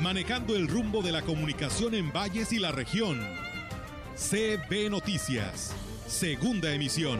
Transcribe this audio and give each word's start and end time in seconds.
manejando 0.00 0.54
el 0.54 0.68
rumbo 0.68 1.02
de 1.02 1.12
la 1.12 1.22
comunicación 1.22 1.94
en 1.94 2.12
valles 2.12 2.52
y 2.52 2.58
la 2.58 2.72
región. 2.72 3.20
CB 4.16 4.90
Noticias, 4.90 5.72
segunda 6.06 6.72
emisión. 6.72 7.18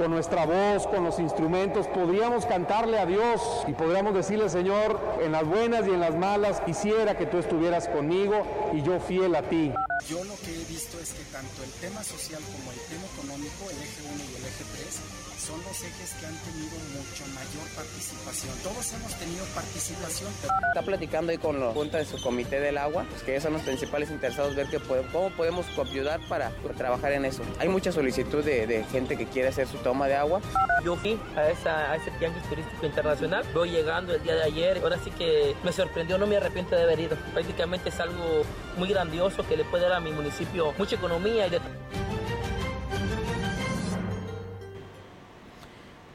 Con 0.00 0.12
nuestra 0.12 0.46
voz, 0.46 0.86
con 0.86 1.04
los 1.04 1.18
instrumentos, 1.18 1.86
podríamos 1.88 2.46
cantarle 2.46 2.98
a 2.98 3.04
Dios 3.04 3.42
y 3.68 3.74
podríamos 3.74 4.14
decirle, 4.14 4.48
Señor, 4.48 4.98
en 5.22 5.30
las 5.30 5.44
buenas 5.44 5.86
y 5.86 5.90
en 5.90 6.00
las 6.00 6.16
malas, 6.16 6.62
quisiera 6.62 7.18
que 7.18 7.26
tú 7.26 7.36
estuvieras 7.36 7.86
conmigo 7.86 8.46
y 8.72 8.80
yo 8.80 8.98
fiel 8.98 9.34
a 9.34 9.42
ti. 9.42 9.70
Yo 10.08 10.24
lo 10.24 10.34
que 10.36 10.54
he 10.54 10.64
visto 10.64 10.98
es 10.98 11.12
que 11.12 11.24
tanto 11.24 11.62
el 11.62 11.70
tema 11.72 12.02
social 12.02 12.40
como 12.40 12.72
el 12.72 12.80
tema 12.88 13.04
económico, 13.12 13.68
el 13.68 13.76
eje 13.76 14.02
1 14.08 14.24
y 14.24 14.36
el 14.36 14.44
eje 14.46 14.64
3, 14.72 15.00
son 15.40 15.58
los 15.64 15.82
ejes 15.82 16.14
que 16.20 16.26
han 16.26 16.36
tenido 16.36 16.76
mucho 16.94 17.24
mayor 17.34 17.66
participación. 17.74 18.54
Todos 18.62 18.92
hemos 18.92 19.14
tenido 19.18 19.44
participación. 19.54 20.30
Está 20.68 20.82
platicando 20.82 21.32
ahí 21.32 21.38
con 21.38 21.58
la 21.58 21.72
Junta 21.72 21.98
de 21.98 22.04
su 22.04 22.22
Comité 22.22 22.60
del 22.60 22.78
Agua, 22.78 23.06
pues 23.08 23.22
que 23.22 23.32
ellos 23.32 23.44
son 23.44 23.54
los 23.54 23.62
principales 23.62 24.10
interesados, 24.10 24.54
ver 24.54 24.68
que 24.68 24.78
cómo 24.78 25.30
podemos 25.30 25.66
ayudar 25.78 26.20
para 26.28 26.52
trabajar 26.76 27.12
en 27.12 27.24
eso. 27.24 27.42
Hay 27.58 27.68
mucha 27.68 27.90
solicitud 27.90 28.44
de, 28.44 28.84
gente 28.92 29.16
que 29.16 29.26
quiere 29.26 29.48
hacer 29.48 29.66
su 29.66 29.78
toma 29.90 30.06
de 30.06 30.14
agua. 30.14 30.40
Yo 30.84 30.94
fui 30.94 31.18
a, 31.36 31.50
ese 31.50 32.10
tianguis 32.20 32.44
turístico 32.48 32.86
internacional, 32.86 33.44
voy 33.52 33.70
llegando 33.70 34.14
el 34.14 34.22
día 34.22 34.36
de 34.36 34.44
ayer, 34.44 34.78
ahora 34.84 34.98
sí 35.02 35.10
que 35.10 35.56
me 35.64 35.72
sorprendió, 35.72 36.16
no 36.16 36.28
me 36.28 36.36
arrepiento 36.36 36.76
de 36.76 36.84
haber 36.84 37.00
ido. 37.00 37.16
Prácticamente 37.34 37.88
es 37.88 37.98
algo 37.98 38.42
muy 38.76 38.88
grandioso 38.88 39.44
que 39.48 39.56
le 39.56 39.64
puede 39.64 39.82
dar 39.84 39.94
a 39.94 40.00
mi 40.00 40.12
municipio 40.12 40.72
mucha 40.78 40.94
economía 40.94 41.48
y 41.48 41.50
de... 41.50 41.60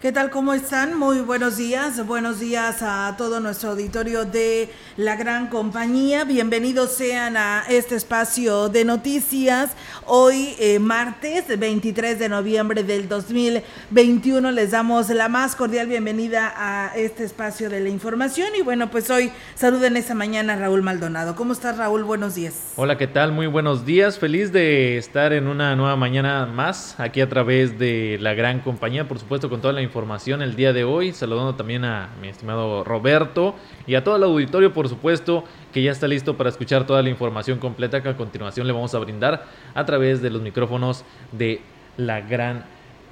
¿Qué 0.05 0.11
tal? 0.11 0.29
¿Cómo 0.29 0.53
están? 0.53 0.99
Muy 0.99 1.21
buenos 1.21 1.57
días. 1.57 2.05
Buenos 2.05 2.39
días 2.39 2.83
a 2.83 3.15
todo 3.17 3.39
nuestro 3.39 3.71
auditorio 3.71 4.23
de 4.23 4.69
la 4.97 5.15
gran 5.15 5.47
compañía. 5.47 6.25
Bienvenidos 6.25 6.91
sean 6.91 7.37
a 7.37 7.63
este 7.69 7.95
espacio 7.95 8.69
de 8.69 8.85
noticias. 8.85 9.71
Hoy, 10.05 10.53
eh, 10.59 10.77
martes 10.77 11.45
23 11.57 12.19
de 12.19 12.29
noviembre 12.29 12.83
del 12.83 13.09
2021, 13.09 14.51
les 14.51 14.69
damos 14.69 15.09
la 15.09 15.27
más 15.27 15.55
cordial 15.55 15.87
bienvenida 15.87 16.53
a 16.55 16.95
este 16.95 17.23
espacio 17.23 17.71
de 17.71 17.79
la 17.79 17.89
información. 17.89 18.49
Y 18.55 18.61
bueno, 18.61 18.91
pues 18.91 19.09
hoy 19.09 19.31
saluden 19.55 19.97
esta 19.97 20.13
mañana 20.13 20.53
a 20.53 20.57
Raúl 20.57 20.83
Maldonado. 20.83 21.35
¿Cómo 21.35 21.53
estás, 21.53 21.79
Raúl? 21.79 22.03
Buenos 22.03 22.35
días. 22.35 22.73
Hola, 22.75 22.99
¿qué 22.99 23.07
tal? 23.07 23.31
Muy 23.31 23.47
buenos 23.47 23.87
días. 23.87 24.19
Feliz 24.19 24.51
de 24.51 24.99
estar 24.99 25.33
en 25.33 25.47
una 25.47 25.75
nueva 25.75 25.95
mañana 25.95 26.45
más 26.45 26.93
aquí 26.99 27.21
a 27.21 27.27
través 27.27 27.79
de 27.79 28.19
la 28.21 28.35
gran 28.35 28.59
compañía, 28.59 29.07
por 29.07 29.17
supuesto, 29.17 29.49
con 29.49 29.61
toda 29.61 29.73
la 29.73 29.81
información 29.81 29.94
información 29.95 30.41
el 30.41 30.57
día 30.57 30.73
de 30.73 30.83
hoy. 30.83 31.13
Saludando 31.13 31.55
también 31.55 31.85
a 31.85 32.09
mi 32.21 32.27
estimado 32.27 32.83
Roberto 32.83 33.55
y 33.87 33.95
a 33.95 34.03
todo 34.03 34.17
el 34.17 34.23
auditorio, 34.23 34.73
por 34.73 34.89
supuesto, 34.89 35.45
que 35.71 35.81
ya 35.81 35.93
está 35.93 36.05
listo 36.05 36.35
para 36.35 36.49
escuchar 36.49 36.85
toda 36.85 37.01
la 37.01 37.09
información 37.09 37.59
completa 37.59 38.03
que 38.03 38.09
a 38.09 38.17
continuación 38.17 38.67
le 38.67 38.73
vamos 38.73 38.93
a 38.93 38.99
brindar 38.99 39.45
a 39.73 39.85
través 39.85 40.21
de 40.21 40.31
los 40.31 40.41
micrófonos 40.41 41.05
de 41.31 41.61
la 41.95 42.19
gran 42.19 42.65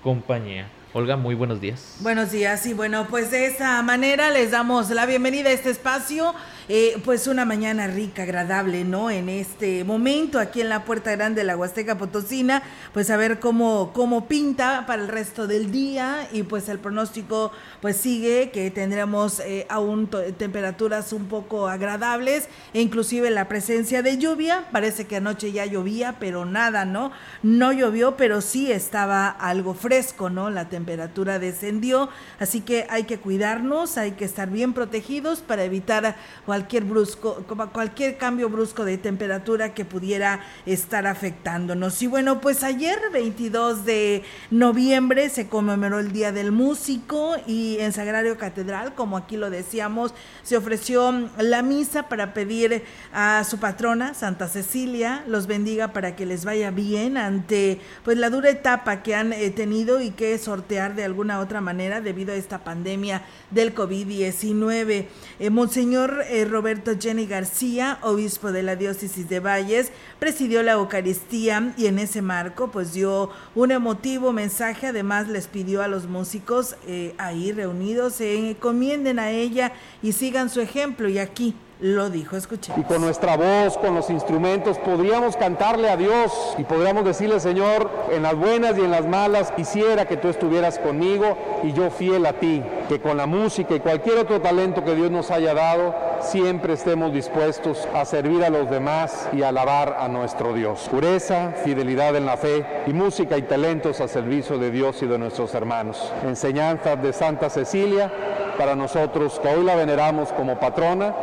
compañía. 0.03 0.67
Olga, 0.91 1.15
muy 1.15 1.35
buenos 1.35 1.61
días. 1.61 1.99
Buenos 2.01 2.33
días 2.33 2.65
y 2.65 2.73
bueno, 2.73 3.07
pues 3.09 3.31
de 3.31 3.45
esa 3.45 3.81
manera 3.81 4.29
les 4.29 4.51
damos 4.51 4.89
la 4.89 5.05
bienvenida 5.05 5.51
a 5.51 5.53
este 5.53 5.69
espacio 5.69 6.35
eh, 6.69 7.01
pues 7.03 7.27
una 7.27 7.43
mañana 7.43 7.87
rica, 7.87 8.23
agradable, 8.23 8.85
¿no? 8.85 9.11
En 9.11 9.27
este 9.27 9.83
momento, 9.83 10.39
aquí 10.39 10.61
en 10.61 10.69
la 10.69 10.85
Puerta 10.85 11.11
Grande 11.11 11.41
de 11.41 11.47
la 11.47 11.57
Huasteca 11.57 11.97
Potosina, 11.97 12.63
pues 12.93 13.09
a 13.09 13.17
ver 13.17 13.39
cómo, 13.39 13.91
cómo 13.93 14.27
pinta 14.27 14.85
para 14.87 15.01
el 15.01 15.09
resto 15.09 15.45
del 15.47 15.71
día 15.71 16.27
y 16.31 16.43
pues 16.43 16.69
el 16.69 16.79
pronóstico 16.79 17.51
pues 17.81 17.97
sigue 17.97 18.51
que 18.51 18.71
tendremos 18.71 19.41
eh, 19.41 19.65
aún 19.69 20.09
temperaturas 20.37 21.11
un 21.11 21.25
poco 21.25 21.67
agradables 21.67 22.47
e 22.73 22.81
inclusive 22.81 23.29
la 23.29 23.47
presencia 23.47 24.01
de 24.01 24.17
lluvia, 24.17 24.65
parece 24.71 25.05
que 25.05 25.17
anoche 25.17 25.51
ya 25.51 25.65
llovía, 25.65 26.15
pero 26.19 26.45
nada, 26.45 26.85
¿no? 26.85 27.11
No 27.41 27.73
llovió, 27.73 28.15
pero 28.15 28.39
sí 28.41 28.71
estaba 28.71 29.27
algo 29.29 29.73
fresco, 29.73 30.29
¿no? 30.29 30.49
La 30.49 30.69
temperatura 30.69 31.39
descendió, 31.39 32.09
así 32.39 32.61
que 32.61 32.87
hay 32.89 33.03
que 33.03 33.19
cuidarnos, 33.19 33.97
hay 33.97 34.11
que 34.11 34.25
estar 34.25 34.49
bien 34.49 34.73
protegidos 34.73 35.41
para 35.41 35.63
evitar 35.63 36.15
cualquier 36.53 36.83
brusco, 36.83 37.43
cualquier 37.73 38.15
cambio 38.19 38.47
brusco 38.47 38.85
de 38.85 38.99
temperatura 38.99 39.73
que 39.73 39.85
pudiera 39.85 40.39
estar 40.67 41.07
afectándonos. 41.07 41.99
Y 42.03 42.05
bueno, 42.05 42.41
pues 42.41 42.63
ayer, 42.63 42.99
22 43.11 43.85
de 43.85 44.21
noviembre, 44.51 45.29
se 45.29 45.47
conmemoró 45.47 45.97
el 45.97 46.11
Día 46.11 46.31
del 46.31 46.51
Músico 46.51 47.37
y 47.47 47.77
en 47.79 47.91
Sagrario 47.91 48.37
Catedral, 48.37 48.93
como 48.93 49.17
aquí 49.17 49.35
lo 49.35 49.49
decíamos, 49.49 50.13
se 50.43 50.55
ofreció 50.55 51.27
la 51.39 51.63
misa 51.63 52.07
para 52.07 52.35
pedir 52.35 52.83
a 53.11 53.43
su 53.45 53.57
patrona, 53.57 54.13
Santa 54.13 54.47
Cecilia, 54.47 55.23
los 55.25 55.47
bendiga 55.47 55.87
para 55.87 56.15
que 56.15 56.27
les 56.27 56.45
vaya 56.45 56.69
bien 56.69 57.17
ante 57.17 57.81
pues 58.03 58.19
la 58.19 58.29
dura 58.29 58.51
etapa 58.51 59.01
que 59.01 59.15
han 59.15 59.33
eh, 59.33 59.49
tenido 59.49 60.01
y 60.01 60.11
que 60.11 60.37
sortear 60.37 60.93
de 60.93 61.03
alguna 61.03 61.39
otra 61.39 61.61
manera 61.61 61.99
debido 61.99 62.31
a 62.31 62.35
esta 62.35 62.63
pandemia 62.63 63.23
del 63.49 63.73
COVID-19. 63.73 65.07
Eh, 65.39 65.49
Monseñor 65.49 66.23
eh, 66.29 66.42
Roberto 66.49 66.91
Jenny 66.99 67.25
García, 67.25 67.99
obispo 68.01 68.51
de 68.51 68.63
la 68.63 68.75
diócesis 68.75 69.29
de 69.29 69.39
Valles, 69.39 69.91
presidió 70.19 70.63
la 70.63 70.73
Eucaristía 70.73 71.73
y 71.77 71.87
en 71.87 71.99
ese 71.99 72.21
marco 72.21 72.71
pues 72.71 72.93
dio 72.93 73.29
un 73.55 73.71
emotivo 73.71 74.33
mensaje, 74.33 74.87
además 74.87 75.27
les 75.27 75.47
pidió 75.47 75.81
a 75.81 75.87
los 75.87 76.07
músicos 76.07 76.75
eh, 76.87 77.13
ahí 77.17 77.51
reunidos 77.51 78.13
se 78.13 78.49
encomienden 78.49 79.19
a 79.19 79.31
ella 79.31 79.73
y 80.01 80.11
sigan 80.11 80.49
su 80.49 80.61
ejemplo 80.61 81.09
y 81.09 81.19
aquí 81.19 81.55
lo 81.79 82.09
dijo, 82.09 82.37
escuché. 82.37 82.71
Y 82.77 82.83
con 82.83 83.01
nuestra 83.01 83.35
voz, 83.35 83.77
con 83.77 83.93
los 83.93 84.09
instrumentos, 84.09 84.77
podríamos 84.77 85.35
cantarle 85.35 85.89
a 85.89 85.97
Dios 85.97 86.31
y 86.57 86.63
podríamos 86.63 87.03
decirle, 87.03 87.41
Señor, 87.41 87.89
en 88.09 88.23
las 88.23 88.35
buenas 88.35 88.77
y 88.77 88.81
en 88.81 88.91
las 88.91 89.05
malas, 89.05 89.51
quisiera 89.51 90.07
que 90.07 90.15
tú 90.15 90.29
estuvieras 90.29 90.79
conmigo 90.79 91.37
y 91.61 91.73
yo 91.73 91.89
fiel 91.89 92.25
a 92.25 92.33
ti, 92.33 92.63
que 92.87 93.01
con 93.01 93.17
la 93.17 93.25
música 93.25 93.75
y 93.75 93.81
cualquier 93.81 94.19
otro 94.19 94.39
talento 94.39 94.85
que 94.85 94.95
Dios 94.95 95.11
nos 95.11 95.29
haya 95.29 95.53
dado, 95.53 95.93
siempre 96.23 96.73
estemos 96.73 97.13
dispuestos 97.13 97.87
a 97.93 98.05
servir 98.05 98.43
a 98.43 98.49
los 98.49 98.69
demás 98.69 99.29
y 99.33 99.43
a 99.43 99.49
alabar 99.49 99.97
a 99.99 100.07
nuestro 100.07 100.53
Dios. 100.53 100.87
Pureza, 100.89 101.51
fidelidad 101.63 102.15
en 102.15 102.25
la 102.25 102.37
fe 102.37 102.65
y 102.87 102.93
música 102.93 103.37
y 103.37 103.43
talentos 103.43 104.01
a 104.01 104.07
servicio 104.07 104.57
de 104.57 104.71
Dios 104.71 105.01
y 105.03 105.07
de 105.07 105.17
nuestros 105.17 105.53
hermanos. 105.53 106.11
Enseñanzas 106.23 107.01
de 107.01 107.13
Santa 107.13 107.49
Cecilia 107.49 108.11
para 108.57 108.75
nosotros 108.75 109.39
que 109.39 109.49
hoy 109.49 109.63
la 109.63 109.75
veneramos 109.75 110.31
como 110.33 110.59
patrona 110.59 111.13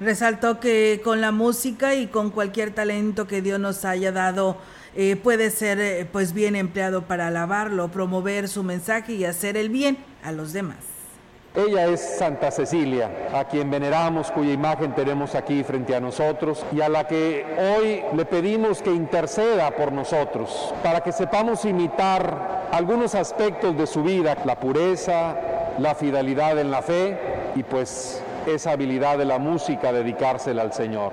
Resaltó 0.00 0.60
que 0.60 1.02
con 1.04 1.20
la 1.20 1.30
música 1.30 1.94
y 1.94 2.06
con 2.06 2.30
cualquier 2.30 2.72
talento 2.74 3.26
que 3.26 3.42
Dios 3.42 3.60
nos 3.60 3.84
haya 3.84 4.12
dado, 4.12 4.56
eh, 4.96 5.16
puede 5.16 5.50
ser 5.50 5.78
eh, 5.78 6.08
pues 6.10 6.32
bien 6.32 6.56
empleado 6.56 7.02
para 7.02 7.26
alabarlo, 7.26 7.90
promover 7.90 8.48
su 8.48 8.62
mensaje 8.62 9.12
y 9.12 9.26
hacer 9.26 9.58
el 9.58 9.68
bien 9.68 9.98
a 10.22 10.32
los 10.32 10.54
demás. 10.54 10.89
Ella 11.54 11.86
es 11.86 12.00
Santa 12.00 12.52
Cecilia, 12.52 13.10
a 13.34 13.44
quien 13.44 13.72
veneramos, 13.72 14.30
cuya 14.30 14.52
imagen 14.52 14.94
tenemos 14.94 15.34
aquí 15.34 15.64
frente 15.64 15.96
a 15.96 16.00
nosotros 16.00 16.64
y 16.70 16.80
a 16.80 16.88
la 16.88 17.08
que 17.08 17.44
hoy 17.58 18.02
le 18.16 18.24
pedimos 18.24 18.80
que 18.80 18.92
interceda 18.92 19.72
por 19.72 19.90
nosotros, 19.90 20.72
para 20.80 21.00
que 21.00 21.10
sepamos 21.10 21.64
imitar 21.64 22.68
algunos 22.70 23.16
aspectos 23.16 23.76
de 23.76 23.88
su 23.88 24.04
vida, 24.04 24.36
la 24.44 24.60
pureza, 24.60 25.36
la 25.78 25.96
fidelidad 25.96 26.56
en 26.56 26.70
la 26.70 26.82
fe 26.82 27.18
y 27.56 27.64
pues 27.64 28.22
esa 28.46 28.70
habilidad 28.70 29.18
de 29.18 29.24
la 29.24 29.40
música, 29.40 29.92
dedicársela 29.92 30.62
al 30.62 30.72
Señor. 30.72 31.12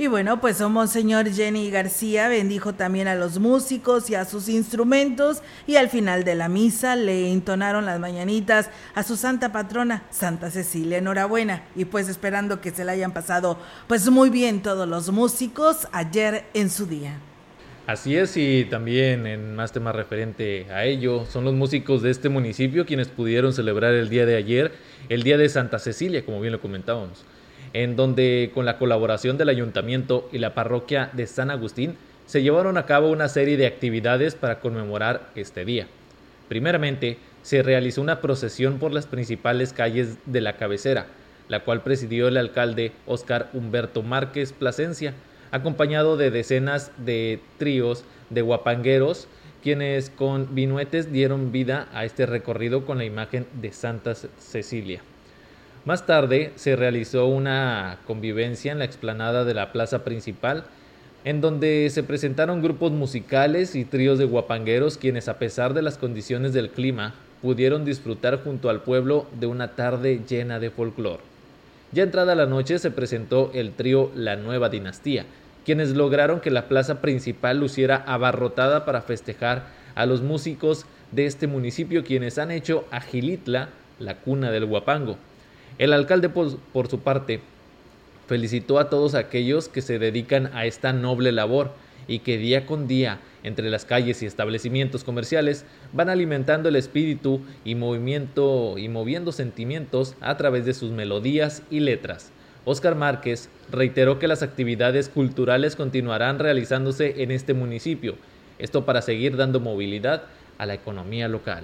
Y 0.00 0.06
bueno, 0.06 0.40
pues 0.40 0.60
Monseñor 0.60 1.28
Jenny 1.28 1.72
García 1.72 2.28
bendijo 2.28 2.72
también 2.72 3.08
a 3.08 3.16
los 3.16 3.40
músicos 3.40 4.08
y 4.10 4.14
a 4.14 4.24
sus 4.24 4.48
instrumentos 4.48 5.42
y 5.66 5.74
al 5.74 5.88
final 5.88 6.22
de 6.22 6.36
la 6.36 6.48
misa 6.48 6.94
le 6.94 7.32
entonaron 7.32 7.84
las 7.84 7.98
mañanitas 7.98 8.70
a 8.94 9.02
su 9.02 9.16
santa 9.16 9.50
patrona, 9.50 10.04
Santa 10.10 10.52
Cecilia. 10.52 10.98
Enhorabuena 10.98 11.64
y 11.74 11.84
pues 11.84 12.08
esperando 12.08 12.60
que 12.60 12.70
se 12.70 12.84
la 12.84 12.92
hayan 12.92 13.12
pasado 13.12 13.58
pues 13.88 14.08
muy 14.08 14.30
bien 14.30 14.62
todos 14.62 14.88
los 14.88 15.10
músicos 15.10 15.88
ayer 15.90 16.44
en 16.54 16.70
su 16.70 16.86
día. 16.86 17.18
Así 17.88 18.14
es, 18.14 18.36
y 18.36 18.66
también 18.66 19.26
en 19.26 19.56
más 19.56 19.72
temas 19.72 19.96
referente 19.96 20.66
a 20.70 20.84
ello, 20.84 21.26
son 21.26 21.44
los 21.44 21.54
músicos 21.54 22.02
de 22.02 22.10
este 22.10 22.28
municipio 22.28 22.86
quienes 22.86 23.08
pudieron 23.08 23.52
celebrar 23.52 23.94
el 23.94 24.10
día 24.10 24.26
de 24.26 24.36
ayer, 24.36 24.72
el 25.08 25.24
Día 25.24 25.38
de 25.38 25.48
Santa 25.48 25.80
Cecilia, 25.80 26.24
como 26.24 26.40
bien 26.40 26.52
lo 26.52 26.60
comentábamos, 26.60 27.24
en 27.72 27.96
donde 27.96 28.50
con 28.54 28.64
la 28.64 28.78
colaboración 28.78 29.38
del 29.38 29.48
ayuntamiento 29.48 30.28
y 30.32 30.38
la 30.38 30.54
parroquia 30.54 31.10
de 31.12 31.26
San 31.26 31.50
Agustín 31.50 31.96
se 32.26 32.42
llevaron 32.42 32.76
a 32.76 32.86
cabo 32.86 33.10
una 33.10 33.28
serie 33.28 33.56
de 33.56 33.66
actividades 33.66 34.34
para 34.34 34.60
conmemorar 34.60 35.30
este 35.34 35.64
día. 35.64 35.86
Primeramente, 36.48 37.18
se 37.42 37.62
realizó 37.62 38.02
una 38.02 38.20
procesión 38.20 38.78
por 38.78 38.92
las 38.92 39.06
principales 39.06 39.72
calles 39.72 40.18
de 40.26 40.40
la 40.40 40.56
cabecera, 40.56 41.06
la 41.48 41.60
cual 41.60 41.82
presidió 41.82 42.28
el 42.28 42.36
alcalde 42.36 42.92
Óscar 43.06 43.48
Humberto 43.52 44.02
Márquez 44.02 44.52
Plasencia, 44.52 45.14
acompañado 45.50 46.16
de 46.16 46.30
decenas 46.30 46.92
de 46.98 47.40
tríos 47.58 48.04
de 48.28 48.42
guapangueros, 48.42 49.28
quienes 49.62 50.10
con 50.10 50.54
vinuetes 50.54 51.10
dieron 51.10 51.52
vida 51.52 51.88
a 51.92 52.04
este 52.04 52.26
recorrido 52.26 52.84
con 52.84 52.98
la 52.98 53.04
imagen 53.04 53.46
de 53.60 53.72
Santa 53.72 54.14
Cecilia. 54.14 55.00
Más 55.88 56.04
tarde 56.04 56.52
se 56.56 56.76
realizó 56.76 57.28
una 57.28 58.00
convivencia 58.06 58.72
en 58.72 58.78
la 58.78 58.84
explanada 58.84 59.46
de 59.46 59.54
la 59.54 59.72
plaza 59.72 60.04
principal, 60.04 60.64
en 61.24 61.40
donde 61.40 61.88
se 61.88 62.02
presentaron 62.02 62.60
grupos 62.60 62.92
musicales 62.92 63.74
y 63.74 63.86
tríos 63.86 64.18
de 64.18 64.26
guapangueros 64.26 64.98
quienes 64.98 65.28
a 65.28 65.38
pesar 65.38 65.72
de 65.72 65.80
las 65.80 65.96
condiciones 65.96 66.52
del 66.52 66.68
clima 66.68 67.14
pudieron 67.40 67.86
disfrutar 67.86 68.44
junto 68.44 68.68
al 68.68 68.82
pueblo 68.82 69.28
de 69.40 69.46
una 69.46 69.76
tarde 69.76 70.20
llena 70.28 70.60
de 70.60 70.68
folclore. 70.68 71.22
Ya 71.92 72.02
entrada 72.02 72.34
la 72.34 72.44
noche 72.44 72.78
se 72.78 72.90
presentó 72.90 73.50
el 73.54 73.72
trío 73.72 74.12
La 74.14 74.36
Nueva 74.36 74.68
Dinastía, 74.68 75.24
quienes 75.64 75.96
lograron 75.96 76.40
que 76.40 76.50
la 76.50 76.68
plaza 76.68 77.00
principal 77.00 77.60
luciera 77.60 78.04
abarrotada 78.06 78.84
para 78.84 79.00
festejar 79.00 79.68
a 79.94 80.04
los 80.04 80.20
músicos 80.20 80.84
de 81.12 81.24
este 81.24 81.46
municipio 81.46 82.04
quienes 82.04 82.36
han 82.36 82.50
hecho 82.50 82.84
a 82.90 83.00
Gilitla 83.00 83.70
la 83.98 84.16
cuna 84.16 84.50
del 84.50 84.66
guapango. 84.66 85.16
El 85.78 85.92
alcalde 85.92 86.28
por, 86.28 86.88
su 86.88 86.98
parte 87.00 87.40
felicitó 88.26 88.80
a 88.80 88.90
todos 88.90 89.14
aquellos 89.14 89.68
que 89.68 89.80
se 89.80 90.00
dedican 90.00 90.50
a 90.52 90.66
esta 90.66 90.92
noble 90.92 91.30
labor 91.30 91.70
y 92.08 92.18
que 92.18 92.36
día 92.36 92.66
con 92.66 92.88
día 92.88 93.20
entre 93.44 93.70
las 93.70 93.84
calles 93.84 94.20
y 94.22 94.26
establecimientos 94.26 95.04
comerciales 95.04 95.64
van 95.92 96.08
alimentando 96.08 96.68
el 96.68 96.74
espíritu 96.74 97.42
y 97.64 97.76
movimiento 97.76 98.76
y 98.76 98.88
moviendo 98.88 99.30
sentimientos 99.30 100.16
a 100.20 100.36
través 100.36 100.66
de 100.66 100.74
sus 100.74 100.90
melodías 100.90 101.62
y 101.70 101.78
letras. 101.78 102.32
Óscar 102.64 102.96
Márquez 102.96 103.48
reiteró 103.70 104.18
que 104.18 104.26
las 104.26 104.42
actividades 104.42 105.08
culturales 105.08 105.76
continuarán 105.76 106.40
realizándose 106.40 107.22
en 107.22 107.30
este 107.30 107.54
municipio, 107.54 108.16
esto 108.58 108.84
para 108.84 109.00
seguir 109.00 109.36
dando 109.36 109.60
movilidad 109.60 110.24
a 110.58 110.66
la 110.66 110.74
economía 110.74 111.28
local. 111.28 111.62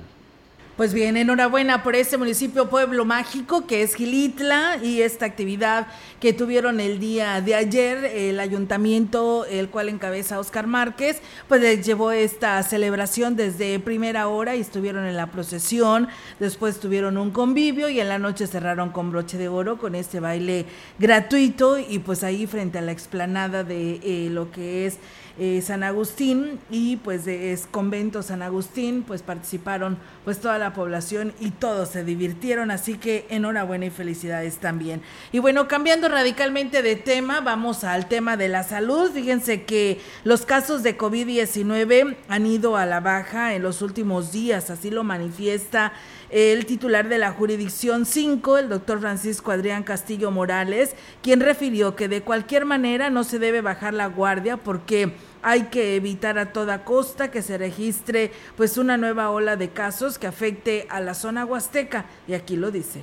Pues 0.76 0.92
bien, 0.92 1.16
enhorabuena 1.16 1.84
por 1.84 1.94
este 1.94 2.18
municipio 2.18 2.68
pueblo 2.68 3.04
mágico 3.04 3.64
que 3.64 3.82
es 3.82 3.94
Gilitla 3.94 4.78
y 4.82 5.02
esta 5.02 5.24
actividad 5.24 5.86
que 6.18 6.32
tuvieron 6.32 6.80
el 6.80 6.98
día 6.98 7.40
de 7.40 7.54
ayer 7.54 8.04
el 8.04 8.40
ayuntamiento, 8.40 9.44
el 9.44 9.68
cual 9.68 9.88
encabeza 9.88 10.40
Oscar 10.40 10.66
Márquez, 10.66 11.22
pues 11.46 11.60
les 11.60 11.86
llevó 11.86 12.10
esta 12.10 12.60
celebración 12.64 13.36
desde 13.36 13.78
primera 13.78 14.26
hora 14.26 14.56
y 14.56 14.62
estuvieron 14.62 15.06
en 15.06 15.16
la 15.16 15.28
procesión, 15.28 16.08
después 16.40 16.80
tuvieron 16.80 17.18
un 17.18 17.30
convivio 17.30 17.88
y 17.88 18.00
en 18.00 18.08
la 18.08 18.18
noche 18.18 18.48
cerraron 18.48 18.90
con 18.90 19.12
broche 19.12 19.38
de 19.38 19.46
oro 19.46 19.78
con 19.78 19.94
este 19.94 20.18
baile 20.18 20.66
gratuito 20.98 21.78
y 21.78 22.00
pues 22.00 22.24
ahí 22.24 22.48
frente 22.48 22.78
a 22.78 22.82
la 22.82 22.90
explanada 22.90 23.62
de 23.62 24.00
eh, 24.02 24.28
lo 24.28 24.50
que 24.50 24.86
es 24.86 24.98
eh, 25.36 25.62
San 25.62 25.82
Agustín 25.82 26.60
y 26.70 26.96
pues 26.96 27.24
de 27.24 27.58
convento 27.70 28.22
San 28.22 28.40
Agustín, 28.40 29.02
pues 29.02 29.22
participaron 29.22 29.98
pues 30.24 30.38
toda 30.38 30.58
la 30.58 30.72
población 30.72 31.32
y 31.40 31.50
todos 31.50 31.88
se 31.88 32.04
divirtieron, 32.04 32.70
así 32.70 32.94
que 32.94 33.26
enhorabuena 33.28 33.86
y 33.86 33.90
felicidades 33.90 34.58
también. 34.58 35.02
Y 35.32 35.40
bueno, 35.40 35.66
cambiando 35.66 36.08
radicalmente 36.08 36.82
de 36.82 36.96
tema, 36.96 37.40
vamos 37.40 37.82
al 37.82 38.06
tema 38.06 38.36
de 38.36 38.48
la 38.48 38.62
salud. 38.62 39.10
Fíjense 39.12 39.64
que 39.64 40.00
los 40.22 40.46
casos 40.46 40.82
de 40.82 40.96
COVID-19 40.96 42.16
han 42.28 42.46
ido 42.46 42.76
a 42.76 42.86
la 42.86 43.00
baja 43.00 43.54
en 43.54 43.62
los 43.62 43.82
últimos 43.82 44.30
días, 44.30 44.70
así 44.70 44.90
lo 44.90 45.02
manifiesta 45.02 45.92
el 46.30 46.66
titular 46.66 47.08
de 47.08 47.18
la 47.18 47.30
jurisdicción 47.30 48.06
5, 48.06 48.58
el 48.58 48.68
doctor 48.68 48.98
Francisco 48.98 49.52
Adrián 49.52 49.84
Castillo 49.84 50.32
Morales, 50.32 50.96
quien 51.22 51.40
refirió 51.40 51.94
que 51.94 52.08
de 52.08 52.22
cualquier 52.22 52.64
manera 52.64 53.08
no 53.08 53.22
se 53.22 53.38
debe 53.38 53.60
bajar 53.60 53.94
la 53.94 54.06
guardia 54.06 54.56
porque 54.56 55.12
hay 55.44 55.64
que 55.64 55.94
evitar 55.94 56.38
a 56.38 56.54
toda 56.54 56.84
costa 56.84 57.30
que 57.30 57.42
se 57.42 57.58
registre 57.58 58.32
pues 58.56 58.78
una 58.78 58.96
nueva 58.96 59.30
ola 59.30 59.56
de 59.56 59.68
casos 59.68 60.18
que 60.18 60.26
afecte 60.26 60.86
a 60.88 61.00
la 61.00 61.12
zona 61.12 61.44
huasteca 61.44 62.06
y 62.26 62.32
aquí 62.32 62.56
lo 62.56 62.70
dice. 62.70 63.02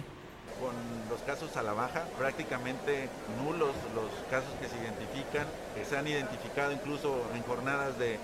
Con 0.59 0.73
los 1.07 1.21
casos 1.21 1.55
a 1.55 1.61
la 1.61 1.73
baja, 1.73 2.03
prácticamente 2.17 3.09
nulos 3.43 3.75
los 3.93 4.09
casos 4.31 4.49
que 4.59 4.67
se 4.67 4.75
identifican, 4.75 5.45
que 5.75 5.85
se 5.85 5.95
han 5.95 6.07
identificado 6.07 6.71
incluso 6.71 7.29
en 7.35 7.43
jornadas 7.43 7.99
de 7.99 8.17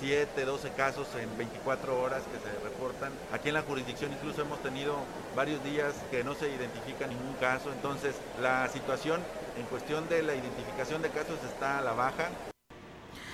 7, 0.00 0.44
12 0.44 0.70
casos 0.72 1.08
en 1.18 1.38
24 1.38 1.98
horas 1.98 2.24
que 2.24 2.38
se 2.38 2.62
reportan. 2.62 3.10
Aquí 3.32 3.48
en 3.48 3.54
la 3.54 3.62
jurisdicción 3.62 4.12
incluso 4.12 4.42
hemos 4.42 4.62
tenido 4.62 4.96
varios 5.34 5.64
días 5.64 5.94
que 6.10 6.22
no 6.24 6.34
se 6.34 6.50
identifica 6.50 7.06
ningún 7.06 7.32
caso, 7.40 7.72
entonces 7.72 8.16
la 8.42 8.68
situación 8.68 9.22
en 9.58 9.64
cuestión 9.64 10.06
de 10.10 10.22
la 10.22 10.34
identificación 10.34 11.00
de 11.00 11.08
casos 11.08 11.38
está 11.50 11.78
a 11.78 11.80
la 11.80 11.94
baja. 11.94 12.28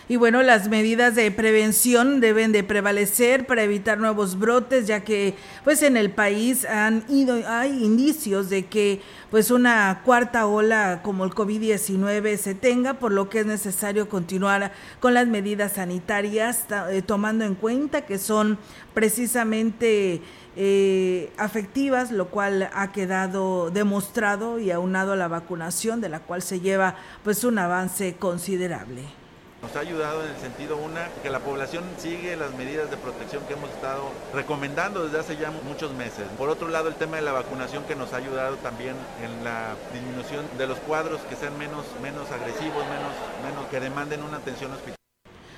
Y 0.08 0.16
bueno, 0.16 0.42
las 0.42 0.68
medidas 0.68 1.14
de 1.14 1.30
prevención 1.30 2.20
deben 2.20 2.50
de 2.50 2.64
prevalecer 2.64 3.46
para 3.46 3.62
evitar 3.62 3.98
nuevos 3.98 4.36
brotes, 4.38 4.86
ya 4.88 5.00
que 5.00 5.34
pues 5.62 5.82
en 5.82 5.96
el 5.96 6.10
país 6.10 6.64
han 6.64 7.04
ido 7.08 7.38
hay 7.48 7.84
indicios 7.84 8.50
de 8.50 8.66
que 8.66 9.00
pues 9.30 9.50
una 9.50 10.02
cuarta 10.04 10.46
ola 10.46 11.00
como 11.02 11.24
el 11.24 11.30
COVID-19 11.30 12.36
se 12.36 12.54
tenga, 12.54 12.94
por 12.94 13.12
lo 13.12 13.30
que 13.30 13.40
es 13.40 13.46
necesario 13.46 14.08
continuar 14.08 14.72
con 14.98 15.14
las 15.14 15.28
medidas 15.28 15.72
sanitarias 15.72 16.66
eh, 16.90 17.02
tomando 17.02 17.44
en 17.44 17.54
cuenta 17.54 18.02
que 18.02 18.18
son 18.18 18.58
precisamente 18.94 20.20
eh, 20.56 21.32
afectivas, 21.38 22.10
lo 22.10 22.28
cual 22.28 22.68
ha 22.74 22.92
quedado 22.92 23.70
demostrado 23.70 24.58
y 24.58 24.70
aunado 24.70 25.12
a 25.12 25.16
la 25.16 25.28
vacunación, 25.28 26.00
de 26.00 26.08
la 26.08 26.20
cual 26.20 26.42
se 26.42 26.60
lleva 26.60 26.96
pues 27.22 27.44
un 27.44 27.58
avance 27.58 28.16
considerable. 28.18 29.21
Nos 29.62 29.76
ha 29.76 29.80
ayudado 29.80 30.24
en 30.24 30.30
el 30.30 30.36
sentido, 30.38 30.76
una, 30.76 31.08
que 31.22 31.30
la 31.30 31.38
población 31.38 31.84
sigue 31.96 32.36
las 32.36 32.52
medidas 32.54 32.90
de 32.90 32.96
protección 32.96 33.44
que 33.44 33.52
hemos 33.52 33.70
estado 33.70 34.10
recomendando 34.34 35.04
desde 35.04 35.20
hace 35.20 35.36
ya 35.36 35.52
muchos 35.52 35.92
meses. 35.94 36.26
Por 36.36 36.48
otro 36.48 36.66
lado, 36.66 36.88
el 36.88 36.96
tema 36.96 37.16
de 37.16 37.22
la 37.22 37.30
vacunación 37.30 37.84
que 37.84 37.94
nos 37.94 38.12
ha 38.12 38.16
ayudado 38.16 38.56
también 38.56 38.96
en 39.22 39.44
la 39.44 39.76
disminución 39.92 40.44
de 40.58 40.66
los 40.66 40.78
cuadros 40.80 41.20
que 41.30 41.36
sean 41.36 41.56
menos, 41.58 41.86
menos 42.02 42.28
agresivos, 42.32 42.84
menos, 42.88 43.14
menos 43.44 43.66
que 43.70 43.78
demanden 43.78 44.24
una 44.24 44.38
atención 44.38 44.72
hospitalaria. 44.72 45.01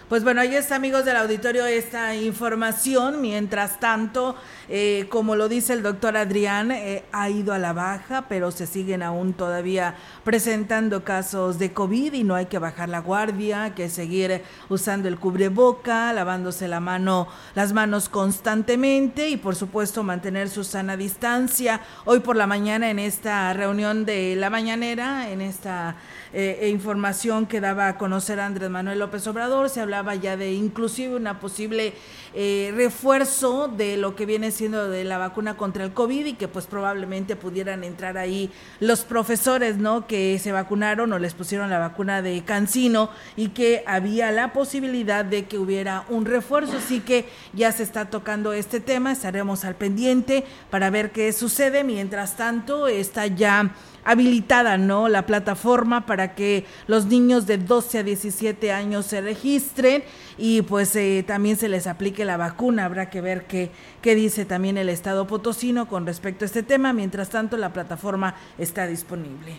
Pues 0.07 0.23
bueno, 0.23 0.43
ahí 0.43 0.55
está, 0.55 0.77
amigos 0.77 1.07
del 1.07 1.17
auditorio, 1.17 1.65
esta 1.65 2.15
información. 2.15 3.23
Mientras 3.23 3.81
tanto, 3.81 4.37
eh, 4.69 5.07
como 5.09 5.35
lo 5.35 5.49
dice 5.49 5.73
el 5.73 5.83
doctor 5.83 6.19
Adrián, 6.19 6.73
eh, 6.73 7.05
ha 7.11 7.31
ido 7.31 7.55
a 7.55 7.59
la 7.59 7.73
baja, 7.73 8.27
pero 8.29 8.51
se 8.51 8.67
siguen 8.67 9.03
aún 9.03 9.33
todavía 9.33 9.95
presentando 10.23 11.05
casos 11.05 11.59
de 11.59 11.73
COVID 11.73 12.13
y 12.13 12.23
no 12.23 12.35
hay 12.35 12.47
que 12.47 12.59
bajar 12.59 12.91
la 12.91 12.99
guardia, 12.99 13.75
que 13.75 13.89
seguir 13.89 14.43
usando 14.69 15.09
el 15.09 15.19
cubreboca, 15.19 16.13
lavándose 16.13 16.69
la 16.69 16.81
mano, 16.81 17.27
las 17.55 17.73
manos 17.73 18.11
constantemente 18.11 19.31
y 19.31 19.39
por 19.39 19.57
supuesto 19.57 20.03
mantener 20.03 20.51
su 20.51 20.65
sana 20.65 20.99
distancia. 20.99 21.81
Hoy 22.05 22.21
por 22.21 22.37
la 22.37 22.47
mañana 22.47 22.91
en 22.91 22.99
esta 22.99 23.55
reunión 23.55 24.05
de 24.05 24.37
la 24.37 24.51
mañanera, 24.51 25.31
en 25.31 25.41
esta 25.41 25.97
eh, 26.35 26.69
información 26.71 27.47
que 27.47 27.63
daba 27.63 27.89
a 27.89 27.97
conocer 27.97 28.39
Andrés 28.39 28.69
Manuel 28.69 28.99
López 28.99 29.27
Obrador, 29.29 29.71
se 29.71 29.81
ya 30.15 30.37
de 30.37 30.53
inclusive 30.53 31.17
una 31.17 31.41
posible 31.41 31.95
eh, 32.35 32.73
refuerzo 32.75 33.69
de 33.69 33.97
lo 33.97 34.17
que 34.17 34.27
viene 34.27 34.51
siendo 34.51 34.91
de 34.91 35.05
la 35.05 35.19
vacuna 35.19 35.57
contra 35.57 35.85
el 35.85 35.93
COVID 35.93 36.27
y 36.27 36.33
que 36.35 36.49
pues 36.49 36.67
probablemente 36.67 37.37
pudieran 37.37 37.85
entrar 37.85 38.19
ahí 38.19 38.51
los 38.81 39.05
profesores, 39.05 39.77
¿no? 39.77 40.07
Que 40.07 40.39
se 40.41 40.53
vacunaron 40.53 41.13
o 41.13 41.19
les 41.19 41.33
pusieron 41.33 41.71
la 41.71 41.79
vacuna 41.79 42.23
de 42.23 42.43
Cancino 42.45 43.09
y 43.37 43.51
que 43.51 43.85
había 43.87 44.33
la 44.33 44.53
posibilidad 44.53 45.25
de 45.25 45.45
que 45.45 45.59
hubiera 45.59 46.05
un 46.09 46.27
refuerzo, 46.27 46.79
así 46.79 47.01
que 47.01 47.27
ya 47.53 47.71
se 47.73 47.85
está 47.85 48.07
tocando 48.07 48.53
este 48.53 48.81
tema, 48.81 49.13
estaremos 49.13 49.65
al 49.65 49.77
pendiente 49.77 50.45
para 50.71 50.91
ver 50.91 51.13
qué 51.13 51.33
sucede, 51.33 51.85
mientras 51.85 52.37
tanto 52.37 52.89
está 52.89 53.29
ya 53.29 53.73
habilitada, 54.05 54.77
¿no? 54.79 55.09
La 55.09 55.27
plataforma 55.27 56.07
para 56.07 56.35
que 56.35 56.65
los 56.87 57.07
niños 57.07 57.47
de 57.47 57.59
12 57.59 57.99
a 57.99 58.03
17 58.03 58.73
años 58.73 59.07
se 59.07 59.21
registren 59.21 60.03
y 60.39 60.63
pues 60.63 60.95
eh, 60.97 61.25
también 61.27 61.57
se 61.57 61.69
les 61.69 61.87
aplique 61.87 62.25
la 62.25 62.37
vacuna. 62.37 62.85
Habrá 62.85 63.11
que 63.11 63.21
ver 63.21 63.47
qué, 63.47 63.71
qué 64.03 64.15
dice 64.15 64.45
también 64.45 64.79
el 64.79 64.89
Estado 64.89 65.27
potosino 65.27 65.89
con 65.89 66.07
respecto 66.07 66.45
a 66.45 66.47
este 66.47 66.63
tema. 66.63 66.93
Mientras 66.93 67.31
tanto, 67.31 67.57
la 67.57 67.73
plataforma 67.73 68.35
está 68.59 68.87
disponible. 68.87 69.59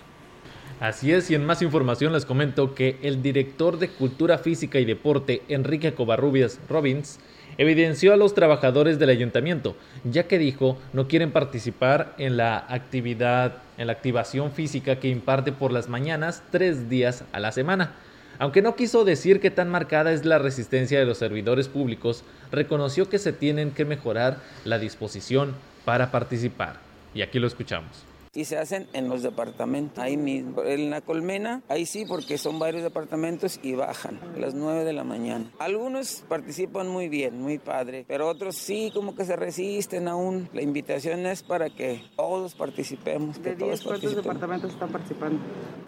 Así 0.79 1.13
es, 1.13 1.31
y 1.31 1.35
en 1.35 1.45
más 1.45 1.61
información 1.61 2.11
les 2.11 2.25
comento 2.25 2.75
que 2.75 2.97
el 3.01 3.21
director 3.21 3.79
de 3.79 3.89
Cultura 3.89 4.37
Física 4.37 4.77
y 4.77 4.83
Deporte, 4.83 5.41
Enrique 5.47 5.93
Covarrubias 5.93 6.59
Robbins, 6.67 7.19
evidenció 7.57 8.13
a 8.13 8.17
los 8.17 8.33
trabajadores 8.33 8.99
del 8.99 9.09
ayuntamiento, 9.09 9.75
ya 10.03 10.27
que 10.27 10.37
dijo 10.37 10.77
no 10.93 11.07
quieren 11.07 11.31
participar 11.31 12.13
en 12.17 12.37
la 12.37 12.65
actividad, 12.69 13.57
en 13.77 13.87
la 13.87 13.93
activación 13.93 14.51
física 14.51 14.99
que 14.99 15.09
imparte 15.09 15.51
por 15.51 15.71
las 15.71 15.89
mañanas 15.89 16.43
tres 16.51 16.89
días 16.89 17.23
a 17.31 17.39
la 17.39 17.51
semana. 17.51 17.93
Aunque 18.37 18.61
no 18.61 18.75
quiso 18.75 19.05
decir 19.05 19.39
que 19.39 19.51
tan 19.51 19.69
marcada 19.69 20.11
es 20.11 20.25
la 20.25 20.39
resistencia 20.39 20.99
de 20.99 21.05
los 21.05 21.17
servidores 21.17 21.69
públicos, 21.69 22.23
reconoció 22.51 23.07
que 23.07 23.19
se 23.19 23.31
tienen 23.31 23.71
que 23.71 23.85
mejorar 23.85 24.39
la 24.65 24.77
disposición 24.77 25.55
para 25.85 26.11
participar. 26.11 26.77
Y 27.13 27.21
aquí 27.21 27.39
lo 27.39 27.47
escuchamos 27.47 28.14
y 28.35 28.45
se 28.45 28.57
hacen 28.57 28.87
en 28.93 29.09
los 29.09 29.23
departamentos, 29.23 29.97
ahí 29.97 30.17
mismo. 30.17 30.61
En 30.63 30.89
la 30.89 31.01
colmena, 31.01 31.63
ahí 31.69 31.85
sí, 31.85 32.05
porque 32.05 32.37
son 32.37 32.59
varios 32.59 32.83
departamentos 32.83 33.59
y 33.63 33.73
bajan 33.73 34.19
a 34.35 34.37
las 34.37 34.53
9 34.53 34.83
de 34.83 34.93
la 34.93 35.03
mañana. 35.03 35.49
Algunos 35.57 36.23
participan 36.27 36.89
muy 36.89 37.09
bien, 37.09 37.41
muy 37.41 37.57
padre, 37.57 38.05
pero 38.07 38.27
otros 38.27 38.57
sí, 38.57 38.91
como 38.93 39.15
que 39.15 39.25
se 39.25 39.35
resisten 39.35 40.07
aún. 40.07 40.49
La 40.53 40.61
invitación 40.61 41.25
es 41.25 41.43
para 41.43 41.69
que 41.69 42.03
todos 42.15 42.53
participemos. 42.55 43.41
¿De 43.41 43.55
10 43.55 43.81
cuántos 43.81 44.15
departamentos 44.15 44.73
están 44.73 44.91
participando? 44.91 45.39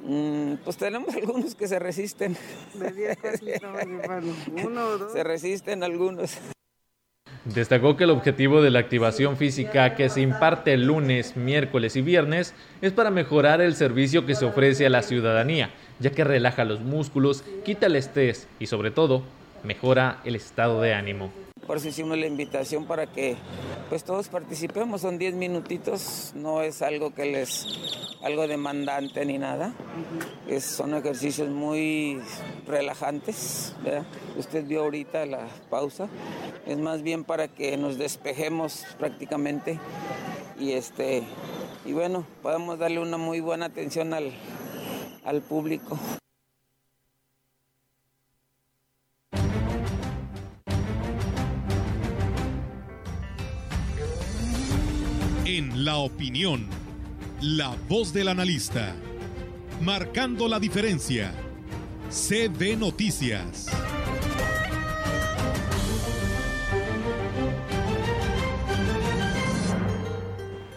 Mm, 0.03 0.55
pues 0.63 0.77
tenemos 0.77 1.13
algunos 1.15 1.53
que 1.53 1.67
se 1.67 1.79
resisten. 1.79 2.37
¿De 2.75 2.91
10 2.91 3.17
cuántos 3.21 3.47
están 3.47 3.73
participando? 3.73 4.33
¿Uno 4.65 4.87
o 4.87 4.97
dos? 4.97 5.11
Se 5.11 5.23
resisten 5.23 5.83
algunos. 5.83 6.37
Destacó 7.53 7.95
que 7.95 8.03
el 8.03 8.09
objetivo 8.09 8.61
de 8.61 8.71
la 8.71 8.79
activación 8.79 9.37
física 9.37 9.95
que 9.95 10.09
se 10.09 10.19
imparte 10.19 10.75
lunes, 10.75 11.37
miércoles 11.37 11.95
y 11.95 12.01
viernes 12.01 12.53
es 12.81 12.91
para 12.91 13.09
mejorar 13.09 13.61
el 13.61 13.73
servicio 13.73 14.25
que 14.25 14.35
se 14.35 14.43
ofrece 14.43 14.85
a 14.85 14.89
la 14.89 15.01
ciudadanía, 15.01 15.69
ya 15.99 16.09
que 16.09 16.25
relaja 16.25 16.65
los 16.65 16.81
músculos, 16.81 17.45
quita 17.63 17.85
el 17.85 17.95
estrés 17.95 18.49
y 18.59 18.65
sobre 18.65 18.91
todo 18.91 19.23
mejora 19.67 20.21
el 20.23 20.35
estado 20.35 20.81
de 20.81 20.93
ánimo. 20.93 21.29
Por 21.67 21.77
eso 21.77 21.89
hicimos 21.89 22.17
la 22.17 22.25
invitación 22.25 22.85
para 22.85 23.07
que 23.07 23.35
pues 23.89 24.05
todos 24.05 24.29
participemos, 24.29 25.01
son 25.01 25.17
10 25.17 25.35
minutitos, 25.35 26.31
no 26.33 26.61
es 26.61 26.81
algo 26.81 27.13
que 27.13 27.25
les 27.25 27.67
algo 28.23 28.47
demandante 28.47 29.25
ni 29.25 29.37
nada. 29.37 29.73
Es, 30.47 30.63
son 30.63 30.95
ejercicios 30.95 31.49
muy 31.49 32.19
relajantes, 32.65 33.75
Usted 34.37 34.65
vio 34.65 34.83
ahorita 34.83 35.25
la 35.25 35.47
pausa. 35.69 36.07
Es 36.65 36.77
más 36.77 37.01
bien 37.01 37.23
para 37.23 37.47
que 37.47 37.75
nos 37.75 37.97
despejemos 37.97 38.85
prácticamente 38.97 39.79
y 40.59 40.73
este 40.73 41.23
y 41.85 41.93
bueno, 41.93 42.25
podamos 42.41 42.79
darle 42.79 42.99
una 42.99 43.17
muy 43.17 43.39
buena 43.39 43.65
atención 43.65 44.13
al, 44.13 44.31
al 45.25 45.41
público. 45.41 45.97
En 55.57 55.85
la 55.85 55.97
opinión, 55.97 56.67
la 57.41 57.75
voz 57.89 58.13
del 58.13 58.27
analista, 58.27 58.93
marcando 59.81 60.47
la 60.47 60.59
diferencia. 60.59 61.33
CB 62.11 62.77
Noticias. 62.77 63.65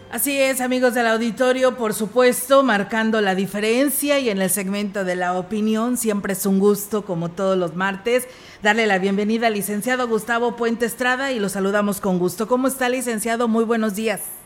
Así 0.09 0.39
es, 0.39 0.59
amigos 0.61 0.95
del 0.95 1.05
auditorio, 1.05 1.77
por 1.77 1.93
supuesto, 1.93 2.63
marcando 2.63 3.21
la 3.21 3.35
diferencia 3.35 4.17
y 4.17 4.29
en 4.29 4.41
el 4.41 4.49
segmento 4.49 5.03
de 5.03 5.15
la 5.15 5.37
opinión, 5.37 5.95
siempre 5.95 6.33
es 6.33 6.47
un 6.47 6.57
gusto, 6.57 7.05
como 7.05 7.29
todos 7.29 7.55
los 7.55 7.75
martes, 7.75 8.27
darle 8.63 8.87
la 8.87 8.97
bienvenida 8.97 9.45
al 9.45 9.53
licenciado 9.53 10.07
Gustavo 10.07 10.55
Puente 10.55 10.87
Estrada 10.87 11.31
y 11.31 11.39
lo 11.39 11.49
saludamos 11.49 12.01
con 12.01 12.17
gusto. 12.17 12.47
¿Cómo 12.47 12.67
está, 12.67 12.89
licenciado? 12.89 13.47
Muy 13.47 13.63
buenos 13.63 13.93
días. 13.93 14.40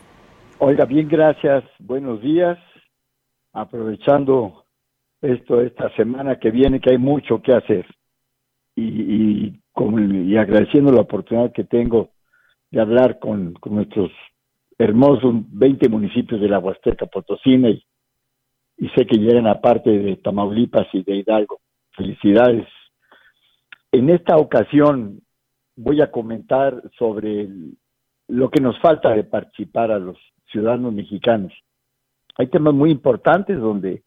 Oiga, 0.57 0.85
bien, 0.85 1.09
gracias. 1.09 1.65
Buenos 1.79 2.21
días. 2.21 2.57
Aprovechando 3.51 4.63
esto 5.21 5.59
esta 5.59 5.93
semana 5.95 6.39
que 6.39 6.49
viene, 6.49 6.79
que 6.79 6.91
hay 6.91 6.97
mucho 6.97 7.41
que 7.41 7.53
hacer. 7.53 7.85
Y, 8.73 9.51
y, 9.51 10.37
agradeciendo 10.37 10.93
la 10.93 11.01
oportunidad 11.01 11.51
que 11.51 11.65
tengo 11.65 12.11
de 12.71 12.79
hablar 12.79 13.19
con, 13.19 13.55
nuestros 13.65 14.11
hermosos 14.77 15.33
20 15.49 15.89
municipios 15.89 16.39
de 16.39 16.47
la 16.47 16.59
Huasteca 16.59 17.05
Potosina 17.05 17.69
y, 17.69 17.83
sé 18.95 19.05
que 19.05 19.17
llegan 19.17 19.47
a 19.47 19.59
parte 19.59 19.89
de 19.89 20.15
Tamaulipas 20.17 20.87
y 20.93 21.03
de 21.03 21.17
Hidalgo. 21.17 21.59
Felicidades. 21.91 22.67
En 23.91 24.09
esta 24.09 24.37
ocasión 24.37 25.19
voy 25.75 26.01
a 26.01 26.11
comentar 26.11 26.81
sobre 26.97 27.49
lo 28.29 28.49
que 28.49 28.61
nos 28.61 28.79
falta 28.79 29.13
de 29.13 29.25
participar 29.25 29.91
a 29.91 29.99
los 29.99 30.17
ciudadanos 30.55 30.93
mexicanos. 30.93 31.51
Hay 32.37 32.47
temas 32.47 32.73
muy 32.73 32.89
importantes 32.89 33.59
donde 33.59 34.03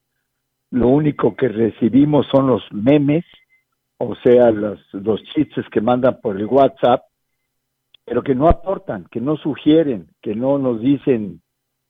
lo 0.70 0.88
único 0.88 1.36
que 1.36 1.48
recibimos 1.48 2.26
son 2.32 2.46
los 2.46 2.62
memes, 2.72 3.24
o 3.98 4.14
sea, 4.16 4.50
los, 4.50 4.80
los 4.92 5.22
chistes 5.34 5.66
que 5.70 5.82
mandan 5.82 6.20
por 6.22 6.36
el 6.36 6.46
WhatsApp, 6.46 7.02
pero 8.06 8.22
que 8.22 8.34
no 8.34 8.48
aportan, 8.48 9.06
que 9.10 9.20
no 9.20 9.36
sugieren, 9.36 10.08
que 10.22 10.34
no 10.34 10.58
nos 10.58 10.80
dicen 10.80 11.42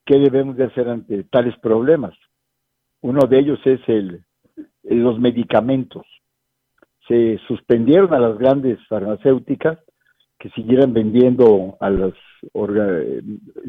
qué 0.05 0.19
debemos 0.19 0.57
de 0.57 0.65
hacer 0.65 0.88
ante 0.88 1.23
tales 1.25 1.57
problemas. 1.59 2.15
Uno 3.00 3.21
de 3.29 3.38
ellos 3.38 3.61
es 3.65 3.81
el, 3.87 4.25
los 4.83 5.21
medicamentos. 5.21 6.05
Se 7.07 7.38
suspendieron 7.47 8.12
a 8.12 8.19
las 8.19 8.37
grandes 8.38 8.85
farmacéuticas 8.88 9.79
que 10.38 10.50
siguieran 10.50 10.92
vendiendo 10.92 11.76
a 11.80 11.90
los 11.90 12.14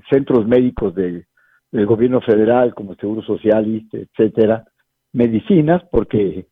centros 0.09 0.47
médicos 0.47 0.93
del 0.93 1.25
gobierno 1.71 2.21
federal 2.21 2.73
como 2.75 2.95
Seguro 2.95 3.21
Social, 3.23 3.87
etcétera, 3.91 4.65
medicinas 5.13 5.83
porque 5.91 6.45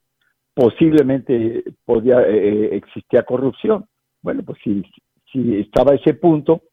posiblemente 0.54 1.64
podía 1.86 2.22
eh, 2.22 2.50
eh, 2.50 2.70
existía 2.76 3.22
corrupción. 3.24 3.86
Bueno, 4.24 4.42
pues 4.44 4.58
si, 4.64 4.84
si 5.32 5.60
estaba 5.60 5.94
ese 5.94 6.16
punto, 6.16 6.64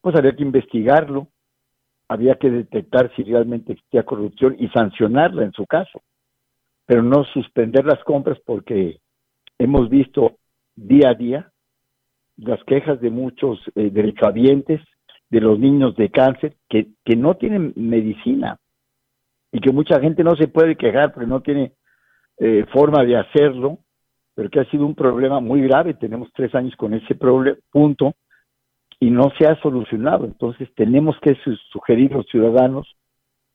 pues 0.00 0.16
había 0.16 0.34
que 0.34 0.42
investigarlo, 0.42 1.28
había 2.08 2.36
que 2.36 2.50
detectar 2.50 3.14
si 3.14 3.22
realmente 3.24 3.74
existía 3.74 4.04
corrupción 4.04 4.56
y 4.58 4.68
sancionarla 4.68 5.44
en 5.44 5.52
su 5.52 5.66
caso, 5.66 6.02
pero 6.86 7.02
no 7.02 7.24
suspender 7.24 7.84
las 7.84 8.02
compras 8.04 8.38
porque 8.46 9.00
hemos 9.58 9.90
visto 9.90 10.38
día 10.74 11.10
a 11.10 11.14
día 11.14 11.52
las 12.36 12.62
quejas 12.64 13.00
de 13.00 13.10
muchos 13.10 13.60
eh, 13.74 13.90
derechohabientes, 13.90 14.80
de 15.30 15.40
los 15.40 15.58
niños 15.58 15.96
de 15.96 16.10
cáncer, 16.10 16.54
que, 16.68 16.88
que 17.04 17.16
no 17.16 17.34
tienen 17.36 17.72
medicina 17.76 18.58
y 19.52 19.60
que 19.60 19.72
mucha 19.72 20.00
gente 20.00 20.24
no 20.24 20.34
se 20.36 20.48
puede 20.48 20.76
quejar 20.76 21.12
porque 21.12 21.28
no 21.28 21.40
tiene 21.40 21.72
eh, 22.38 22.64
forma 22.72 23.04
de 23.04 23.16
hacerlo, 23.16 23.78
pero 24.34 24.50
que 24.50 24.60
ha 24.60 24.70
sido 24.70 24.84
un 24.84 24.94
problema 24.94 25.40
muy 25.40 25.62
grave. 25.62 25.94
Tenemos 25.94 26.28
tres 26.34 26.54
años 26.54 26.74
con 26.76 26.92
ese 26.94 27.14
punto 27.70 28.14
y 28.98 29.10
no 29.10 29.30
se 29.38 29.46
ha 29.46 29.60
solucionado. 29.60 30.24
Entonces 30.24 30.68
tenemos 30.74 31.16
que 31.20 31.36
sugerir 31.70 32.12
a 32.12 32.16
los 32.16 32.26
ciudadanos, 32.26 32.96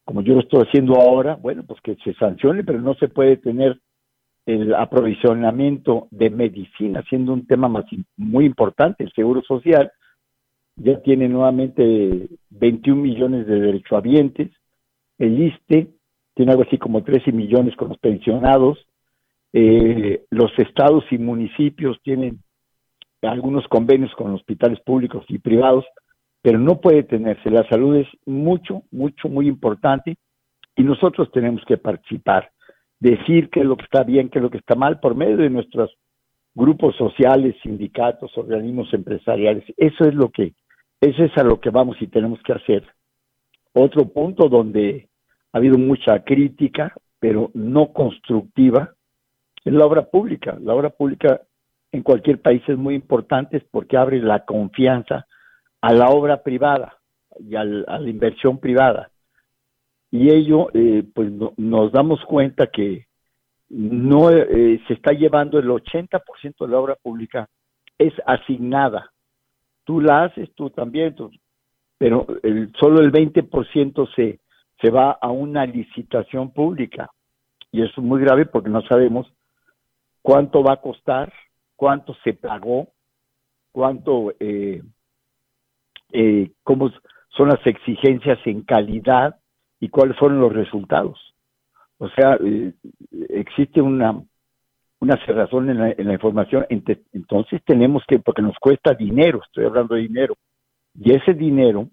como 0.05 0.21
yo 0.21 0.35
lo 0.35 0.39
estoy 0.39 0.63
haciendo 0.63 0.95
ahora, 0.95 1.35
bueno, 1.35 1.63
pues 1.67 1.81
que 1.81 1.95
se 2.03 2.13
sancione, 2.13 2.63
pero 2.63 2.79
no 2.81 2.93
se 2.95 3.09
puede 3.09 3.37
tener 3.37 3.79
el 4.49 4.73
aprovisionamiento 4.73 6.07
de 6.09 6.31
medicina, 6.31 7.03
siendo 7.07 7.33
un 7.33 7.45
tema 7.45 7.67
más, 7.67 7.85
muy 8.17 8.45
importante, 8.45 9.03
el 9.03 9.13
Seguro 9.13 9.43
Social 9.43 9.91
ya 10.75 10.99
tiene 11.01 11.29
nuevamente 11.29 12.29
21 12.49 13.01
millones 13.01 13.45
de 13.45 13.59
derechohabientes, 13.59 14.49
el 15.19 15.39
ISTE 15.39 15.89
tiene 16.33 16.51
algo 16.51 16.63
así 16.63 16.77
como 16.79 17.03
13 17.03 17.31
millones 17.31 17.75
con 17.75 17.89
los 17.89 17.99
pensionados, 17.99 18.79
eh, 19.53 20.23
los 20.31 20.51
estados 20.57 21.03
y 21.11 21.19
municipios 21.19 21.99
tienen 22.01 22.39
algunos 23.21 23.67
convenios 23.67 24.11
con 24.15 24.33
hospitales 24.33 24.79
públicos 24.79 25.25
y 25.27 25.37
privados, 25.37 25.85
pero 26.41 26.57
no 26.57 26.79
puede 26.79 27.03
tenerse. 27.03 27.51
La 27.51 27.67
salud 27.69 27.97
es 27.97 28.07
mucho, 28.25 28.83
mucho, 28.91 29.27
muy 29.27 29.47
importante 29.47 30.15
y 30.75 30.83
nosotros 30.83 31.29
tenemos 31.31 31.63
que 31.65 31.77
participar 31.77 32.49
decir 32.99 33.49
qué 33.49 33.61
es 33.61 33.65
lo 33.65 33.77
que 33.77 33.85
está 33.85 34.03
bien, 34.03 34.29
qué 34.29 34.39
es 34.39 34.43
lo 34.43 34.49
que 34.49 34.57
está 34.57 34.75
mal, 34.75 34.99
por 34.99 35.15
medio 35.15 35.37
de 35.37 35.49
nuestros 35.49 35.91
grupos 36.53 36.95
sociales, 36.97 37.55
sindicatos, 37.63 38.37
organismos 38.37 38.93
empresariales. 38.93 39.63
Eso 39.77 40.03
es 40.03 40.13
lo 40.13 40.29
que, 40.29 40.53
eso 40.99 41.23
es 41.23 41.37
a 41.37 41.43
lo 41.43 41.59
que 41.59 41.69
vamos 41.69 41.97
y 42.01 42.07
tenemos 42.07 42.41
que 42.43 42.53
hacer. 42.53 42.83
Otro 43.73 44.09
punto 44.09 44.49
donde 44.49 45.09
ha 45.53 45.57
habido 45.57 45.77
mucha 45.77 46.23
crítica, 46.23 46.93
pero 47.19 47.51
no 47.53 47.93
constructiva, 47.93 48.93
es 49.63 49.73
la 49.73 49.85
obra 49.85 50.03
pública. 50.03 50.57
La 50.61 50.73
obra 50.73 50.89
pública 50.89 51.41
en 51.91 52.03
cualquier 52.03 52.41
país 52.41 52.61
es 52.67 52.77
muy 52.77 52.95
importante 52.95 53.61
porque 53.71 53.97
abre 53.97 54.21
la 54.21 54.45
confianza 54.45 55.25
a 55.81 55.93
la 55.93 56.09
obra 56.09 56.43
privada 56.43 56.97
y 57.39 57.55
a 57.55 57.63
la 57.63 58.09
inversión 58.09 58.57
privada 58.57 59.11
y 60.11 60.31
ello, 60.31 60.69
eh, 60.73 61.03
pues 61.13 61.31
nos 61.57 61.91
damos 61.91 62.23
cuenta 62.25 62.67
que 62.67 63.07
no 63.69 64.31
eh, 64.31 64.81
se 64.87 64.93
está 64.93 65.11
llevando 65.11 65.59
el 65.59 65.67
80% 65.67 66.21
de 66.59 66.67
la 66.67 66.79
obra 66.79 66.95
pública 66.95 67.47
es 67.97 68.13
asignada. 68.25 69.11
Tú 69.83 70.01
la 70.01 70.23
haces, 70.23 70.49
tú 70.55 70.69
también, 70.69 71.15
pero 71.97 72.25
el, 72.41 72.71
solo 72.79 73.01
el 73.01 73.11
20% 73.11 74.15
se, 74.15 74.39
se 74.81 74.89
va 74.89 75.11
a 75.11 75.29
una 75.29 75.65
licitación 75.65 76.51
pública. 76.51 77.11
Y 77.71 77.83
eso 77.83 78.01
es 78.01 78.07
muy 78.07 78.21
grave 78.21 78.45
porque 78.45 78.69
no 78.69 78.81
sabemos 78.83 79.31
cuánto 80.21 80.63
va 80.63 80.73
a 80.73 80.81
costar, 80.81 81.31
cuánto 81.75 82.15
se 82.23 82.33
pagó, 82.33 82.89
cuánto, 83.71 84.33
eh, 84.39 84.81
eh, 86.11 86.51
cómo 86.63 86.91
son 87.29 87.49
las 87.49 87.65
exigencias 87.67 88.39
en 88.45 88.61
calidad 88.63 89.39
y 89.79 89.89
cuáles 89.89 90.17
fueron 90.17 90.39
los 90.39 90.53
resultados. 90.53 91.19
O 91.97 92.09
sea, 92.09 92.37
eh, 92.43 92.73
existe 93.29 93.81
una, 93.81 94.21
una 94.99 95.25
cerrazón 95.25 95.69
en 95.69 95.79
la, 95.79 95.91
en 95.91 96.07
la 96.07 96.13
información, 96.13 96.65
entonces 96.69 97.61
tenemos 97.65 98.03
que, 98.07 98.19
porque 98.19 98.41
nos 98.41 98.57
cuesta 98.59 98.93
dinero, 98.93 99.41
estoy 99.43 99.65
hablando 99.65 99.95
de 99.95 100.01
dinero, 100.01 100.35
y 100.95 101.13
ese 101.13 101.33
dinero 101.33 101.89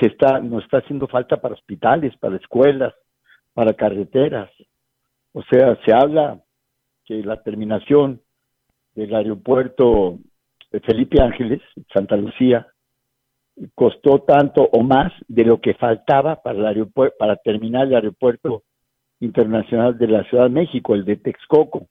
se 0.00 0.06
está, 0.06 0.40
nos 0.40 0.64
está 0.64 0.78
haciendo 0.78 1.06
falta 1.06 1.40
para 1.40 1.54
hospitales, 1.54 2.16
para 2.18 2.36
escuelas, 2.36 2.94
para 3.54 3.74
carreteras. 3.74 4.50
O 5.32 5.42
sea, 5.42 5.78
se 5.84 5.92
habla 5.94 6.40
que 7.04 7.22
la 7.22 7.42
terminación 7.42 8.20
del 8.94 9.14
aeropuerto 9.14 10.18
Felipe 10.80 11.22
Ángeles, 11.22 11.60
Santa 11.92 12.16
Lucía, 12.16 12.66
costó 13.74 14.20
tanto 14.20 14.68
o 14.72 14.82
más 14.82 15.12
de 15.28 15.44
lo 15.44 15.60
que 15.60 15.74
faltaba 15.74 16.36
para 16.42 16.58
el 16.58 16.66
aeropuerto, 16.66 17.16
para 17.18 17.36
terminar 17.36 17.86
el 17.86 17.94
aeropuerto 17.94 18.62
internacional 19.20 19.96
de 19.98 20.08
la 20.08 20.24
Ciudad 20.24 20.44
de 20.44 20.50
México, 20.50 20.94
el 20.94 21.04
de 21.04 21.16
Texcoco. 21.16 21.86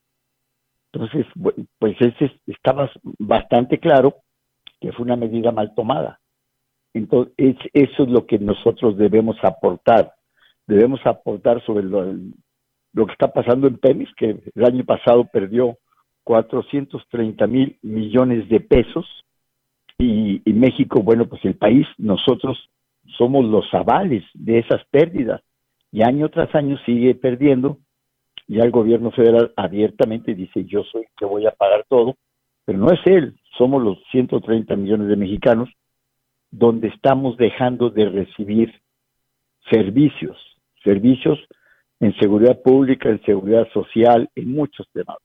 Entonces, 0.92 1.26
pues 1.80 1.96
ese 2.00 2.32
estaba 2.48 2.92
bastante 3.20 3.80
claro 3.80 4.16
que 4.80 4.92
fue 4.92 5.06
una 5.06 5.16
medida 5.16 5.52
mal 5.52 5.74
tomada. 5.74 6.20
Entonces, 6.94 7.56
eso 7.74 8.04
es 8.04 8.10
lo 8.10 8.26
que 8.26 8.40
nosotros 8.40 8.98
debemos 8.98 9.38
aportar. 9.44 10.14
Debemos 10.68 11.00
aportar 11.06 11.64
sobre 11.66 11.84
lo, 11.84 12.04
lo 12.94 13.06
que 13.06 13.14
está 13.14 13.32
pasando 13.32 13.68
en 13.68 13.78
Pemex, 13.78 14.14
que 14.16 14.42
el 14.54 14.66
año 14.66 14.84
pasado 14.84 15.26
perdió 15.26 15.78
430 16.24 17.48
mil 17.48 17.78
millones 17.82 18.50
de 18.50 18.60
pesos 18.60 19.06
y, 20.04 20.54
México, 20.54 21.02
bueno, 21.02 21.28
pues 21.28 21.44
el 21.46 21.56
país, 21.56 21.86
nosotros 21.98 22.70
somos 23.18 23.46
los 23.46 23.72
avales 23.74 24.24
de 24.34 24.60
esas 24.60 24.84
pérdidas 24.86 25.42
y 25.92 26.02
año 26.04 26.30
tras 26.30 26.54
año 26.56 26.78
sigue 26.86 27.14
perdiendo. 27.16 27.78
Ya 28.48 28.64
el 28.64 28.72
gobierno 28.72 29.12
federal 29.12 29.54
abiertamente 29.56 30.34
dice, 30.34 30.66
yo 30.66 30.84
soy 30.84 31.06
que 31.18 31.26
voy 31.26 31.46
a 31.46 31.52
pagar 31.52 31.86
todo, 31.88 32.16
pero 32.66 32.80
no 32.80 32.92
es 32.92 33.00
él, 33.06 33.36
somos 33.58 33.82
los 33.84 33.98
130 34.12 34.76
millones 34.76 35.08
de 35.08 35.16
mexicanos 35.16 35.70
donde 36.50 36.90
estamos 36.90 37.38
dejando 37.38 37.90
de 37.90 38.10
recibir 38.10 38.82
servicios, 39.70 40.38
servicios 40.84 41.40
en 42.00 42.14
seguridad 42.18 42.62
pública, 42.62 43.10
en 43.10 43.24
seguridad 43.24 43.68
social, 43.72 44.30
en 44.36 44.52
muchos 44.52 44.88
temas. 44.92 45.18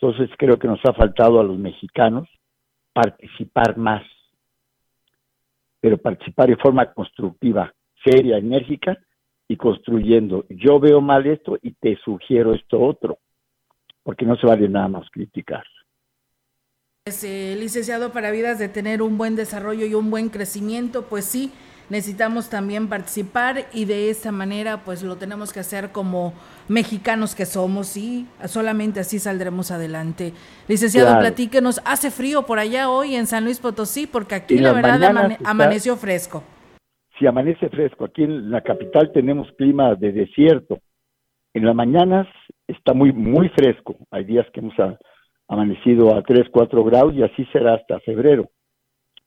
Entonces 0.00 0.30
creo 0.38 0.58
que 0.58 0.68
nos 0.68 0.80
ha 0.84 0.92
faltado 0.92 1.40
a 1.40 1.44
los 1.44 1.58
mexicanos 1.58 2.28
participar 2.94 3.76
más, 3.76 4.02
pero 5.80 5.98
participar 5.98 6.48
de 6.48 6.56
forma 6.56 6.90
constructiva, 6.94 7.74
seria, 8.02 8.38
enérgica 8.38 8.96
y 9.46 9.56
construyendo. 9.56 10.46
Yo 10.48 10.80
veo 10.80 11.02
mal 11.02 11.26
esto 11.26 11.58
y 11.60 11.72
te 11.72 11.98
sugiero 12.02 12.54
esto 12.54 12.80
otro, 12.80 13.18
porque 14.02 14.24
no 14.24 14.36
se 14.36 14.46
vale 14.46 14.68
nada 14.68 14.88
más 14.88 15.10
criticar. 15.10 15.64
Pues, 17.04 17.22
eh, 17.24 17.54
licenciado 17.58 18.12
para 18.12 18.30
vidas 18.30 18.58
de 18.58 18.70
tener 18.70 19.02
un 19.02 19.18
buen 19.18 19.36
desarrollo 19.36 19.84
y 19.84 19.92
un 19.92 20.10
buen 20.10 20.30
crecimiento, 20.30 21.02
pues 21.02 21.26
sí, 21.26 21.52
necesitamos 21.90 22.50
también 22.50 22.88
participar 22.88 23.66
y 23.72 23.84
de 23.84 24.10
esa 24.10 24.32
manera 24.32 24.82
pues 24.84 25.02
lo 25.02 25.16
tenemos 25.16 25.52
que 25.52 25.60
hacer 25.60 25.90
como 25.90 26.34
mexicanos 26.68 27.34
que 27.34 27.46
somos 27.46 27.96
y 27.96 28.26
solamente 28.46 29.00
así 29.00 29.18
saldremos 29.18 29.70
adelante. 29.70 30.32
Licenciado, 30.68 31.18
platíquenos, 31.18 31.80
hace 31.84 32.10
frío 32.10 32.46
por 32.46 32.58
allá 32.58 32.88
hoy 32.90 33.14
en 33.14 33.26
San 33.26 33.44
Luis 33.44 33.60
Potosí 33.60 34.06
porque 34.06 34.34
aquí 34.34 34.58
la 34.58 34.72
verdad 34.72 35.38
amaneció 35.44 35.96
fresco. 35.96 36.42
Sí, 37.18 37.26
amanece 37.26 37.68
fresco. 37.68 38.06
Aquí 38.06 38.24
en 38.24 38.50
la 38.50 38.62
capital 38.62 39.12
tenemos 39.12 39.48
clima 39.56 39.94
de 39.94 40.12
desierto. 40.12 40.78
En 41.52 41.64
las 41.64 41.74
mañanas 41.74 42.26
está 42.66 42.92
muy 42.92 43.12
muy 43.12 43.48
fresco. 43.50 43.96
Hay 44.10 44.24
días 44.24 44.46
que 44.52 44.60
hemos 44.60 44.74
amanecido 45.46 46.16
a 46.16 46.22
3, 46.22 46.48
4 46.50 46.84
grados 46.84 47.14
y 47.14 47.22
así 47.22 47.44
será 47.52 47.74
hasta 47.74 48.00
febrero 48.00 48.50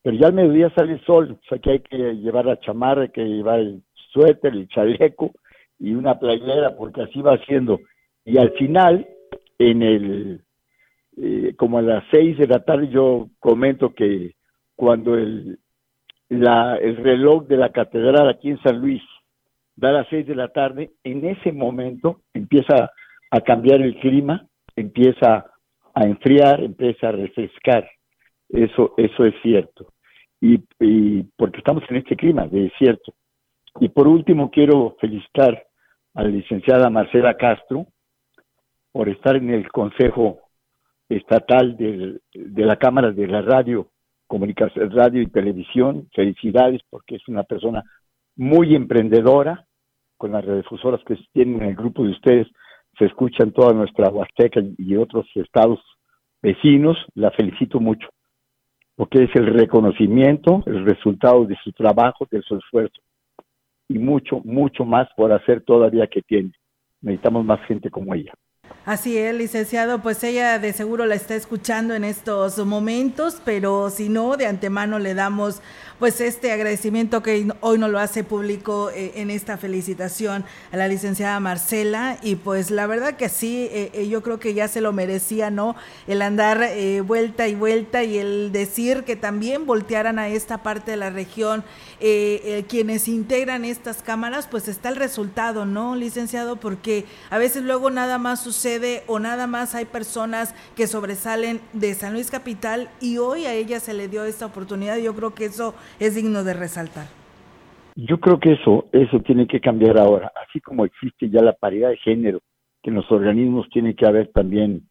pero 0.02 0.16
ya 0.16 0.28
al 0.28 0.34
mediodía 0.34 0.70
sale 0.70 0.94
el 0.94 1.04
sol, 1.04 1.38
o 1.40 1.48
sea 1.48 1.58
que 1.58 1.70
hay 1.70 1.80
que 1.80 1.96
llevar 1.96 2.46
la 2.46 2.60
chamarra, 2.60 3.02
hay 3.02 3.08
que 3.10 3.24
llevar 3.24 3.60
el 3.60 3.82
suéter, 4.12 4.52
el 4.52 4.68
chaleco 4.68 5.32
y 5.78 5.94
una 5.94 6.18
playera, 6.18 6.76
porque 6.76 7.02
así 7.02 7.20
va 7.20 7.38
siendo. 7.44 7.80
Y 8.24 8.38
al 8.38 8.50
final, 8.52 9.06
en 9.58 9.82
el, 9.82 10.40
eh, 11.16 11.54
como 11.56 11.78
a 11.78 11.82
las 11.82 12.04
seis 12.10 12.38
de 12.38 12.46
la 12.46 12.64
tarde, 12.64 12.88
yo 12.88 13.28
comento 13.40 13.94
que 13.94 14.34
cuando 14.76 15.14
el, 15.14 15.58
la, 16.28 16.76
el 16.76 16.96
reloj 16.96 17.46
de 17.46 17.56
la 17.56 17.70
catedral 17.70 18.28
aquí 18.28 18.50
en 18.50 18.62
San 18.62 18.80
Luis 18.80 19.02
da 19.76 19.92
las 19.92 20.08
seis 20.08 20.26
de 20.26 20.34
la 20.34 20.48
tarde, 20.48 20.90
en 21.04 21.24
ese 21.24 21.52
momento 21.52 22.20
empieza 22.34 22.90
a 23.30 23.40
cambiar 23.40 23.80
el 23.80 23.98
clima, 24.00 24.46
empieza 24.74 25.46
a 25.94 26.04
enfriar, 26.04 26.62
empieza 26.62 27.08
a 27.08 27.12
refrescar. 27.12 27.88
Eso, 28.48 28.94
eso 28.96 29.24
es 29.24 29.34
cierto. 29.42 29.92
Y, 30.40 30.58
porque 31.36 31.58
estamos 31.58 31.82
en 31.88 31.96
este 31.96 32.16
clima 32.16 32.46
de 32.46 32.62
desierto. 32.62 33.14
Y 33.80 33.88
por 33.88 34.08
último, 34.08 34.50
quiero 34.50 34.96
felicitar 35.00 35.66
a 36.14 36.22
la 36.22 36.28
licenciada 36.28 36.90
Marcela 36.90 37.36
Castro 37.36 37.86
por 38.92 39.08
estar 39.08 39.36
en 39.36 39.50
el 39.50 39.70
Consejo 39.70 40.40
Estatal 41.08 41.76
de, 41.76 42.20
de 42.32 42.64
la 42.64 42.76
Cámara 42.76 43.10
de 43.12 43.26
la 43.26 43.42
Radio, 43.42 43.90
Comunicación, 44.26 44.90
Radio 44.90 45.22
y 45.22 45.26
Televisión. 45.26 46.08
Felicidades 46.14 46.80
porque 46.88 47.16
es 47.16 47.28
una 47.28 47.42
persona 47.42 47.82
muy 48.36 48.74
emprendedora, 48.74 49.66
con 50.16 50.32
las 50.32 50.44
radiodifusoras 50.44 51.00
que 51.04 51.16
tienen 51.32 51.62
en 51.62 51.68
el 51.70 51.76
grupo 51.76 52.04
de 52.04 52.10
ustedes, 52.10 52.48
se 52.98 53.06
escuchan 53.06 53.52
toda 53.52 53.72
nuestra 53.72 54.10
Huasteca 54.10 54.60
y 54.76 54.96
otros 54.96 55.26
estados 55.36 55.80
vecinos. 56.42 56.96
La 57.14 57.30
felicito 57.30 57.78
mucho 57.78 58.08
porque 58.98 59.22
es 59.22 59.30
el 59.36 59.46
reconocimiento, 59.46 60.64
el 60.66 60.84
resultado 60.84 61.44
de 61.44 61.56
su 61.62 61.70
trabajo, 61.70 62.26
de 62.32 62.42
su 62.42 62.56
esfuerzo, 62.56 63.00
y 63.86 63.96
mucho, 63.96 64.40
mucho 64.44 64.84
más 64.84 65.06
por 65.16 65.32
hacer 65.32 65.60
todavía 65.60 66.08
que 66.08 66.20
tiene. 66.20 66.50
Necesitamos 67.00 67.44
más 67.44 67.60
gente 67.68 67.90
como 67.90 68.12
ella. 68.12 68.32
Así 68.88 69.18
es, 69.18 69.34
licenciado, 69.34 70.00
pues 70.00 70.24
ella 70.24 70.58
de 70.58 70.72
seguro 70.72 71.04
la 71.04 71.14
está 71.14 71.34
escuchando 71.34 71.94
en 71.94 72.04
estos 72.04 72.56
momentos, 72.64 73.36
pero 73.44 73.90
si 73.90 74.08
no, 74.08 74.38
de 74.38 74.46
antemano 74.46 74.98
le 74.98 75.12
damos 75.12 75.60
pues 75.98 76.20
este 76.20 76.52
agradecimiento 76.52 77.22
que 77.22 77.48
hoy 77.60 77.78
nos 77.78 77.90
lo 77.90 77.98
hace 77.98 78.22
público 78.22 78.90
eh, 78.90 79.12
en 79.16 79.30
esta 79.30 79.56
felicitación 79.56 80.44
a 80.70 80.76
la 80.76 80.86
licenciada 80.86 81.40
Marcela 81.40 82.18
y 82.22 82.36
pues 82.36 82.70
la 82.70 82.86
verdad 82.86 83.16
que 83.16 83.28
sí, 83.28 83.68
eh, 83.72 83.90
eh, 83.92 84.08
yo 84.08 84.22
creo 84.22 84.38
que 84.38 84.54
ya 84.54 84.68
se 84.68 84.80
lo 84.80 84.92
merecía, 84.92 85.50
¿no? 85.50 85.74
El 86.06 86.22
andar 86.22 86.68
vuelta 87.04 87.48
y 87.48 87.54
vuelta 87.54 88.04
y 88.04 88.18
el 88.18 88.52
decir 88.52 89.04
que 89.04 89.16
también 89.16 89.66
voltearan 89.66 90.18
a 90.18 90.28
esta 90.28 90.62
parte 90.62 90.92
de 90.92 90.96
la 90.96 91.10
región 91.10 91.64
quienes 92.68 93.08
integran 93.08 93.64
estas 93.64 94.02
cámaras, 94.02 94.46
pues 94.46 94.68
está 94.68 94.88
el 94.88 94.96
resultado, 94.96 95.66
¿no, 95.66 95.96
licenciado? 95.96 96.56
Porque 96.56 97.06
a 97.30 97.38
veces 97.38 97.64
luego 97.64 97.90
nada 97.90 98.18
más 98.18 98.46
sucede 98.58 99.02
o 99.06 99.20
nada 99.20 99.46
más 99.46 99.76
hay 99.76 99.84
personas 99.84 100.52
que 100.76 100.88
sobresalen 100.88 101.60
de 101.72 101.94
San 101.94 102.12
Luis 102.12 102.28
Capital 102.28 102.88
y 103.00 103.18
hoy 103.18 103.44
a 103.44 103.54
ella 103.54 103.78
se 103.78 103.94
le 103.94 104.08
dio 104.08 104.24
esta 104.24 104.46
oportunidad. 104.46 104.98
Yo 104.98 105.14
creo 105.14 105.32
que 105.32 105.44
eso 105.44 105.74
es 106.00 106.16
digno 106.16 106.42
de 106.42 106.54
resaltar. 106.54 107.06
Yo 107.94 108.18
creo 108.18 108.40
que 108.40 108.54
eso, 108.54 108.86
eso 108.92 109.20
tiene 109.20 109.46
que 109.46 109.60
cambiar 109.60 109.98
ahora, 109.98 110.32
así 110.44 110.60
como 110.60 110.84
existe 110.84 111.30
ya 111.30 111.40
la 111.40 111.52
paridad 111.52 111.90
de 111.90 111.98
género, 111.98 112.40
que 112.82 112.90
en 112.90 112.96
los 112.96 113.10
organismos 113.12 113.68
tiene 113.70 113.94
que 113.94 114.06
haber 114.06 114.28
también 114.32 114.88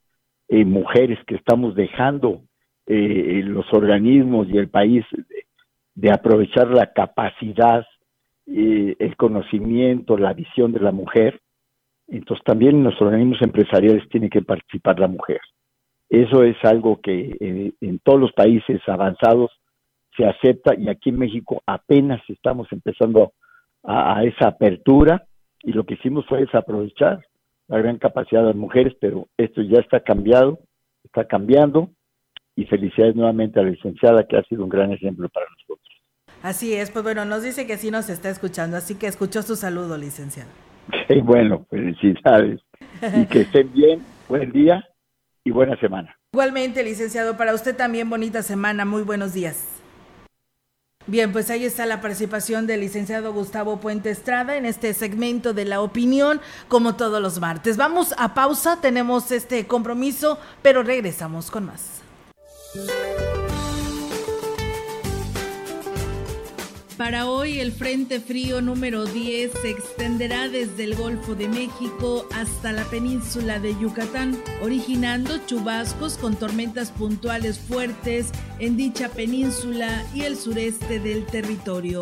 eh, 0.47 0.63
mujeres 0.63 1.19
que 1.27 1.35
estamos 1.35 1.75
dejando 1.75 2.43
eh, 2.85 3.41
los 3.43 3.65
organismos 3.73 4.47
y 4.49 4.57
el 4.57 4.69
país 4.69 5.03
de, 5.95 6.11
aprovechar 6.11 6.69
la 6.69 6.93
capacidad, 6.93 7.85
eh, 8.45 8.95
el 8.97 9.17
conocimiento, 9.17 10.17
la 10.17 10.33
visión 10.33 10.71
de 10.71 10.79
la 10.79 10.93
mujer, 10.93 11.41
entonces 12.07 12.43
también 12.45 12.77
en 12.77 12.83
los 12.85 13.01
organismos 13.01 13.41
empresariales 13.41 14.07
tiene 14.09 14.29
que 14.29 14.41
participar 14.41 14.99
la 14.99 15.07
mujer. 15.07 15.39
Eso 16.09 16.43
es 16.43 16.55
algo 16.63 16.99
que 17.01 17.35
eh, 17.39 17.73
en 17.81 17.99
todos 17.99 18.19
los 18.19 18.31
países 18.31 18.79
avanzados 18.87 19.51
se 20.15 20.25
acepta 20.25 20.73
y 20.77 20.89
aquí 20.89 21.09
en 21.09 21.19
México 21.19 21.61
apenas 21.65 22.21
estamos 22.29 22.67
empezando 22.71 23.33
a, 23.83 24.23
esa 24.23 24.49
apertura 24.49 25.25
y 25.63 25.71
lo 25.71 25.85
que 25.85 25.93
hicimos 25.95 26.25
fue 26.27 26.41
desaprovechar 26.41 27.25
la 27.67 27.77
gran 27.77 27.97
capacidad 27.97 28.41
de 28.41 28.47
las 28.47 28.55
mujeres, 28.55 28.93
pero 28.99 29.27
esto 29.37 29.61
ya 29.61 29.79
está 29.79 29.99
cambiado, 29.99 30.59
está 31.03 31.25
cambiando 31.25 31.89
y 32.55 32.65
felicidades 32.65 33.15
nuevamente 33.15 33.59
a 33.59 33.63
la 33.63 33.69
licenciada 33.69 34.25
que 34.27 34.37
ha 34.37 34.43
sido 34.43 34.63
un 34.63 34.69
gran 34.69 34.91
ejemplo 34.91 35.29
para 35.29 35.45
nosotros. 35.49 35.87
Así 36.41 36.73
es, 36.73 36.91
pues 36.91 37.03
bueno, 37.03 37.25
nos 37.25 37.43
dice 37.43 37.67
que 37.67 37.77
sí 37.77 37.91
nos 37.91 38.09
está 38.09 38.29
escuchando, 38.29 38.77
así 38.77 38.95
que 38.95 39.07
escuchó 39.07 39.41
su 39.41 39.55
saludo, 39.55 39.97
licenciado. 39.97 40.66
Sí, 41.07 41.21
bueno, 41.21 41.65
felicidades 41.69 42.61
y 43.15 43.25
que 43.25 43.41
estén 43.41 43.71
bien, 43.73 44.03
buen 44.27 44.51
día 44.51 44.83
y 45.43 45.51
buena 45.51 45.79
semana. 45.79 46.17
Igualmente, 46.33 46.83
licenciado, 46.83 47.37
para 47.37 47.53
usted 47.53 47.75
también 47.75 48.09
bonita 48.09 48.43
semana, 48.43 48.85
muy 48.85 49.03
buenos 49.03 49.33
días. 49.33 49.77
Bien, 51.07 51.31
pues 51.31 51.49
ahí 51.49 51.63
está 51.63 51.85
la 51.85 52.01
participación 52.01 52.67
del 52.67 52.81
licenciado 52.81 53.31
Gustavo 53.31 53.79
Puente 53.79 54.09
Estrada 54.09 54.57
en 54.57 54.65
este 54.65 54.93
segmento 54.93 55.53
de 55.53 55.63
la 55.63 55.79
opinión, 55.81 56.41
como 56.67 56.97
todos 56.97 57.21
los 57.21 57.39
martes. 57.39 57.77
Vamos 57.77 58.13
a 58.17 58.33
pausa, 58.33 58.81
tenemos 58.81 59.31
este 59.31 59.65
compromiso, 59.67 60.37
pero 60.61 60.83
regresamos 60.83 61.49
con 61.49 61.65
más. 61.65 62.03
Para 66.97 67.29
hoy 67.29 67.59
el 67.59 67.73
Frente 67.73 68.19
Frío 68.19 68.59
número 68.59 69.05
10 69.05 69.51
se 69.61 69.69
extenderá 69.69 70.49
desde 70.49 70.83
el 70.83 70.95
Golfo 70.95 71.35
de 71.35 71.47
México 71.47 72.25
hasta 72.33 72.71
la 72.71 72.85
península 72.85 73.59
de 73.59 73.77
Yucatán, 73.79 74.35
originando 74.63 75.37
chubascos 75.45 76.17
con 76.17 76.35
tormentas 76.35 76.89
puntuales 76.89 77.59
fuertes 77.59 78.29
en 78.57 78.77
dicha 78.77 79.09
península 79.09 80.03
y 80.15 80.21
el 80.21 80.37
sureste 80.37 80.99
del 80.99 81.27
territorio. 81.27 82.01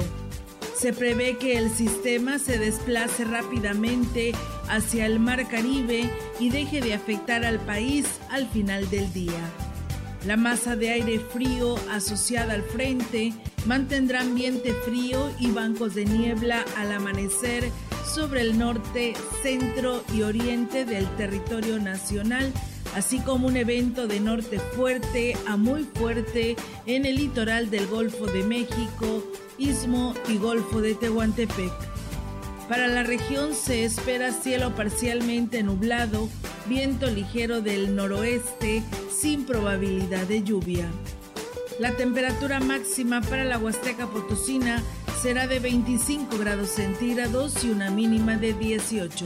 Se 0.77 0.93
prevé 0.93 1.37
que 1.37 1.57
el 1.57 1.69
sistema 1.71 2.39
se 2.39 2.57
desplace 2.57 3.25
rápidamente 3.25 4.31
hacia 4.69 5.07
el 5.07 5.19
Mar 5.19 5.45
Caribe 5.49 6.09
y 6.39 6.51
deje 6.51 6.79
de 6.79 6.93
afectar 6.93 7.43
al 7.43 7.59
país 7.59 8.05
al 8.29 8.47
final 8.47 8.89
del 8.89 9.11
día. 9.11 9.51
La 10.25 10.37
masa 10.37 10.75
de 10.75 10.89
aire 10.89 11.19
frío 11.19 11.75
asociada 11.91 12.53
al 12.53 12.63
frente 12.63 13.31
mantendrá 13.67 14.21
ambiente 14.21 14.73
frío 14.73 15.31
y 15.39 15.51
bancos 15.51 15.93
de 15.93 16.05
niebla 16.05 16.65
al 16.77 16.91
amanecer 16.91 17.71
sobre 18.11 18.41
el 18.41 18.57
norte, 18.57 19.13
centro 19.43 20.03
y 20.15 20.23
oriente 20.23 20.83
del 20.83 21.07
territorio 21.15 21.79
nacional, 21.79 22.51
así 22.95 23.19
como 23.19 23.47
un 23.47 23.55
evento 23.55 24.07
de 24.07 24.19
norte 24.19 24.57
fuerte 24.57 25.37
a 25.45 25.57
muy 25.57 25.83
fuerte 25.83 26.55
en 26.87 27.05
el 27.05 27.17
litoral 27.17 27.69
del 27.69 27.85
Golfo 27.85 28.25
de 28.25 28.43
México, 28.43 29.23
Istmo 29.59 30.15
y 30.27 30.37
Golfo 30.37 30.81
de 30.81 30.95
Tehuantepec. 30.95 31.94
Para 32.69 32.87
la 32.87 33.03
región 33.03 33.53
se 33.53 33.85
espera 33.85 34.31
cielo 34.31 34.75
parcialmente 34.75 35.61
nublado, 35.61 36.29
viento 36.65 37.07
ligero 37.07 37.61
del 37.61 37.95
noroeste 37.95 38.81
sin 39.09 39.45
probabilidad 39.45 40.25
de 40.25 40.41
lluvia. 40.41 40.87
La 41.79 41.91
temperatura 41.91 42.59
máxima 42.59 43.21
para 43.21 43.43
la 43.43 43.59
Huasteca 43.59 44.07
Potosina 44.07 44.81
será 45.21 45.45
de 45.45 45.59
25 45.59 46.37
grados 46.39 46.69
centígrados 46.69 47.63
y 47.63 47.69
una 47.69 47.91
mínima 47.91 48.35
de 48.37 48.53
18. 48.53 49.25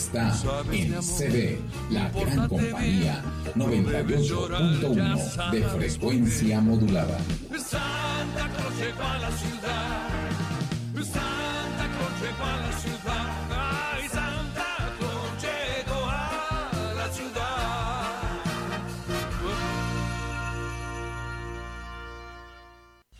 está 0.00 0.32
en 0.72 0.94
CB, 1.02 1.60
la 1.90 2.08
gran 2.08 2.48
compañía 2.48 3.22
98.1 3.54 5.50
de 5.50 5.62
frecuencia 5.62 6.60
modulada. 6.62 7.18
Santa 7.50 8.48
Cruz 8.56 8.78
llegó 8.78 9.02
a 9.02 9.18
la 9.18 9.30
ciudad. 9.30 10.08
Santa 10.94 11.86
Cruz 11.94 12.14
llegó 12.22 12.44
a 12.44 12.56
la 12.56 12.72
ciudad. 12.78 12.99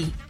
Mimi. 0.00 0.29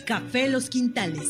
Café 0.05 0.47
Los 0.47 0.69
Quintales. 0.69 1.29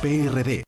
PRD. 0.00 0.67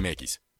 MX. 0.00 0.38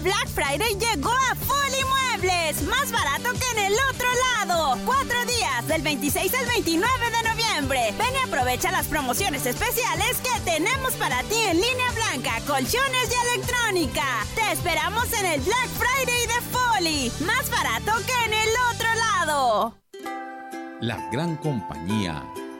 Black 0.00 0.28
Friday 0.28 0.76
llegó 0.78 1.10
a 1.10 1.34
Foli 1.34 1.84
Muebles, 1.84 2.62
más 2.62 2.92
barato 2.92 3.32
que 3.32 3.58
en 3.58 3.66
el 3.66 3.74
otro 3.92 4.06
lado. 4.36 4.78
Cuatro 4.84 5.24
días, 5.26 5.66
del 5.66 5.82
26 5.82 6.32
al 6.34 6.46
29 6.46 6.92
de 7.10 7.28
noviembre. 7.28 7.94
Ven 7.98 8.14
y 8.14 8.28
aprovecha 8.28 8.70
las 8.70 8.86
promociones 8.86 9.44
especiales 9.44 10.18
que 10.18 10.40
tenemos 10.42 10.92
para 10.94 11.22
ti 11.24 11.36
en 11.36 11.60
línea 11.60 11.90
blanca, 11.94 12.40
colchones 12.46 13.10
y 13.10 13.36
electrónica. 13.36 14.04
Te 14.36 14.52
esperamos 14.52 15.12
en 15.14 15.26
el 15.26 15.40
Black 15.40 15.68
Friday 15.76 16.26
de 16.26 16.40
Foli, 16.52 17.12
más 17.26 17.50
barato 17.50 17.92
que 18.06 18.24
en 18.26 18.34
el 18.34 18.48
otro 18.72 18.88
lado. 18.94 19.74
La 20.80 21.08
gran 21.10 21.36
compañía 21.36 22.24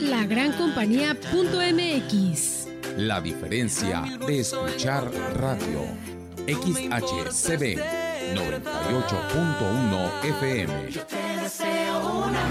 La 0.00 0.24
gran 0.24 0.52
compañía.mx. 0.52 2.68
la 2.96 3.20
diferencia 3.20 4.02
de 4.26 4.40
escuchar 4.40 5.10
radio. 5.34 5.82
XHCB 6.46 7.78
98.1 8.34 10.24
FM. 10.24 10.88
Te 11.08 11.36
deseo 11.42 12.24
una 12.26 12.48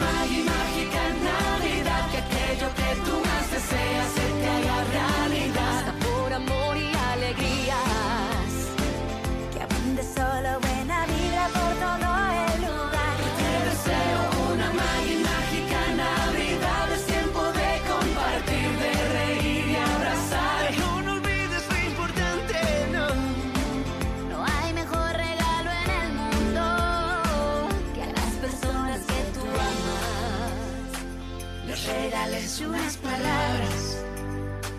unas 32.67 32.97
palabras 32.97 34.03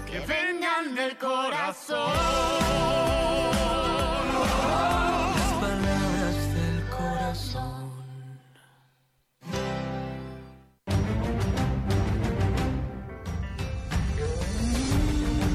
que 0.06 0.20
vengan 0.20 0.94
del 0.94 1.16
corazón. 1.18 2.12
Las 5.34 5.52
palabras 5.60 6.36
del 6.54 6.84
corazón. 6.90 7.90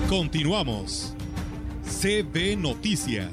Continuamos. 0.10 1.14
CB 1.84 2.58
Noticias. 2.58 3.30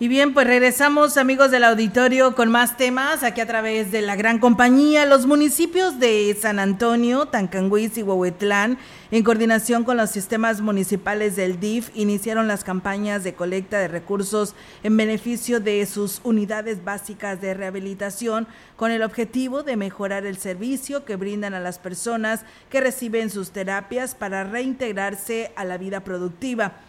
Y 0.00 0.08
bien, 0.08 0.34
pues 0.34 0.48
regresamos 0.48 1.16
amigos 1.16 1.52
del 1.52 1.62
auditorio 1.62 2.34
con 2.34 2.50
más 2.50 2.76
temas 2.76 3.22
aquí 3.22 3.40
a 3.40 3.46
través 3.46 3.92
de 3.92 4.02
la 4.02 4.16
gran 4.16 4.40
compañía. 4.40 5.06
Los 5.06 5.24
municipios 5.24 6.00
de 6.00 6.36
San 6.40 6.58
Antonio, 6.58 7.26
Tancanguis 7.26 7.96
y 7.96 8.02
Huehuetlán, 8.02 8.76
en 9.12 9.22
coordinación 9.22 9.84
con 9.84 9.96
los 9.96 10.10
sistemas 10.10 10.60
municipales 10.60 11.36
del 11.36 11.60
DIF, 11.60 11.90
iniciaron 11.94 12.48
las 12.48 12.64
campañas 12.64 13.22
de 13.22 13.34
colecta 13.34 13.78
de 13.78 13.86
recursos 13.86 14.56
en 14.82 14.96
beneficio 14.96 15.60
de 15.60 15.86
sus 15.86 16.20
unidades 16.24 16.82
básicas 16.82 17.40
de 17.40 17.54
rehabilitación 17.54 18.48
con 18.74 18.90
el 18.90 19.04
objetivo 19.04 19.62
de 19.62 19.76
mejorar 19.76 20.26
el 20.26 20.38
servicio 20.38 21.04
que 21.04 21.14
brindan 21.14 21.54
a 21.54 21.60
las 21.60 21.78
personas 21.78 22.40
que 22.68 22.80
reciben 22.80 23.30
sus 23.30 23.52
terapias 23.52 24.16
para 24.16 24.42
reintegrarse 24.42 25.52
a 25.54 25.64
la 25.64 25.78
vida 25.78 26.00
productiva. 26.00 26.80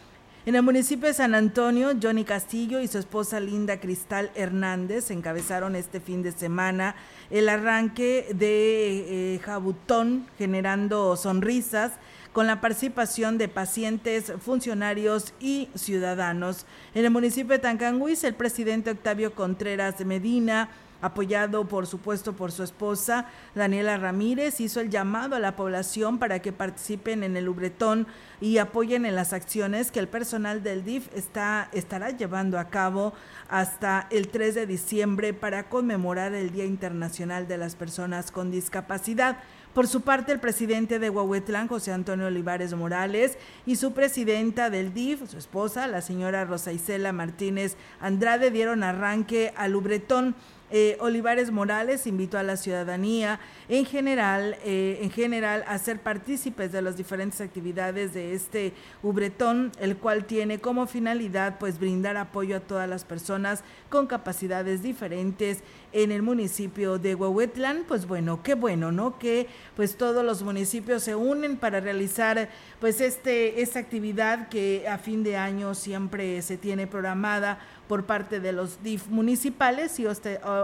En 0.46 0.54
el 0.54 0.62
municipio 0.62 1.08
de 1.08 1.14
San 1.16 1.34
Antonio, 1.34 1.94
Johnny 2.00 2.24
Castillo 2.24 2.80
y 2.80 2.88
su 2.88 3.00
esposa 3.00 3.40
Linda 3.40 3.80
Cristal 3.80 4.30
Hernández 4.36 5.10
encabezaron 5.10 5.76
este 5.76 6.00
fin 6.00 6.22
de 6.22 6.32
semana 6.32 6.96
el 7.32 7.50
arranque 7.50 8.28
de 8.32 9.34
eh, 9.34 9.40
Jabutón, 9.40 10.28
generando 10.38 11.16
sonrisas 11.16 11.94
con 12.32 12.46
la 12.46 12.62
participación 12.62 13.40
de 13.40 13.48
pacientes, 13.48 14.34
funcionarios 14.40 15.34
y 15.40 15.70
ciudadanos. 15.74 16.68
En 16.94 17.06
el 17.06 17.12
municipio 17.12 17.54
de 17.54 17.60
Tancanguis, 17.60 18.24
el 18.24 18.36
presidente 18.36 18.92
Octavio 18.92 19.34
Contreras 19.34 20.06
Medina 20.06 20.70
apoyado 21.02 21.68
por 21.68 21.88
supuesto 21.88 22.34
por 22.34 22.52
su 22.52 22.64
esposa 22.64 23.28
Daniela 23.54 23.98
Ramírez, 23.98 24.60
hizo 24.60 24.80
el 24.80 24.90
llamado 24.90 25.36
a 25.36 25.40
la 25.40 25.56
población 25.56 26.20
para 26.20 26.40
que 26.40 26.52
participen 26.52 27.24
en 27.24 27.38
el 27.38 27.50
Ubretón 27.50 28.08
y 28.42 28.58
apoyen 28.58 29.06
en 29.06 29.16
las 29.16 29.34
acciones 29.34 29.92
que 29.92 30.00
el 30.00 30.08
personal 30.08 30.64
del 30.64 30.84
DIF 30.84 31.08
estará 31.16 32.10
llevando 32.12 32.60
a 32.60 32.70
cabo 32.70 33.14
hasta 33.50 34.08
el 34.12 34.28
3 34.28 34.56
de 34.56 34.66
diciembre 34.68 35.34
para 35.34 35.70
conmemorar 35.70 36.34
el 36.34 36.52
Día 36.52 36.66
Internacional 36.66 37.48
de 37.48 37.58
las 37.58 37.76
Personas 37.76 38.32
con 38.32 38.52
Discapacidad. 38.52 39.38
Por 39.74 39.88
su 39.88 40.02
parte, 40.02 40.32
el 40.32 40.40
presidente 40.40 41.00
de 41.00 41.10
Huahuetlán, 41.10 41.68
José 41.68 41.92
Antonio 41.92 42.28
Olivares 42.28 42.74
Morales, 42.74 43.38
y 43.66 43.76
su 43.76 43.92
presidenta 43.92 44.70
del 44.70 44.94
DIF, 44.94 45.30
su 45.30 45.38
esposa, 45.38 45.86
la 45.88 46.02
señora 46.02 46.46
Rosa 46.46 46.72
Isela 46.72 47.12
Martínez 47.12 47.76
Andrade, 48.00 48.52
dieron 48.52 48.84
arranque 48.84 49.54
al 49.58 49.76
Ubretón. 49.76 50.34
Eh, 50.72 50.98
Olivares 51.00 51.52
Morales 51.52 52.08
invitó 52.08 52.40
a 52.40 52.44
la 52.44 52.58
ciudadanía 52.58 53.40
en 53.70 53.86
general, 53.86 54.58
eh, 54.64 55.00
en 55.02 55.12
general 55.12 55.64
a 55.68 55.78
ser 55.78 56.00
partícipes 56.00 56.72
de 56.72 56.82
las 56.82 56.98
diferentes 56.98 57.40
actividades 57.40 58.16
de 58.16 58.34
este 58.34 58.74
Ubretón, 59.04 59.72
el 59.80 59.96
cual 59.96 60.26
tiene 60.26 60.60
como 60.60 60.88
finalidad 60.88 61.60
pues 61.60 61.80
brindar 61.80 62.18
apoyo 62.18 62.58
a 62.58 62.62
todas 62.62 62.90
las 62.90 63.06
personas 63.06 63.64
con 63.90 64.08
capacidades 64.08 64.82
diferentes 64.82 65.60
en 65.94 66.12
el 66.12 66.24
municipio 66.24 66.98
de 66.98 67.16
Huehuetlán, 67.16 67.86
pues 67.88 68.08
bueno, 68.08 68.42
qué 68.42 68.56
bueno, 68.56 68.92
¿no? 68.92 69.20
Que 69.20 69.48
pues 69.76 69.96
todos 69.96 70.26
los 70.26 70.42
municipios 70.42 71.04
se 71.04 71.16
unen 71.16 71.58
para 71.58 71.80
realizar 71.80 72.50
pues 72.80 73.02
este 73.02 73.62
esta 73.62 73.80
actividad 73.80 74.50
que 74.50 74.88
a 74.90 74.98
fin 74.98 75.24
de 75.24 75.38
año 75.38 75.76
siempre 75.76 76.42
se 76.42 76.58
tiene 76.58 76.88
programada 76.88 77.60
por 77.88 78.06
parte 78.06 78.40
de 78.40 78.52
los 78.52 78.82
DIF 78.84 79.08
municipales 79.08 80.00
y 80.00 80.08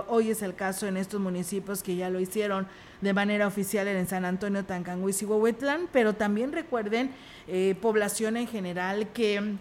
hoy 0.08 0.32
es 0.32 0.42
el 0.42 0.56
caso 0.56 0.88
en 0.88 0.98
estos 0.98 1.20
municipios 1.20 1.84
que 1.84 1.96
ya 1.96 2.10
lo 2.10 2.20
hicieron 2.20 2.68
de 3.02 3.14
manera 3.14 3.48
oficial 3.48 3.88
en 3.88 4.08
San 4.08 4.26
Antonio, 4.26 4.64
Tancanguis 4.64 5.22
y 5.22 5.26
Huehuetlán, 5.26 5.88
pero 5.92 6.14
también 6.14 6.52
recuerden 6.52 7.12
eh, 7.48 7.76
población 7.82 8.38
en 8.38 8.48
general 8.48 9.08
que 9.14 9.56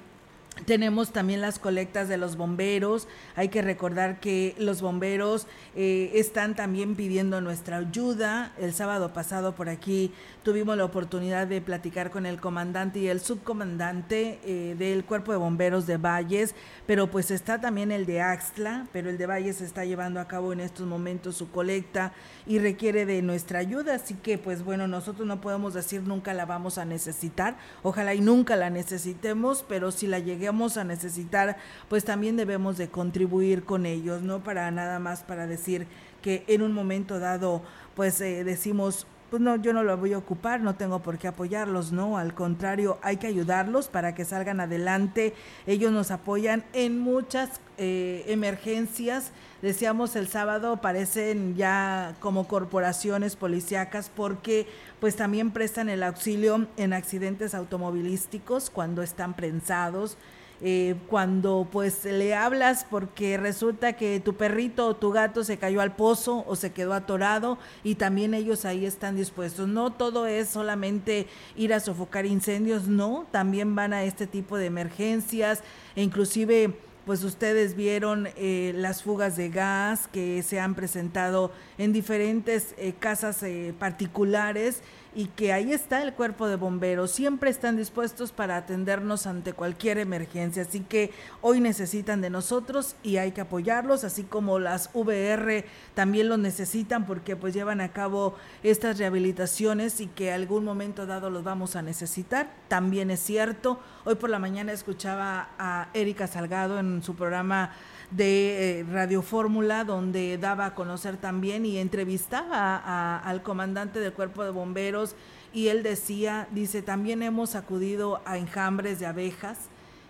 tenemos 0.66 1.12
también 1.12 1.40
las 1.40 1.58
colectas 1.58 2.08
de 2.08 2.16
los 2.16 2.36
bomberos. 2.36 3.08
Hay 3.34 3.48
que 3.48 3.62
recordar 3.62 4.20
que 4.20 4.54
los 4.58 4.82
bomberos 4.82 5.46
eh, 5.74 6.10
están 6.14 6.54
también 6.54 6.96
pidiendo 6.96 7.40
nuestra 7.40 7.78
ayuda. 7.78 8.52
El 8.58 8.74
sábado 8.74 9.12
pasado 9.12 9.54
por 9.54 9.68
aquí 9.68 10.12
tuvimos 10.42 10.76
la 10.76 10.84
oportunidad 10.84 11.46
de 11.46 11.60
platicar 11.60 12.10
con 12.10 12.26
el 12.26 12.40
comandante 12.40 12.98
y 12.98 13.08
el 13.08 13.20
subcomandante 13.20 14.38
eh, 14.44 14.74
del 14.78 15.04
Cuerpo 15.04 15.32
de 15.32 15.38
Bomberos 15.38 15.86
de 15.86 15.96
Valles, 15.96 16.54
pero 16.86 17.10
pues 17.10 17.30
está 17.30 17.60
también 17.60 17.92
el 17.92 18.06
de 18.06 18.20
Axtla, 18.20 18.86
pero 18.92 19.10
el 19.10 19.18
de 19.18 19.26
Valles 19.26 19.60
está 19.60 19.84
llevando 19.84 20.20
a 20.20 20.28
cabo 20.28 20.52
en 20.52 20.60
estos 20.60 20.86
momentos 20.86 21.36
su 21.36 21.50
colecta 21.50 22.12
y 22.46 22.58
requiere 22.58 23.06
de 23.06 23.22
nuestra 23.22 23.58
ayuda. 23.58 23.94
Así 23.94 24.14
que 24.14 24.38
pues 24.38 24.64
bueno, 24.64 24.88
nosotros 24.88 25.26
no 25.26 25.40
podemos 25.40 25.74
decir 25.74 26.02
nunca 26.02 26.34
la 26.34 26.46
vamos 26.46 26.78
a 26.78 26.84
necesitar. 26.84 27.56
Ojalá 27.82 28.14
y 28.14 28.20
nunca 28.20 28.56
la 28.56 28.70
necesitemos, 28.70 29.64
pero 29.68 29.90
si 29.90 30.06
la 30.06 30.20
lleguemos 30.40 30.78
a 30.78 30.84
necesitar, 30.84 31.58
pues 31.88 32.04
también 32.04 32.36
debemos 32.36 32.78
de 32.78 32.88
contribuir 32.88 33.64
con 33.64 33.84
ellos, 33.84 34.22
no 34.22 34.42
para 34.42 34.70
nada 34.70 34.98
más 34.98 35.22
para 35.22 35.46
decir 35.46 35.86
que 36.22 36.44
en 36.46 36.62
un 36.62 36.72
momento 36.72 37.18
dado 37.18 37.62
pues 37.94 38.20
eh, 38.22 38.42
decimos 38.42 39.06
pues 39.28 39.40
no, 39.40 39.54
yo 39.56 39.72
no 39.72 39.84
lo 39.84 39.96
voy 39.96 40.12
a 40.12 40.18
ocupar, 40.18 40.60
no 40.60 40.74
tengo 40.74 41.02
por 41.02 41.16
qué 41.16 41.28
apoyarlos, 41.28 41.92
no, 41.92 42.18
al 42.18 42.34
contrario, 42.34 42.98
hay 43.00 43.18
que 43.18 43.28
ayudarlos 43.28 43.86
para 43.86 44.12
que 44.12 44.24
salgan 44.24 44.58
adelante. 44.58 45.34
Ellos 45.68 45.92
nos 45.92 46.10
apoyan 46.10 46.64
en 46.72 46.98
muchas 46.98 47.60
eh, 47.78 48.24
emergencias. 48.26 49.30
Decíamos 49.62 50.16
el 50.16 50.26
sábado, 50.26 50.78
parecen 50.78 51.54
ya 51.54 52.14
como 52.20 52.48
corporaciones 52.48 53.36
policíacas 53.36 54.10
porque 54.14 54.66
pues 55.00 55.16
también 55.16 55.50
prestan 55.50 55.88
el 55.88 56.02
auxilio 56.02 56.66
en 56.78 56.92
accidentes 56.92 57.54
automovilísticos 57.54 58.70
cuando 58.70 59.02
están 59.02 59.34
prensados 59.34 60.16
eh, 60.62 60.96
cuando 61.08 61.66
pues 61.72 62.04
le 62.04 62.34
hablas 62.34 62.84
porque 62.90 63.38
resulta 63.38 63.94
que 63.94 64.20
tu 64.20 64.34
perrito 64.34 64.88
o 64.88 64.96
tu 64.96 65.10
gato 65.10 65.42
se 65.42 65.56
cayó 65.56 65.80
al 65.80 65.96
pozo 65.96 66.44
o 66.46 66.54
se 66.54 66.70
quedó 66.72 66.92
atorado 66.92 67.56
y 67.82 67.94
también 67.94 68.34
ellos 68.34 68.66
ahí 68.66 68.84
están 68.84 69.16
dispuestos. 69.16 69.68
No 69.68 69.90
todo 69.90 70.26
es 70.26 70.50
solamente 70.50 71.26
ir 71.56 71.72
a 71.72 71.80
sofocar 71.80 72.26
incendios, 72.26 72.88
no, 72.88 73.26
también 73.30 73.74
van 73.74 73.94
a 73.94 74.04
este 74.04 74.26
tipo 74.26 74.58
de 74.58 74.66
emergencias 74.66 75.62
e 75.96 76.02
inclusive 76.02 76.74
pues 77.06 77.24
ustedes 77.24 77.74
vieron 77.74 78.28
eh, 78.36 78.72
las 78.76 79.02
fugas 79.02 79.36
de 79.36 79.48
gas 79.48 80.08
que 80.08 80.42
se 80.42 80.60
han 80.60 80.74
presentado 80.74 81.52
en 81.78 81.92
diferentes 81.92 82.74
eh, 82.78 82.94
casas 82.98 83.44
particulares 83.78 84.82
y 85.14 85.26
que 85.26 85.52
ahí 85.52 85.72
está 85.72 86.02
el 86.02 86.12
cuerpo 86.12 86.46
de 86.46 86.56
bomberos. 86.56 87.10
Siempre 87.10 87.50
están 87.50 87.76
dispuestos 87.76 88.32
para 88.32 88.56
atendernos 88.56 89.26
ante 89.26 89.52
cualquier 89.52 89.98
emergencia. 89.98 90.62
Así 90.62 90.80
que 90.80 91.10
hoy 91.40 91.60
necesitan 91.60 92.20
de 92.20 92.30
nosotros 92.30 92.94
y 93.02 93.16
hay 93.16 93.32
que 93.32 93.40
apoyarlos, 93.40 94.04
así 94.04 94.22
como 94.22 94.58
las 94.58 94.90
VR 94.94 95.64
también 95.94 96.28
lo 96.28 96.36
necesitan 96.36 97.06
porque 97.06 97.36
pues 97.36 97.54
llevan 97.54 97.80
a 97.80 97.92
cabo 97.92 98.36
estas 98.62 98.98
rehabilitaciones 98.98 100.00
y 100.00 100.06
que 100.06 100.32
algún 100.32 100.64
momento 100.64 101.06
dado 101.06 101.30
los 101.30 101.42
vamos 101.44 101.76
a 101.76 101.82
necesitar. 101.82 102.52
También 102.68 103.10
es 103.10 103.20
cierto. 103.20 103.80
Hoy 104.04 104.14
por 104.14 104.30
la 104.30 104.38
mañana 104.38 104.72
escuchaba 104.72 105.50
a 105.58 105.88
Erika 105.92 106.26
Salgado 106.26 106.78
en 106.78 106.89
su 107.02 107.14
programa 107.14 107.72
de 108.10 108.80
eh, 108.80 108.84
Radio 108.90 109.22
Fórmula, 109.22 109.84
donde 109.84 110.36
daba 110.38 110.66
a 110.66 110.74
conocer 110.74 111.16
también 111.16 111.64
y 111.64 111.78
entrevistaba 111.78 113.18
al 113.18 113.42
comandante 113.42 114.00
del 114.00 114.12
cuerpo 114.12 114.44
de 114.44 114.50
bomberos 114.50 115.14
y 115.52 115.68
él 115.68 115.82
decía, 115.82 116.48
dice, 116.52 116.82
también 116.82 117.22
hemos 117.22 117.54
acudido 117.54 118.20
a 118.24 118.38
enjambres 118.38 119.00
de 119.00 119.06
abejas 119.06 119.58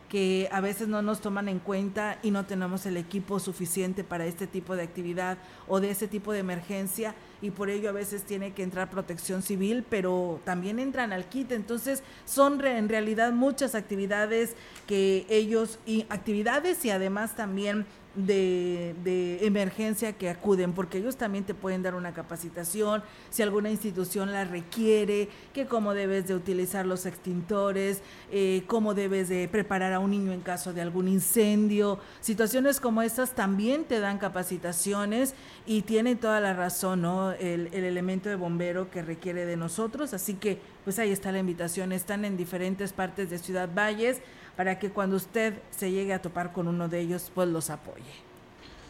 que 0.08 0.48
a 0.50 0.60
veces 0.60 0.88
no 0.88 1.02
nos 1.02 1.20
toman 1.20 1.48
en 1.48 1.60
cuenta 1.60 2.18
y 2.22 2.32
no 2.32 2.44
tenemos 2.44 2.84
el 2.84 2.96
equipo 2.96 3.38
suficiente 3.38 4.02
para 4.02 4.26
este 4.26 4.46
tipo 4.48 4.74
de 4.74 4.82
actividad 4.82 5.38
o 5.68 5.78
de 5.78 5.90
ese 5.90 6.08
tipo 6.08 6.32
de 6.32 6.40
emergencia 6.40 7.14
y 7.42 7.50
por 7.50 7.70
ello 7.70 7.88
a 7.88 7.92
veces 7.92 8.24
tiene 8.24 8.52
que 8.52 8.62
entrar 8.62 8.90
protección 8.90 9.42
civil, 9.42 9.84
pero 9.88 10.40
también 10.44 10.78
entran 10.78 11.12
al 11.12 11.28
kit. 11.28 11.52
Entonces 11.52 12.02
son 12.24 12.64
en 12.64 12.88
realidad 12.88 13.32
muchas 13.32 13.74
actividades 13.74 14.54
que 14.86 15.26
ellos, 15.28 15.78
y 15.86 16.06
actividades 16.08 16.84
y 16.84 16.90
además 16.90 17.36
también 17.36 17.86
de, 18.14 18.94
de, 19.04 19.46
emergencia 19.46 20.12
que 20.12 20.28
acuden, 20.28 20.72
porque 20.72 20.98
ellos 20.98 21.16
también 21.16 21.44
te 21.44 21.54
pueden 21.54 21.82
dar 21.82 21.94
una 21.94 22.12
capacitación, 22.12 23.02
si 23.30 23.42
alguna 23.42 23.70
institución 23.70 24.32
la 24.32 24.44
requiere, 24.44 25.28
que 25.52 25.66
cómo 25.66 25.94
debes 25.94 26.26
de 26.26 26.34
utilizar 26.34 26.86
los 26.86 27.06
extintores, 27.06 28.02
eh, 28.32 28.64
cómo 28.66 28.94
debes 28.94 29.28
de 29.28 29.48
preparar 29.48 29.92
a 29.92 30.00
un 30.00 30.10
niño 30.10 30.32
en 30.32 30.40
caso 30.40 30.72
de 30.72 30.80
algún 30.80 31.06
incendio. 31.08 31.98
Situaciones 32.20 32.80
como 32.80 33.02
estas 33.02 33.34
también 33.34 33.84
te 33.84 34.00
dan 34.00 34.18
capacitaciones 34.18 35.34
y 35.66 35.82
tienen 35.82 36.18
toda 36.18 36.40
la 36.40 36.52
razón, 36.52 37.02
¿no? 37.02 37.32
El, 37.32 37.68
el 37.72 37.84
elemento 37.84 38.28
de 38.28 38.36
bombero 38.36 38.90
que 38.90 39.02
requiere 39.02 39.46
de 39.46 39.56
nosotros, 39.56 40.14
así 40.14 40.34
que 40.34 40.58
pues 40.84 40.98
ahí 40.98 41.12
está 41.12 41.30
la 41.30 41.38
invitación, 41.38 41.92
están 41.92 42.24
en 42.24 42.36
diferentes 42.36 42.92
partes 42.92 43.30
de 43.30 43.38
Ciudad 43.38 43.68
Valles 43.72 44.22
para 44.60 44.78
que 44.78 44.90
cuando 44.90 45.16
usted 45.16 45.54
se 45.70 45.90
llegue 45.90 46.12
a 46.12 46.20
topar 46.20 46.52
con 46.52 46.68
uno 46.68 46.86
de 46.86 47.00
ellos, 47.00 47.32
pues 47.34 47.48
los 47.48 47.70
apoye. 47.70 48.12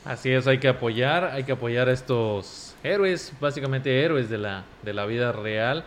Así 0.05 0.29
es, 0.33 0.49
hay 0.49 0.59
que 0.59 0.67
apoyar, 0.67 1.27
hay 1.27 1.45
que 1.45 1.53
apoyar 1.53 1.89
a 1.89 1.93
estos 1.93 2.75
héroes, 2.83 3.33
básicamente 3.41 4.03
héroes 4.03 4.29
de 4.29 4.39
la, 4.39 4.65
de 4.83 4.93
la 4.93 5.07
vida 5.07 5.31
real. 5.31 5.85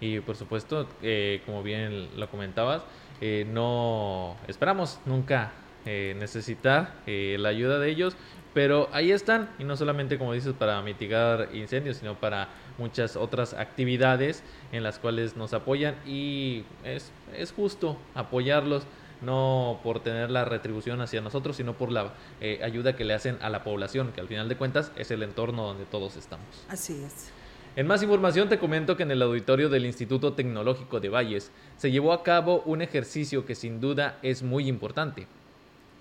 Y 0.00 0.20
por 0.20 0.36
supuesto, 0.36 0.88
eh, 1.02 1.42
como 1.44 1.62
bien 1.62 2.18
lo 2.18 2.30
comentabas, 2.30 2.80
eh, 3.20 3.46
no 3.52 4.38
esperamos 4.48 5.00
nunca 5.04 5.52
eh, 5.84 6.16
necesitar 6.18 6.94
la 7.04 7.50
ayuda 7.50 7.78
de 7.78 7.90
ellos, 7.90 8.16
pero 8.54 8.88
ahí 8.92 9.10
están, 9.12 9.50
y 9.58 9.64
no 9.64 9.76
solamente 9.76 10.16
como 10.16 10.32
dices 10.32 10.54
para 10.54 10.80
mitigar 10.80 11.50
incendios, 11.52 11.98
sino 11.98 12.14
para 12.14 12.48
muchas 12.78 13.16
otras 13.16 13.52
actividades 13.52 14.42
en 14.72 14.82
las 14.82 14.98
cuales 14.98 15.36
nos 15.36 15.52
apoyan 15.52 15.94
y 16.06 16.64
es, 16.84 17.12
es 17.36 17.52
justo 17.52 17.98
apoyarlos 18.14 18.86
no 19.22 19.80
por 19.82 20.00
tener 20.00 20.30
la 20.30 20.44
retribución 20.44 21.00
hacia 21.00 21.20
nosotros, 21.20 21.56
sino 21.56 21.74
por 21.74 21.92
la 21.92 22.14
eh, 22.40 22.60
ayuda 22.62 22.96
que 22.96 23.04
le 23.04 23.14
hacen 23.14 23.38
a 23.40 23.50
la 23.50 23.64
población, 23.64 24.12
que 24.12 24.20
al 24.20 24.28
final 24.28 24.48
de 24.48 24.56
cuentas 24.56 24.92
es 24.96 25.10
el 25.10 25.22
entorno 25.22 25.66
donde 25.66 25.84
todos 25.84 26.16
estamos. 26.16 26.46
Así 26.68 27.02
es. 27.04 27.30
En 27.76 27.86
más 27.86 28.02
información 28.02 28.48
te 28.48 28.58
comento 28.58 28.96
que 28.96 29.02
en 29.02 29.10
el 29.10 29.20
auditorio 29.20 29.68
del 29.68 29.84
Instituto 29.84 30.32
Tecnológico 30.32 30.98
de 30.98 31.10
Valles 31.10 31.52
se 31.76 31.90
llevó 31.90 32.14
a 32.14 32.22
cabo 32.22 32.62
un 32.64 32.80
ejercicio 32.80 33.44
que 33.44 33.54
sin 33.54 33.80
duda 33.80 34.18
es 34.22 34.42
muy 34.42 34.66
importante. 34.66 35.26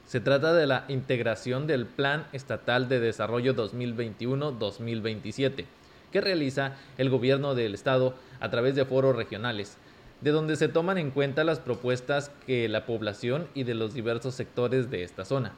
Se 0.06 0.22
trata 0.22 0.54
de 0.54 0.68
la 0.68 0.86
integración 0.88 1.68
del 1.68 1.86
Plan 1.86 2.28
Estatal 2.32 2.88
de 2.88 3.02
Desarrollo 3.02 3.54
2021-2027, 3.56 5.66
que 6.14 6.22
realiza 6.22 6.78
el 6.98 7.10
gobierno 7.10 7.56
del 7.56 7.74
estado 7.74 8.16
a 8.40 8.50
través 8.50 8.76
de 8.76 8.86
foros 8.86 9.16
regionales, 9.16 9.78
de 10.26 10.32
donde 10.32 10.56
se 10.56 10.68
toman 10.68 10.98
en 10.98 11.12
cuenta 11.12 11.44
las 11.44 11.60
propuestas 11.60 12.32
que 12.48 12.68
la 12.68 12.88
población 12.88 13.48
y 13.54 13.62
de 13.62 13.76
los 13.76 13.94
diversos 13.94 14.34
sectores 14.34 14.90
de 14.90 15.04
esta 15.04 15.24
zona. 15.24 15.54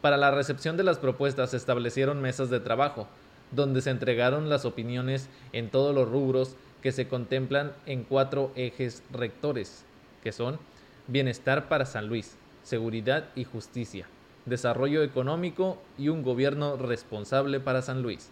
Para 0.00 0.16
la 0.16 0.30
recepción 0.30 0.76
de 0.76 0.84
las 0.84 1.00
propuestas 1.00 1.50
se 1.50 1.56
establecieron 1.56 2.22
mesas 2.22 2.48
de 2.48 2.60
trabajo, 2.60 3.08
donde 3.50 3.80
se 3.80 3.90
entregaron 3.90 4.48
las 4.48 4.64
opiniones 4.64 5.28
en 5.52 5.68
todos 5.68 5.92
los 5.92 6.08
rubros 6.08 6.54
que 6.80 6.92
se 6.92 7.08
contemplan 7.08 7.72
en 7.86 8.04
cuatro 8.04 8.52
ejes 8.54 9.02
rectores, 9.12 9.84
que 10.22 10.30
son 10.30 10.60
bienestar 11.08 11.66
para 11.66 11.84
San 11.84 12.06
Luis, 12.06 12.36
seguridad 12.62 13.24
y 13.34 13.42
justicia, 13.42 14.06
desarrollo 14.46 15.02
económico 15.02 15.76
y 15.98 16.08
un 16.08 16.22
gobierno 16.22 16.76
responsable 16.76 17.58
para 17.58 17.82
San 17.82 18.02
Luis. 18.02 18.30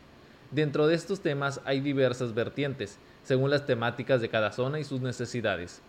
Dentro 0.52 0.87
de 0.87 0.94
estos 0.94 1.22
temas 1.22 1.61
hay 1.64 1.81
diversas 1.81 2.35
vertientes, 2.35 3.00
según 3.27 3.51
las 3.51 3.67
temáticas 3.67 4.21
de 4.21 4.29
cada 4.29 4.53
zona 4.53 4.79
y 4.79 4.85
sus 4.85 5.01
necesidades. 5.01 5.81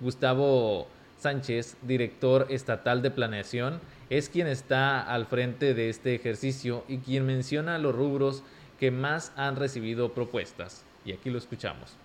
Gustavo 0.00 0.88
Sánchez, 1.20 1.76
director 1.82 2.48
estatal 2.50 3.00
de 3.00 3.12
planeación, 3.12 3.80
es 4.10 4.28
quien 4.28 4.48
está 4.48 5.00
al 5.00 5.26
frente 5.26 5.74
de 5.74 5.88
este 5.88 6.16
ejercicio 6.16 6.84
y 6.88 6.98
quien 6.98 7.24
menciona 7.24 7.78
los 7.78 7.94
rubros 7.94 8.42
que 8.80 8.90
más 8.90 9.30
han 9.36 9.54
recibido 9.54 10.12
propuestas. 10.12 10.82
Y 11.04 11.12
aquí 11.12 11.30
lo 11.30 11.38
escuchamos. 11.38 11.96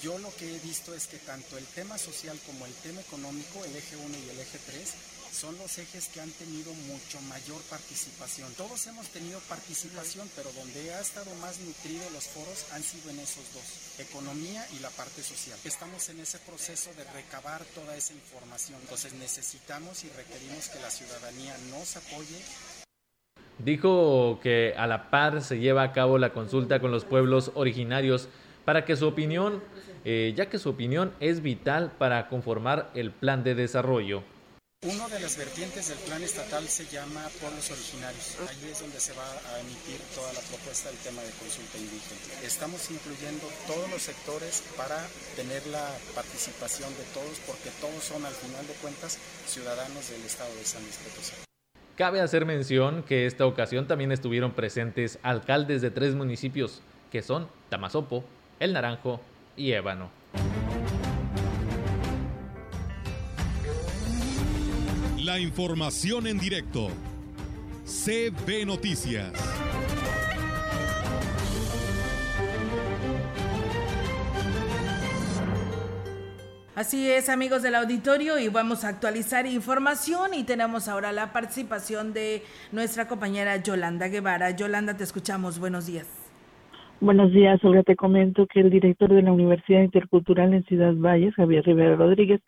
Yo 0.00 0.16
lo 0.18 0.32
que 0.38 0.54
he 0.54 0.58
visto 0.60 0.94
es 0.94 1.08
que 1.08 1.18
tanto 1.18 1.58
el 1.58 1.66
tema 1.66 1.98
social 1.98 2.36
como 2.46 2.64
el 2.64 2.72
tema 2.74 3.00
económico, 3.00 3.64
el 3.64 3.74
eje 3.74 3.96
1 3.96 4.06
y 4.26 4.30
el 4.30 4.38
eje 4.38 4.58
3, 4.64 4.94
son 5.32 5.56
los 5.58 5.78
ejes 5.78 6.08
que 6.08 6.20
han 6.20 6.30
tenido 6.30 6.72
mucho 6.72 7.20
mayor 7.22 7.60
participación. 7.62 8.52
Todos 8.54 8.86
hemos 8.86 9.08
tenido 9.08 9.38
participación, 9.40 10.28
pero 10.36 10.50
donde 10.52 10.94
ha 10.94 11.00
estado 11.00 11.34
más 11.36 11.58
nutrido 11.60 12.08
los 12.10 12.24
foros 12.28 12.66
han 12.72 12.82
sido 12.82 13.10
en 13.10 13.20
esos 13.20 13.44
dos, 13.52 13.64
economía 14.00 14.66
y 14.76 14.80
la 14.80 14.90
parte 14.90 15.22
social. 15.22 15.58
Estamos 15.64 16.08
en 16.08 16.20
ese 16.20 16.38
proceso 16.38 16.90
de 16.94 17.04
recabar 17.12 17.64
toda 17.74 17.96
esa 17.96 18.14
información. 18.14 18.78
Entonces 18.82 19.12
necesitamos 19.14 20.04
y 20.04 20.08
requerimos 20.10 20.68
que 20.68 20.80
la 20.80 20.90
ciudadanía 20.90 21.56
nos 21.70 21.96
apoye 21.96 22.40
Dijo 23.64 24.40
que 24.42 24.74
a 24.78 24.86
la 24.86 25.10
par 25.10 25.42
se 25.42 25.58
lleva 25.58 25.82
a 25.82 25.92
cabo 25.92 26.16
la 26.16 26.32
consulta 26.32 26.80
con 26.80 26.90
los 26.90 27.04
pueblos 27.04 27.52
originarios 27.54 28.28
para 28.64 28.86
que 28.86 28.96
su 28.96 29.06
opinión, 29.06 29.62
eh, 30.04 30.32
ya 30.34 30.48
que 30.48 30.58
su 30.58 30.70
opinión 30.70 31.12
es 31.20 31.42
vital 31.42 31.92
para 31.98 32.28
conformar 32.28 32.90
el 32.94 33.10
plan 33.10 33.44
de 33.44 33.54
desarrollo. 33.54 34.22
Una 34.82 35.08
de 35.08 35.20
las 35.20 35.36
vertientes 35.36 35.88
del 35.90 35.98
plan 36.08 36.22
estatal 36.22 36.66
se 36.66 36.86
llama 36.86 37.20
pueblos 37.38 37.70
originarios. 37.70 38.38
Ahí 38.48 38.70
es 38.72 38.80
donde 38.80 38.98
se 38.98 39.12
va 39.12 39.28
a 39.28 39.60
emitir 39.60 40.00
toda 40.14 40.32
la 40.32 40.40
propuesta 40.40 40.88
del 40.88 40.96
tema 41.00 41.20
de 41.20 41.28
consulta 41.32 41.76
indígena. 41.76 42.40
Estamos 42.42 42.90
incluyendo 42.90 43.44
todos 43.66 43.90
los 43.90 44.00
sectores 44.00 44.64
para 44.78 44.96
tener 45.36 45.66
la 45.66 45.86
participación 46.14 46.88
de 46.96 47.04
todos, 47.12 47.36
porque 47.46 47.68
todos 47.78 48.02
son 48.02 48.24
al 48.24 48.32
final 48.32 48.66
de 48.66 48.72
cuentas 48.80 49.18
ciudadanos 49.44 50.08
del 50.08 50.24
estado 50.24 50.54
de 50.56 50.64
San 50.64 50.80
Luis 50.80 50.96
Potosí. 50.96 51.34
Cabe 51.96 52.22
hacer 52.22 52.46
mención 52.46 53.02
que 53.02 53.26
esta 53.26 53.44
ocasión 53.44 53.86
también 53.86 54.12
estuvieron 54.12 54.52
presentes 54.52 55.18
alcaldes 55.22 55.82
de 55.82 55.90
tres 55.90 56.14
municipios, 56.14 56.80
que 57.12 57.20
son 57.20 57.48
Tamazopo, 57.68 58.24
El 58.58 58.72
Naranjo 58.72 59.20
y 59.58 59.72
Ébano. 59.72 60.10
La 65.30 65.38
información 65.38 66.26
en 66.26 66.40
directo. 66.40 66.88
CB 67.84 68.66
Noticias. 68.66 69.30
Así 76.74 77.08
es, 77.08 77.28
amigos 77.28 77.62
del 77.62 77.76
auditorio, 77.76 78.40
y 78.40 78.48
vamos 78.48 78.84
a 78.84 78.88
actualizar 78.88 79.46
información 79.46 80.34
y 80.34 80.42
tenemos 80.42 80.88
ahora 80.88 81.12
la 81.12 81.32
participación 81.32 82.12
de 82.12 82.42
nuestra 82.72 83.06
compañera 83.06 83.56
Yolanda 83.58 84.08
Guevara. 84.08 84.50
Yolanda, 84.50 84.96
te 84.96 85.04
escuchamos. 85.04 85.60
Buenos 85.60 85.86
días. 85.86 86.08
Buenos 87.00 87.30
días, 87.30 87.64
Olga. 87.64 87.84
Te 87.84 87.94
comento 87.94 88.48
que 88.48 88.58
el 88.58 88.70
director 88.70 89.08
de 89.08 89.22
la 89.22 89.30
Universidad 89.30 89.82
Intercultural 89.82 90.54
en 90.54 90.64
Ciudad 90.64 90.92
Valles, 90.96 91.36
Javier 91.36 91.64
Rivera 91.64 91.94
Rodríguez, 91.94 92.40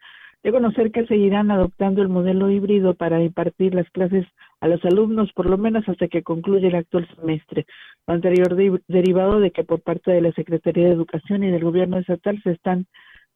de 0.42 0.50
conocer 0.52 0.90
que 0.90 1.06
seguirán 1.06 1.50
adoptando 1.50 2.02
el 2.02 2.08
modelo 2.08 2.50
híbrido 2.50 2.94
para 2.94 3.22
impartir 3.22 3.74
las 3.74 3.88
clases 3.90 4.26
a 4.60 4.68
los 4.68 4.84
alumnos, 4.84 5.32
por 5.32 5.46
lo 5.48 5.56
menos 5.58 5.88
hasta 5.88 6.08
que 6.08 6.22
concluya 6.22 6.68
el 6.68 6.74
actual 6.74 7.08
semestre. 7.16 7.66
Lo 8.06 8.14
anterior 8.14 8.54
de- 8.56 8.80
derivado 8.88 9.38
de 9.40 9.52
que 9.52 9.64
por 9.64 9.80
parte 9.82 10.10
de 10.10 10.20
la 10.20 10.32
Secretaría 10.32 10.86
de 10.86 10.92
Educación 10.94 11.44
y 11.44 11.50
del 11.50 11.62
Gobierno 11.64 11.98
estatal 11.98 12.40
se 12.42 12.52
están 12.52 12.86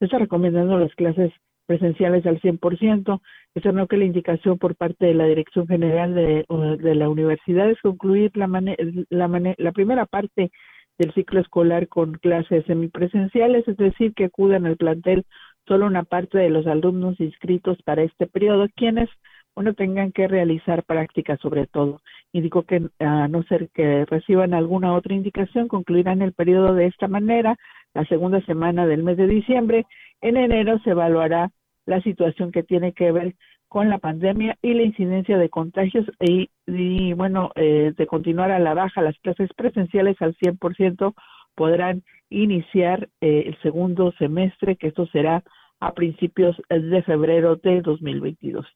recomendando 0.01 0.79
las 0.79 0.95
clases 0.95 1.33
presenciales 1.67 2.27
al 2.27 2.41
100%. 2.41 3.21
Eso 3.55 3.73
no 3.73 3.87
que 3.87 3.97
la 3.97 4.05
indicación 4.05 4.59
por 4.59 4.77
parte 4.77 5.07
de 5.07 5.15
la 5.15 5.27
Dirección 5.27 5.67
General 5.67 6.15
de, 6.15 6.45
de 6.81 6.95
la 6.95 7.09
Universidad 7.09 7.71
es 7.71 7.81
concluir 7.81 8.31
la, 8.37 8.47
mane- 8.47 8.77
la, 9.11 9.29
mane- 9.29 9.55
la 9.59 9.73
primera 9.73 10.07
parte 10.07 10.51
del 10.99 11.13
ciclo 11.13 11.41
escolar 11.41 11.89
con 11.89 12.15
clases 12.15 12.65
semipresenciales, 12.67 13.67
es 13.69 13.77
decir, 13.77 14.15
que 14.15 14.25
acudan 14.25 14.67
al 14.67 14.77
plantel 14.77 15.25
solo 15.67 15.87
una 15.87 16.05
parte 16.05 16.39
de 16.39 16.51
los 16.51 16.67
alumnos 16.67 17.19
inscritos 17.21 17.79
para 17.83 18.03
este 18.03 18.27
periodo, 18.27 18.69
quienes 18.75 19.09
bueno, 19.55 19.73
tengan 19.73 20.13
que 20.13 20.29
realizar 20.29 20.85
prácticas 20.85 21.41
sobre 21.41 21.67
todo. 21.67 22.03
Indicó 22.33 22.65
que 22.65 22.83
a 22.99 23.27
no 23.27 23.43
ser 23.45 23.71
que 23.71 24.05
reciban 24.05 24.53
alguna 24.53 24.93
otra 24.93 25.15
indicación, 25.15 25.67
concluirán 25.67 26.21
el 26.21 26.35
periodo 26.35 26.75
de 26.75 26.87
esta 26.87 27.09
manera, 27.09 27.57
la 27.95 28.05
segunda 28.05 28.43
semana 28.43 28.87
del 28.87 29.03
mes 29.03 29.17
de 29.17 29.27
diciembre. 29.27 29.87
En 30.21 30.37
enero 30.37 30.79
se 30.85 30.91
evaluará 30.91 31.51
la 31.87 32.03
situación 32.03 32.53
que 32.53 32.65
tiene 32.65 32.93
que 32.93 33.11
ver 33.13 33.35
con 33.69 33.89
la 33.89 33.99
pandemia 33.99 34.57
y 34.61 34.75
la 34.75 34.83
incidencia 34.83 35.39
de 35.39 35.49
contagios 35.49 36.07
y, 36.21 36.51
y, 36.67 37.15
bueno, 37.15 37.51
eh, 37.57 37.93
de 37.97 38.07
continuar 38.07 38.51
a 38.51 38.59
la 38.59 38.75
baja 38.75 39.01
las 39.01 39.19
clases 39.21 39.51
presenciales 39.57 40.21
al 40.21 40.37
100% 40.37 41.15
podrán 41.55 42.03
iniciar 42.29 43.09
eh, 43.21 43.45
el 43.47 43.59
segundo 43.63 44.13
semestre, 44.19 44.77
que 44.77 44.89
esto 44.89 45.07
será 45.07 45.43
a 45.81 45.93
principios 45.95 46.57
de 46.69 47.03
febrero 47.03 47.57
de 47.57 47.81
2022. 47.83 48.67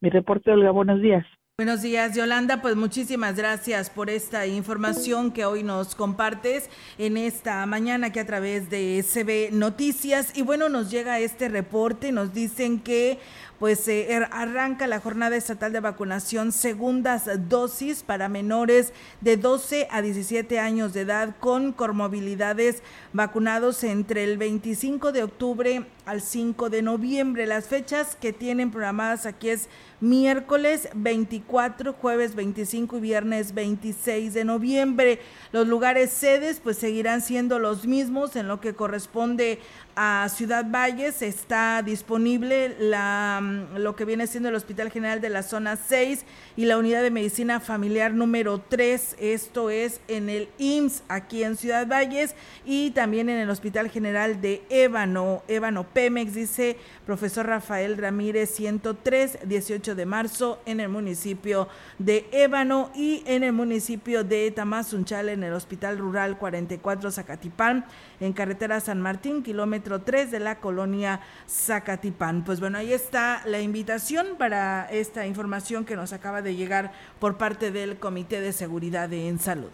Mi 0.00 0.10
reporte, 0.10 0.50
Olga, 0.50 0.70
buenos 0.70 1.00
días. 1.00 1.24
Buenos 1.58 1.80
días, 1.80 2.14
Yolanda. 2.14 2.60
Pues 2.60 2.76
muchísimas 2.76 3.34
gracias 3.34 3.88
por 3.88 4.10
esta 4.10 4.46
información 4.46 5.30
que 5.30 5.46
hoy 5.46 5.62
nos 5.62 5.94
compartes 5.94 6.68
en 6.98 7.16
esta 7.16 7.64
mañana 7.64 8.12
que 8.12 8.20
a 8.20 8.26
través 8.26 8.68
de 8.68 9.02
SB 9.02 9.52
Noticias. 9.52 10.36
Y 10.36 10.42
bueno, 10.42 10.68
nos 10.68 10.90
llega 10.90 11.18
este 11.18 11.48
reporte, 11.48 12.12
nos 12.12 12.34
dicen 12.34 12.78
que 12.78 13.18
pues 13.58 13.86
eh, 13.88 14.08
er- 14.10 14.28
arranca 14.32 14.86
la 14.86 15.00
jornada 15.00 15.36
estatal 15.36 15.72
de 15.72 15.80
vacunación 15.80 16.52
segundas 16.52 17.24
dosis 17.48 18.02
para 18.02 18.28
menores 18.28 18.92
de 19.20 19.36
12 19.36 19.88
a 19.90 20.02
17 20.02 20.58
años 20.58 20.92
de 20.92 21.02
edad 21.02 21.34
con 21.40 21.72
comorbilidades 21.72 22.82
vacunados 23.12 23.82
entre 23.84 24.24
el 24.24 24.36
25 24.38 25.12
de 25.12 25.22
octubre 25.22 25.86
al 26.04 26.20
5 26.20 26.70
de 26.70 26.82
noviembre. 26.82 27.46
Las 27.46 27.66
fechas 27.66 28.16
que 28.20 28.32
tienen 28.32 28.70
programadas 28.70 29.26
aquí 29.26 29.48
es 29.48 29.68
miércoles 30.00 30.88
24, 30.94 31.94
jueves 31.94 32.34
25 32.34 32.98
y 32.98 33.00
viernes 33.00 33.54
26 33.54 34.34
de 34.34 34.44
noviembre. 34.44 35.18
Los 35.52 35.66
lugares 35.66 36.10
sedes 36.10 36.60
pues 36.62 36.76
seguirán 36.76 37.22
siendo 37.22 37.58
los 37.58 37.86
mismos 37.86 38.36
en 38.36 38.46
lo 38.48 38.60
que 38.60 38.74
corresponde 38.74 39.58
a 39.96 40.28
Ciudad 40.28 40.66
Valles. 40.70 41.22
Está 41.22 41.82
disponible 41.82 42.76
la, 42.78 43.40
mm, 43.42 43.78
lo 43.78 43.96
que 43.96 44.04
viene 44.04 44.26
siendo 44.26 44.50
el 44.50 44.54
Hospital 44.54 44.90
General 44.90 45.22
de 45.22 45.30
la 45.30 45.42
Zona 45.42 45.76
6 45.76 46.24
y 46.54 46.66
la 46.66 46.76
Unidad 46.76 47.02
de 47.02 47.10
Medicina 47.10 47.58
Familiar 47.60 48.12
número 48.12 48.60
3. 48.60 49.16
Esto 49.18 49.70
es 49.70 50.00
en 50.06 50.28
el 50.28 50.50
IMSS 50.58 51.02
aquí 51.08 51.42
en 51.42 51.56
Ciudad 51.56 51.88
Valles 51.88 52.34
y 52.66 52.90
también 52.90 53.30
en 53.30 53.38
el 53.38 53.48
Hospital 53.48 53.88
General 53.88 54.40
de 54.42 54.62
Ébano. 54.68 55.42
Ébano 55.48 55.84
Pemex 55.84 56.34
dice 56.34 56.76
profesor 57.06 57.46
Rafael 57.46 57.96
Ramírez 57.96 58.50
103, 58.50 59.38
18 59.46 59.94
de 59.94 60.06
marzo 60.06 60.60
en 60.66 60.80
el 60.80 60.90
municipio 60.90 61.68
de 61.98 62.26
Ébano 62.32 62.90
y 62.94 63.22
en 63.26 63.42
el 63.42 63.54
municipio 63.54 64.24
de 64.24 64.50
Tamazunchal 64.50 65.30
en 65.30 65.42
el 65.42 65.54
Hospital 65.54 65.96
Rural 65.96 66.36
44 66.36 67.10
Zacatipán 67.10 67.86
en 68.20 68.32
carretera 68.34 68.80
San 68.80 69.00
Martín, 69.00 69.42
kilómetro 69.42 69.85
3 69.88 70.30
de 70.30 70.40
la 70.40 70.58
colonia 70.58 71.20
Zacatipán. 71.48 72.44
Pues 72.44 72.60
bueno, 72.60 72.78
ahí 72.78 72.92
está 72.92 73.42
la 73.46 73.60
invitación 73.60 74.36
para 74.38 74.86
esta 74.90 75.26
información 75.26 75.84
que 75.84 75.96
nos 75.96 76.12
acaba 76.12 76.42
de 76.42 76.56
llegar 76.56 76.92
por 77.18 77.38
parte 77.38 77.70
del 77.70 77.96
Comité 77.96 78.40
de 78.40 78.52
Seguridad 78.52 79.12
en 79.12 79.38
Salud. 79.38 79.70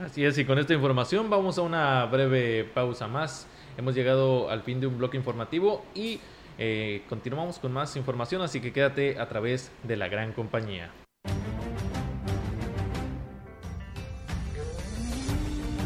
Así 0.00 0.24
es, 0.24 0.38
y 0.38 0.44
con 0.44 0.58
esta 0.58 0.74
información 0.74 1.28
vamos 1.28 1.58
a 1.58 1.62
una 1.62 2.04
breve 2.06 2.64
pausa 2.64 3.06
más. 3.06 3.46
Hemos 3.76 3.94
llegado 3.94 4.50
al 4.50 4.62
fin 4.62 4.80
de 4.80 4.86
un 4.86 4.98
bloque 4.98 5.16
informativo 5.16 5.84
y 5.94 6.20
eh, 6.58 7.02
continuamos 7.08 7.58
con 7.58 7.72
más 7.72 7.96
información, 7.96 8.42
así 8.42 8.60
que 8.60 8.72
quédate 8.72 9.18
a 9.18 9.28
través 9.28 9.70
de 9.82 9.96
la 9.96 10.08
gran 10.08 10.32
compañía. 10.32 10.90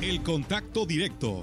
El 0.02 0.22
contacto 0.22 0.86
directo 0.86 1.42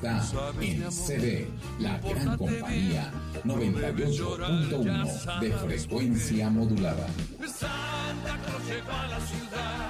está 0.00 0.52
en 0.60 0.90
CD, 0.90 1.46
la 1.78 1.98
gran 1.98 2.38
compañía 2.38 3.12
98.1 3.44 5.40
de 5.40 5.52
frecuencia 5.52 6.48
modulada. 6.48 7.06
Santa 7.46 8.32
a 8.32 9.06
la 9.08 9.20
ciudad. 9.20 9.89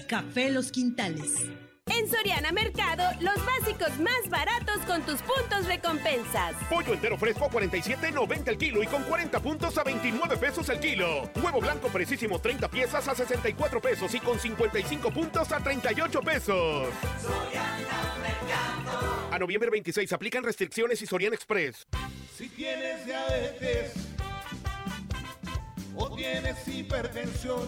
Café 0.07 0.49
Los 0.49 0.71
Quintales. 0.71 1.35
En 1.87 2.07
Soriana 2.09 2.51
Mercado, 2.51 3.03
los 3.19 3.35
básicos 3.45 3.99
más 3.99 4.29
baratos 4.29 4.77
con 4.85 5.01
tus 5.01 5.21
puntos 5.21 5.65
recompensas. 5.65 6.55
Pollo 6.69 6.93
entero 6.93 7.17
fresco 7.17 7.45
a 7.45 7.49
47.90 7.49 8.47
el 8.47 8.57
kilo 8.57 8.83
y 8.83 8.87
con 8.87 9.03
40 9.03 9.39
puntos 9.41 9.77
a 9.77 9.83
29 9.83 10.37
pesos 10.37 10.69
el 10.69 10.79
kilo. 10.79 11.29
Huevo 11.43 11.59
blanco 11.59 11.89
precisísimo 11.89 12.39
30 12.39 12.69
piezas 12.69 13.07
a 13.07 13.15
64 13.15 13.81
pesos 13.81 14.13
y 14.13 14.19
con 14.19 14.39
55 14.39 15.11
puntos 15.11 15.51
a 15.51 15.59
38 15.59 16.21
pesos. 16.21 16.89
A 19.31 19.39
noviembre 19.39 19.69
26 19.69 20.13
aplican 20.13 20.43
restricciones 20.43 21.01
y 21.01 21.07
Soriana 21.07 21.35
Express. 21.35 21.87
Si 22.37 22.47
tienes 22.49 23.05
diabetes 23.05 23.93
o 25.95 26.15
tienes 26.15 26.67
hipertensión, 26.67 27.67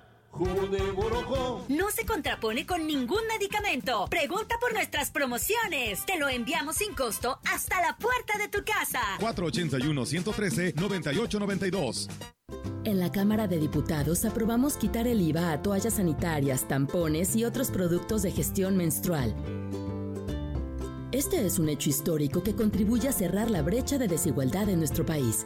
jugo 0.31 0.67
de 0.67 0.91
borojó. 0.91 1.65
No 1.69 1.89
se 1.91 2.05
contrapone 2.05 2.65
con 2.65 2.87
ningún 2.87 3.21
medicamento. 3.27 4.05
Pregunta 4.09 4.55
por 4.59 4.73
nuestras 4.73 5.11
promociones. 5.11 6.03
Te 6.05 6.17
lo 6.17 6.29
enviamos 6.29 6.77
sin 6.77 6.95
costo 6.95 7.39
hasta 7.51 7.81
la 7.81 7.97
puerta 7.97 8.37
de 8.37 8.47
tu 8.47 8.63
casa. 8.63 9.01
481-113-9892. 9.19 12.07
En 12.83 12.99
la 12.99 13.11
Cámara 13.11 13.47
de 13.47 13.59
Diputados 13.59 14.25
aprobamos 14.25 14.75
quitar 14.75 15.07
el 15.07 15.21
IVA 15.21 15.51
a 15.51 15.61
toallas 15.61 15.93
sanitarias, 15.93 16.67
tampones 16.67 17.35
y 17.35 17.45
otros 17.45 17.69
productos 17.69 18.23
de 18.23 18.31
gestión 18.31 18.75
menstrual. 18.75 19.35
Este 21.11 21.45
es 21.45 21.59
un 21.59 21.69
hecho 21.69 21.89
histórico 21.89 22.41
que 22.41 22.55
contribuye 22.55 23.07
a 23.07 23.11
cerrar 23.11 23.51
la 23.51 23.61
brecha 23.61 23.97
de 23.97 24.07
desigualdad 24.07 24.69
en 24.69 24.79
nuestro 24.79 25.05
país. 25.05 25.45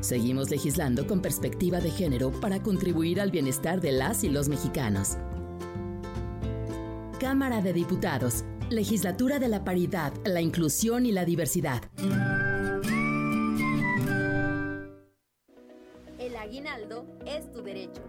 Seguimos 0.00 0.50
legislando 0.50 1.06
con 1.06 1.20
perspectiva 1.20 1.80
de 1.80 1.90
género 1.90 2.32
para 2.40 2.62
contribuir 2.62 3.20
al 3.20 3.30
bienestar 3.30 3.80
de 3.80 3.92
las 3.92 4.24
y 4.24 4.30
los 4.30 4.48
mexicanos. 4.48 5.18
Cámara 7.18 7.60
de 7.60 7.74
Diputados, 7.74 8.44
Legislatura 8.70 9.38
de 9.38 9.48
la 9.48 9.62
Paridad, 9.62 10.14
la 10.24 10.40
Inclusión 10.40 11.04
y 11.04 11.12
la 11.12 11.26
Diversidad. 11.26 11.82
El 16.18 16.36
aguinaldo 16.36 17.04
es 17.26 17.52
tu 17.52 17.62
derecho. 17.62 18.02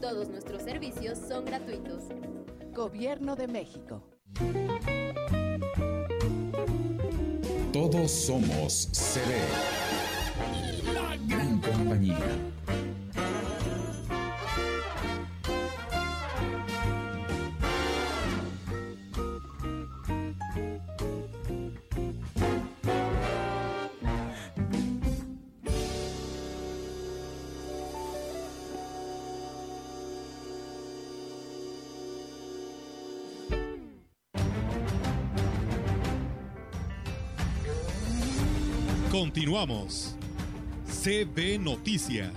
Todos 0.00 0.28
nuestros 0.28 0.62
servicios 0.62 1.18
son 1.18 1.44
gratuitos. 1.44 2.08
Gobierno 2.72 3.36
de 3.36 3.46
México. 3.46 4.02
Todos 7.72 8.10
somos 8.10 8.88
CB. 8.92 9.79
Continuamos. 39.32 40.16
CB 40.88 41.60
Noticias. 41.60 42.32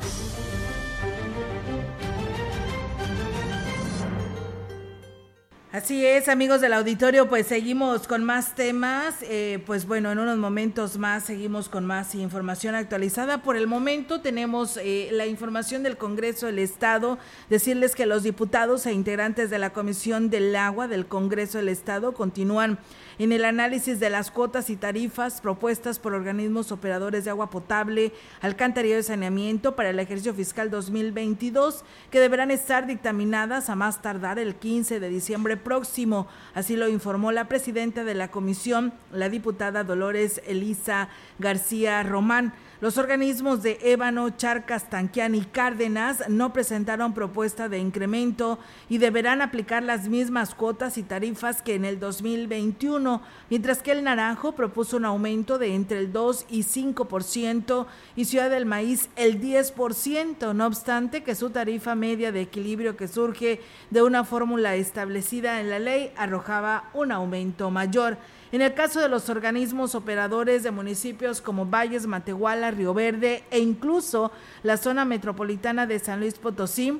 Así 5.74 6.06
es, 6.06 6.30
amigos 6.30 6.62
del 6.62 6.72
auditorio, 6.74 7.28
pues 7.28 7.48
seguimos 7.48 8.08
con 8.08 8.24
más 8.24 8.54
temas. 8.54 9.16
Eh, 9.24 9.58
pues 9.66 9.88
bueno, 9.88 10.12
en 10.12 10.20
unos 10.20 10.38
momentos 10.38 11.00
más 11.00 11.24
seguimos 11.24 11.68
con 11.68 11.84
más 11.84 12.14
información 12.14 12.76
actualizada. 12.76 13.42
Por 13.42 13.58
el 13.58 13.66
momento 13.66 14.22
tenemos 14.22 14.78
eh, 14.78 15.10
la 15.12 15.26
información 15.26 15.82
del 15.82 15.98
Congreso 15.98 16.46
del 16.46 16.60
Estado. 16.60 17.18
Decirles 17.50 17.96
que 17.96 18.06
los 18.06 18.22
diputados 18.22 18.86
e 18.86 18.94
integrantes 18.94 19.50
de 19.50 19.58
la 19.58 19.74
Comisión 19.74 20.30
del 20.30 20.56
Agua 20.56 20.88
del 20.88 21.08
Congreso 21.08 21.58
del 21.58 21.70
Estado 21.70 22.14
continúan 22.14 22.78
en 23.20 23.32
el 23.32 23.46
análisis 23.46 24.00
de 24.00 24.10
las 24.10 24.32
cuotas 24.32 24.70
y 24.70 24.76
tarifas 24.76 25.42
propuestas 25.42 26.00
por 26.00 26.14
organismos 26.14 26.72
operadores 26.72 27.26
de 27.26 27.30
agua 27.30 27.50
potable, 27.50 28.12
alcantarillado 28.42 29.02
y 29.02 29.04
saneamiento 29.04 29.76
para 29.76 29.90
el 29.90 30.00
ejercicio 30.00 30.34
fiscal 30.34 30.70
2022, 30.70 31.84
que 32.10 32.20
deberán 32.20 32.52
estar 32.52 32.88
dictaminadas 32.88 33.70
a 33.70 33.76
más 33.76 34.02
tardar 34.02 34.40
el 34.40 34.56
15 34.56 35.00
de 35.00 35.10
diciembre 35.10 35.58
próximo. 35.58 36.28
Así 36.54 36.76
lo 36.76 36.90
informó 36.90 37.32
la 37.32 37.48
presidenta 37.48 38.04
de 38.04 38.16
la 38.16 38.30
comisión, 38.32 38.94
la 39.12 39.30
diputada 39.30 39.84
Dolores 39.84 40.42
Elisa 40.46 41.10
García 41.40 42.04
Román. 42.04 42.54
Los 42.84 42.98
organismos 42.98 43.64
de 43.64 43.80
Ébano, 43.82 44.30
Charcas, 44.32 44.90
Tanquián 44.90 45.36
y 45.36 45.42
Cárdenas 45.46 46.28
no 46.28 46.52
presentaron 46.52 47.14
propuesta 47.14 47.70
de 47.70 47.80
incremento 47.80 48.60
y 48.90 48.98
deberán 48.98 49.42
aplicar 49.42 49.84
las 49.84 50.10
mismas 50.10 50.54
cuotas 50.54 50.98
y 50.98 51.04
tarifas 51.04 51.62
que 51.62 51.76
en 51.76 51.86
el 51.86 51.98
2021, 52.02 53.03
mientras 53.50 53.82
que 53.82 53.92
el 53.92 54.04
Naranjo 54.04 54.54
propuso 54.54 54.98
un 54.98 55.06
aumento 55.06 55.58
de 55.58 55.76
entre 55.76 56.00
el 56.00 56.12
2 56.12 56.46
y 56.50 56.64
5% 56.64 57.86
y 58.16 58.26
Ciudad 58.26 58.50
del 58.50 58.66
Maíz 58.66 59.10
el 59.16 59.42
10%, 59.42 60.54
no 60.54 60.66
obstante 60.66 61.24
que 61.24 61.36
su 61.36 61.50
tarifa 61.50 61.96
media 61.96 62.32
de 62.32 62.42
equilibrio 62.42 62.98
que 62.98 63.08
surge 63.08 63.62
de 63.90 64.02
una 64.02 64.24
fórmula 64.24 64.76
establecida 64.76 65.60
en 65.60 65.70
la 65.70 65.80
ley 65.80 66.12
arrojaba 66.18 66.90
un 66.94 67.12
aumento 67.12 67.70
mayor. 67.72 68.18
En 68.52 68.62
el 68.62 68.76
caso 68.76 69.00
de 69.00 69.10
los 69.10 69.30
organismos 69.30 69.96
operadores 69.96 70.62
de 70.62 70.70
municipios 70.70 71.42
como 71.42 71.66
Valles, 71.66 72.06
Matehuala, 72.06 72.70
Río 72.70 72.94
Verde 72.94 73.44
e 73.50 73.60
incluso 73.60 74.32
la 74.62 74.78
zona 74.78 75.06
metropolitana 75.06 75.88
de 75.88 75.98
San 75.98 76.20
Luis 76.20 76.36
Potosí, 76.36 77.00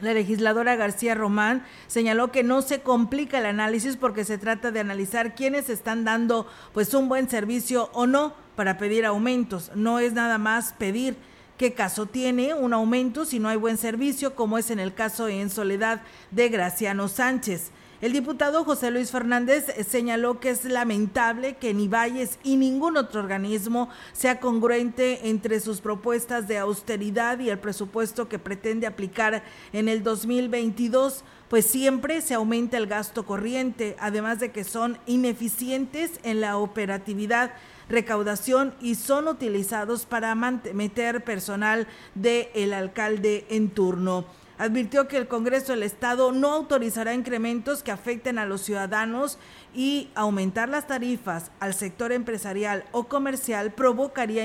la 0.00 0.12
legisladora 0.12 0.76
García 0.76 1.14
Román 1.14 1.64
señaló 1.86 2.30
que 2.30 2.42
no 2.42 2.62
se 2.62 2.80
complica 2.80 3.38
el 3.38 3.46
análisis 3.46 3.96
porque 3.96 4.24
se 4.24 4.38
trata 4.38 4.70
de 4.70 4.80
analizar 4.80 5.34
quiénes 5.34 5.70
están 5.70 6.04
dando 6.04 6.46
pues 6.72 6.92
un 6.94 7.08
buen 7.08 7.28
servicio 7.28 7.90
o 7.92 8.06
no 8.06 8.34
para 8.56 8.78
pedir 8.78 9.06
aumentos. 9.06 9.70
No 9.74 9.98
es 9.98 10.12
nada 10.12 10.38
más 10.38 10.74
pedir 10.74 11.16
qué 11.56 11.72
caso 11.72 12.06
tiene 12.06 12.54
un 12.54 12.74
aumento 12.74 13.24
si 13.24 13.38
no 13.38 13.48
hay 13.48 13.56
buen 13.56 13.78
servicio, 13.78 14.34
como 14.34 14.58
es 14.58 14.70
en 14.70 14.80
el 14.80 14.92
caso 14.92 15.28
en 15.28 15.48
Soledad 15.50 16.02
de 16.30 16.48
Graciano 16.48 17.08
Sánchez. 17.08 17.70
El 18.02 18.12
diputado 18.12 18.62
José 18.62 18.90
Luis 18.90 19.10
Fernández 19.10 19.64
señaló 19.88 20.38
que 20.38 20.50
es 20.50 20.66
lamentable 20.66 21.56
que 21.56 21.72
ni 21.72 21.88
Valles 21.88 22.38
y 22.44 22.56
ningún 22.56 22.98
otro 22.98 23.20
organismo 23.20 23.88
sea 24.12 24.38
congruente 24.38 25.30
entre 25.30 25.60
sus 25.60 25.80
propuestas 25.80 26.46
de 26.46 26.58
austeridad 26.58 27.38
y 27.38 27.48
el 27.48 27.58
presupuesto 27.58 28.28
que 28.28 28.38
pretende 28.38 28.86
aplicar 28.86 29.42
en 29.72 29.88
el 29.88 30.02
2022, 30.02 31.24
pues 31.48 31.64
siempre 31.64 32.20
se 32.20 32.34
aumenta 32.34 32.76
el 32.76 32.86
gasto 32.86 33.24
corriente, 33.24 33.96
además 33.98 34.40
de 34.40 34.52
que 34.52 34.64
son 34.64 34.98
ineficientes 35.06 36.20
en 36.22 36.42
la 36.42 36.58
operatividad 36.58 37.54
recaudación 37.88 38.74
y 38.82 38.96
son 38.96 39.26
utilizados 39.26 40.04
para 40.04 40.34
meter 40.34 41.24
personal 41.24 41.86
del 42.14 42.48
el 42.52 42.74
alcalde 42.74 43.46
en 43.48 43.70
turno 43.70 44.26
advirtió 44.58 45.08
que 45.08 45.16
el 45.16 45.28
Congreso 45.28 45.72
del 45.72 45.82
Estado 45.82 46.32
no 46.32 46.52
autorizará 46.52 47.14
incrementos 47.14 47.82
que 47.82 47.92
afecten 47.92 48.38
a 48.38 48.46
los 48.46 48.62
ciudadanos 48.62 49.38
y 49.74 50.10
aumentar 50.14 50.68
las 50.68 50.86
tarifas 50.86 51.50
al 51.60 51.74
sector 51.74 52.12
empresarial 52.12 52.84
o 52.92 53.04
comercial 53.04 53.72
provocaría 53.72 54.44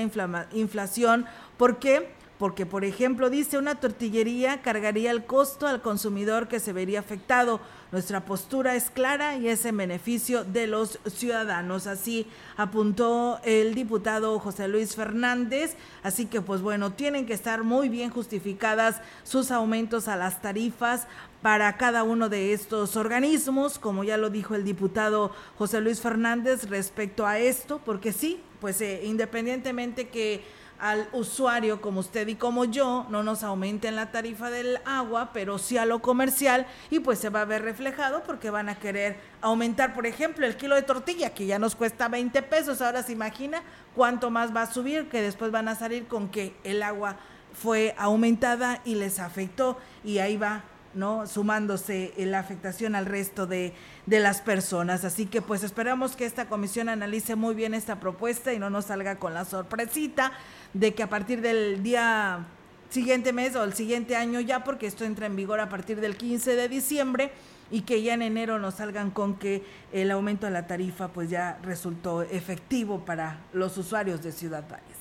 inflación. 0.52 1.26
¿Por 1.56 1.78
qué? 1.78 2.10
Porque, 2.38 2.66
por 2.66 2.84
ejemplo, 2.84 3.30
dice 3.30 3.56
una 3.56 3.76
tortillería 3.76 4.62
cargaría 4.62 5.10
el 5.10 5.24
costo 5.24 5.66
al 5.66 5.80
consumidor 5.80 6.48
que 6.48 6.60
se 6.60 6.72
vería 6.72 7.00
afectado 7.00 7.60
nuestra 7.92 8.24
postura 8.24 8.74
es 8.74 8.90
clara 8.90 9.36
y 9.36 9.48
es 9.48 9.66
en 9.66 9.76
beneficio 9.76 10.44
de 10.44 10.66
los 10.66 10.98
ciudadanos. 11.06 11.86
Así 11.86 12.26
apuntó 12.56 13.38
el 13.44 13.74
diputado 13.74 14.38
José 14.38 14.66
Luis 14.66 14.96
Fernández. 14.96 15.76
Así 16.02 16.24
que, 16.24 16.40
pues 16.40 16.62
bueno, 16.62 16.94
tienen 16.94 17.26
que 17.26 17.34
estar 17.34 17.64
muy 17.64 17.90
bien 17.90 18.10
justificadas 18.10 19.02
sus 19.24 19.50
aumentos 19.50 20.08
a 20.08 20.16
las 20.16 20.40
tarifas 20.40 21.06
para 21.42 21.76
cada 21.76 22.02
uno 22.02 22.30
de 22.30 22.54
estos 22.54 22.96
organismos, 22.96 23.78
como 23.78 24.04
ya 24.04 24.16
lo 24.16 24.30
dijo 24.30 24.54
el 24.54 24.64
diputado 24.64 25.32
José 25.58 25.80
Luis 25.80 26.00
Fernández 26.00 26.70
respecto 26.70 27.26
a 27.26 27.38
esto, 27.38 27.80
porque 27.84 28.12
sí, 28.12 28.40
pues 28.60 28.80
eh, 28.80 29.02
independientemente 29.04 30.08
que 30.08 30.42
al 30.82 31.08
usuario 31.12 31.80
como 31.80 32.00
usted 32.00 32.26
y 32.26 32.34
como 32.34 32.64
yo 32.64 33.06
no 33.08 33.22
nos 33.22 33.44
aumenten 33.44 33.94
la 33.94 34.10
tarifa 34.10 34.50
del 34.50 34.80
agua, 34.84 35.30
pero 35.32 35.58
sí 35.58 35.78
a 35.78 35.86
lo 35.86 36.02
comercial 36.02 36.66
y 36.90 36.98
pues 36.98 37.20
se 37.20 37.28
va 37.28 37.42
a 37.42 37.44
ver 37.44 37.62
reflejado 37.62 38.24
porque 38.24 38.50
van 38.50 38.68
a 38.68 38.74
querer 38.74 39.16
aumentar, 39.42 39.94
por 39.94 40.06
ejemplo, 40.06 40.44
el 40.44 40.56
kilo 40.56 40.74
de 40.74 40.82
tortilla 40.82 41.30
que 41.30 41.46
ya 41.46 41.60
nos 41.60 41.76
cuesta 41.76 42.08
20 42.08 42.42
pesos, 42.42 42.82
ahora 42.82 43.04
se 43.04 43.12
imagina 43.12 43.62
cuánto 43.94 44.28
más 44.32 44.54
va 44.54 44.62
a 44.62 44.72
subir, 44.72 45.08
que 45.08 45.22
después 45.22 45.52
van 45.52 45.68
a 45.68 45.76
salir 45.76 46.08
con 46.08 46.28
que 46.28 46.52
el 46.64 46.82
agua 46.82 47.14
fue 47.52 47.94
aumentada 47.96 48.80
y 48.84 48.96
les 48.96 49.20
afectó 49.20 49.78
y 50.02 50.18
ahí 50.18 50.36
va 50.36 50.64
¿no? 50.94 51.26
Sumándose 51.26 52.12
la 52.18 52.38
afectación 52.38 52.94
al 52.94 53.06
resto 53.06 53.46
de, 53.46 53.72
de, 54.04 54.20
las 54.20 54.42
personas. 54.42 55.04
Así 55.04 55.24
que 55.24 55.40
pues 55.40 55.62
esperamos 55.62 56.16
que 56.16 56.26
esta 56.26 56.50
comisión 56.50 56.90
analice 56.90 57.34
muy 57.34 57.54
bien 57.54 57.72
esta 57.72 57.98
propuesta 57.98 58.52
y 58.52 58.58
no 58.58 58.68
nos 58.68 58.86
salga 58.86 59.16
con 59.16 59.32
la 59.32 59.46
sorpresita 59.46 60.32
de 60.74 60.94
que 60.94 61.02
a 61.02 61.08
partir 61.08 61.40
del 61.40 61.82
día 61.82 62.46
siguiente 62.88 63.32
mes 63.32 63.56
o 63.56 63.64
el 63.64 63.72
siguiente 63.72 64.16
año 64.16 64.40
ya, 64.40 64.64
porque 64.64 64.86
esto 64.86 65.04
entra 65.04 65.26
en 65.26 65.36
vigor 65.36 65.60
a 65.60 65.68
partir 65.68 66.00
del 66.00 66.16
15 66.16 66.56
de 66.56 66.68
diciembre, 66.68 67.32
y 67.70 67.80
que 67.82 68.02
ya 68.02 68.12
en 68.14 68.22
enero 68.22 68.58
nos 68.58 68.74
salgan 68.74 69.10
con 69.10 69.38
que 69.38 69.62
el 69.92 70.10
aumento 70.10 70.46
de 70.46 70.52
la 70.52 70.66
tarifa 70.66 71.08
pues 71.08 71.30
ya 71.30 71.58
resultó 71.62 72.22
efectivo 72.22 73.04
para 73.06 73.40
los 73.54 73.78
usuarios 73.78 74.22
de 74.22 74.30
Ciudad 74.30 74.64
Valles. 74.70 74.98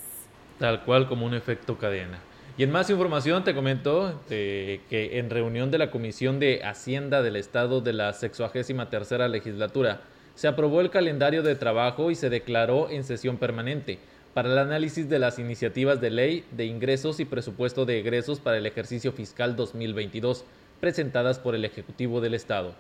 Tal 0.57 0.83
cual 0.85 1.07
como 1.07 1.25
un 1.25 1.33
efecto 1.33 1.77
cadena. 1.77 2.19
Y 2.57 2.63
en 2.63 2.71
más 2.71 2.89
información 2.89 3.43
te 3.43 3.53
comento 3.53 4.21
que 4.29 4.79
en 4.89 5.29
reunión 5.29 5.69
de 5.69 5.79
la 5.79 5.91
Comisión 5.91 6.39
de 6.39 6.63
Hacienda 6.63 7.21
del 7.21 7.35
Estado 7.35 7.81
de 7.81 7.91
la 7.91 8.13
63 8.13 9.29
legislatura 9.29 10.01
se 10.35 10.47
aprobó 10.47 10.79
el 10.79 10.89
calendario 10.89 11.43
de 11.43 11.55
trabajo 11.55 12.09
y 12.09 12.15
se 12.15 12.29
declaró 12.29 12.89
en 12.89 13.03
sesión 13.03 13.37
permanente 13.37 13.99
para 14.33 14.51
el 14.51 14.57
análisis 14.57 15.09
de 15.09 15.19
las 15.19 15.39
iniciativas 15.39 15.99
de 16.01 16.09
ley 16.09 16.45
de 16.51 16.65
ingresos 16.65 17.19
y 17.19 17.25
presupuesto 17.25 17.85
de 17.85 17.99
egresos 17.99 18.39
para 18.39 18.57
el 18.57 18.65
ejercicio 18.65 19.11
fiscal 19.11 19.55
2022 19.55 20.45
presentadas 20.79 21.39
por 21.39 21.55
el 21.55 21.65
Ejecutivo 21.65 22.21
del 22.21 22.33
Estado. 22.33 22.73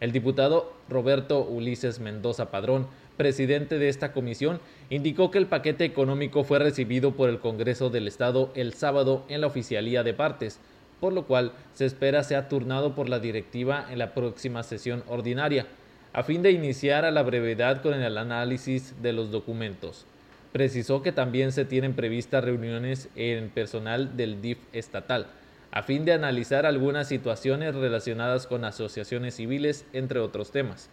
El 0.00 0.12
diputado 0.12 0.72
Roberto 0.88 1.42
Ulises 1.44 2.00
Mendoza 2.00 2.50
Padrón 2.50 2.86
presidente 3.16 3.78
de 3.78 3.88
esta 3.88 4.12
comisión, 4.12 4.60
indicó 4.90 5.30
que 5.30 5.38
el 5.38 5.46
paquete 5.46 5.84
económico 5.84 6.44
fue 6.44 6.58
recibido 6.58 7.12
por 7.12 7.28
el 7.28 7.38
Congreso 7.38 7.90
del 7.90 8.08
Estado 8.08 8.50
el 8.54 8.74
sábado 8.74 9.24
en 9.28 9.40
la 9.40 9.46
oficialía 9.46 10.02
de 10.02 10.14
partes, 10.14 10.58
por 11.00 11.12
lo 11.12 11.26
cual 11.26 11.52
se 11.74 11.86
espera 11.86 12.24
sea 12.24 12.48
turnado 12.48 12.94
por 12.94 13.08
la 13.08 13.18
directiva 13.18 13.86
en 13.90 13.98
la 13.98 14.14
próxima 14.14 14.62
sesión 14.62 15.04
ordinaria, 15.08 15.66
a 16.12 16.22
fin 16.22 16.42
de 16.42 16.52
iniciar 16.52 17.04
a 17.04 17.10
la 17.10 17.22
brevedad 17.22 17.82
con 17.82 17.94
el 17.94 18.18
análisis 18.18 19.00
de 19.02 19.12
los 19.12 19.30
documentos. 19.30 20.06
Precisó 20.54 21.02
que 21.02 21.10
también 21.10 21.50
se 21.50 21.64
tienen 21.64 21.94
previstas 21.94 22.44
reuniones 22.44 23.08
en 23.16 23.50
personal 23.50 24.16
del 24.16 24.40
DIF 24.40 24.58
estatal, 24.72 25.26
a 25.72 25.82
fin 25.82 26.04
de 26.04 26.12
analizar 26.12 26.64
algunas 26.64 27.08
situaciones 27.08 27.74
relacionadas 27.74 28.46
con 28.46 28.64
asociaciones 28.64 29.34
civiles, 29.34 29.84
entre 29.92 30.20
otros 30.20 30.52
temas. 30.52 30.90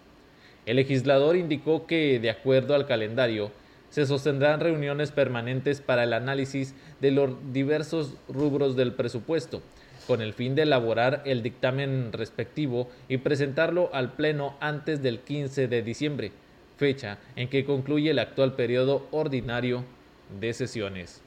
El 0.65 0.77
legislador 0.77 1.35
indicó 1.35 1.85
que, 1.85 2.19
de 2.19 2.31
acuerdo 2.31 2.73
al 2.73 2.87
calendario, 2.87 3.51
se 3.91 4.07
sostendrán 4.07 4.61
reuniones 4.61 5.11
permanentes 5.11 5.79
para 5.79 6.05
el 6.05 6.13
análisis 6.13 6.73
de 6.99 7.11
los 7.11 7.53
diversos 7.53 8.15
rubros 8.27 8.75
del 8.75 8.93
presupuesto, 8.93 9.61
con 10.07 10.21
el 10.21 10.33
fin 10.33 10.55
de 10.55 10.63
elaborar 10.63 11.21
el 11.25 11.43
dictamen 11.43 12.13
respectivo 12.13 12.89
y 13.07 13.17
presentarlo 13.17 13.91
al 13.93 14.13
Pleno 14.13 14.55
antes 14.59 15.03
del 15.03 15.19
15 15.19 15.67
de 15.67 15.83
diciembre, 15.83 16.31
fecha 16.81 17.19
en 17.35 17.47
que 17.47 17.63
concluye 17.63 18.09
el 18.09 18.17
actual 18.17 18.55
periodo 18.55 19.07
ordinario 19.11 19.85
de 20.39 20.51
sesiones. 20.51 21.21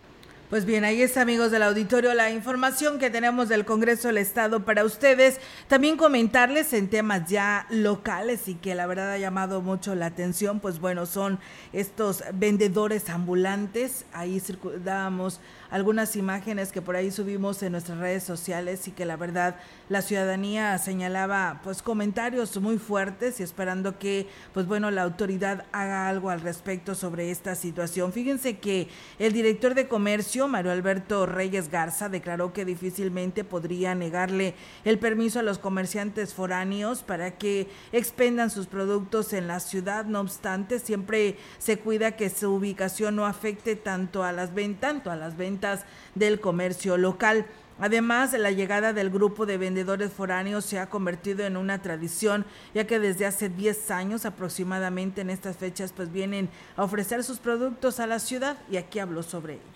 Pues 0.50 0.64
bien, 0.64 0.84
ahí 0.84 1.00
está, 1.00 1.22
amigos 1.22 1.52
del 1.52 1.62
auditorio, 1.62 2.12
la 2.12 2.32
información 2.32 2.98
que 2.98 3.08
tenemos 3.08 3.48
del 3.48 3.64
Congreso 3.64 4.08
del 4.08 4.18
Estado 4.18 4.64
para 4.64 4.84
ustedes. 4.84 5.40
También 5.68 5.96
comentarles 5.96 6.72
en 6.72 6.88
temas 6.88 7.30
ya 7.30 7.66
locales 7.70 8.48
y 8.48 8.56
que 8.56 8.74
la 8.74 8.86
verdad 8.86 9.12
ha 9.12 9.18
llamado 9.18 9.62
mucho 9.62 9.94
la 9.94 10.06
atención, 10.06 10.58
pues 10.58 10.80
bueno, 10.80 11.06
son 11.06 11.38
estos 11.72 12.24
vendedores 12.34 13.08
ambulantes. 13.08 14.06
Ahí 14.12 14.40
circulábamos 14.40 15.40
algunas 15.74 16.14
imágenes 16.14 16.70
que 16.70 16.80
por 16.80 16.94
ahí 16.94 17.10
subimos 17.10 17.60
en 17.64 17.72
nuestras 17.72 17.98
redes 17.98 18.22
sociales 18.22 18.86
y 18.86 18.92
que 18.92 19.04
la 19.04 19.16
verdad 19.16 19.56
la 19.88 20.02
ciudadanía 20.02 20.78
señalaba 20.78 21.62
pues 21.64 21.82
comentarios 21.82 22.56
muy 22.60 22.78
fuertes 22.78 23.40
y 23.40 23.42
esperando 23.42 23.98
que 23.98 24.28
pues 24.52 24.68
bueno 24.68 24.92
la 24.92 25.02
autoridad 25.02 25.64
haga 25.72 26.08
algo 26.08 26.30
al 26.30 26.42
respecto 26.42 26.94
sobre 26.94 27.32
esta 27.32 27.56
situación. 27.56 28.12
Fíjense 28.12 28.58
que 28.58 28.86
el 29.18 29.32
director 29.32 29.74
de 29.74 29.88
comercio, 29.88 30.46
Mario 30.46 30.70
Alberto 30.70 31.26
Reyes 31.26 31.68
Garza, 31.68 32.08
declaró 32.08 32.52
que 32.52 32.64
difícilmente 32.64 33.42
podría 33.42 33.96
negarle 33.96 34.54
el 34.84 35.00
permiso 35.00 35.40
a 35.40 35.42
los 35.42 35.58
comerciantes 35.58 36.34
foráneos 36.34 37.02
para 37.02 37.32
que 37.32 37.66
expendan 37.90 38.50
sus 38.50 38.68
productos 38.68 39.32
en 39.32 39.48
la 39.48 39.58
ciudad. 39.58 40.04
No 40.04 40.20
obstante, 40.20 40.78
siempre 40.78 41.36
se 41.58 41.80
cuida 41.80 42.12
que 42.12 42.30
su 42.30 42.54
ubicación 42.54 43.16
no 43.16 43.26
afecte 43.26 43.74
tanto 43.74 44.22
a 44.22 44.30
las 44.30 44.54
ventas, 44.54 44.92
tanto 44.92 45.10
a 45.10 45.16
las 45.16 45.36
ventas 45.36 45.63
del 46.14 46.40
comercio 46.40 46.96
local. 46.96 47.46
Además, 47.80 48.32
la 48.34 48.52
llegada 48.52 48.92
del 48.92 49.10
grupo 49.10 49.46
de 49.46 49.58
vendedores 49.58 50.12
foráneos 50.12 50.64
se 50.64 50.78
ha 50.78 50.88
convertido 50.88 51.44
en 51.44 51.56
una 51.56 51.82
tradición, 51.82 52.44
ya 52.72 52.86
que 52.86 53.00
desde 53.00 53.26
hace 53.26 53.48
10 53.48 53.90
años 53.90 54.24
aproximadamente 54.26 55.22
en 55.22 55.30
estas 55.30 55.56
fechas 55.56 55.92
pues 55.92 56.12
vienen 56.12 56.48
a 56.76 56.84
ofrecer 56.84 57.24
sus 57.24 57.38
productos 57.38 57.98
a 57.98 58.06
la 58.06 58.20
ciudad 58.20 58.58
y 58.70 58.76
aquí 58.76 59.00
habló 59.00 59.22
sobre 59.22 59.54
ello. 59.54 59.73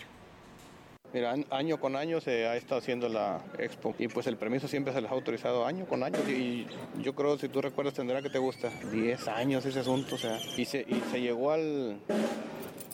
Mira, 1.12 1.34
año 1.50 1.80
con 1.80 1.96
año 1.96 2.20
se 2.20 2.46
ha 2.46 2.56
estado 2.56 2.80
haciendo 2.80 3.08
la 3.08 3.40
expo 3.58 3.94
y 3.98 4.08
pues 4.08 4.26
el 4.26 4.36
permiso 4.36 4.68
siempre 4.68 4.92
se 4.92 5.00
les 5.00 5.10
ha 5.10 5.14
autorizado 5.14 5.64
año 5.64 5.86
con 5.86 6.02
año 6.02 6.18
y 6.28 6.66
yo 7.02 7.14
creo, 7.14 7.38
si 7.38 7.48
tú 7.48 7.62
recuerdas, 7.62 7.94
tendrá 7.94 8.20
que 8.20 8.28
te 8.28 8.38
gusta 8.38 8.70
10 8.92 9.28
años 9.28 9.64
ese 9.64 9.80
asunto, 9.80 10.16
o 10.16 10.18
sea, 10.18 10.38
y 10.56 10.66
se, 10.66 10.80
y 10.80 11.02
se 11.10 11.20
llegó 11.22 11.52
al, 11.52 11.98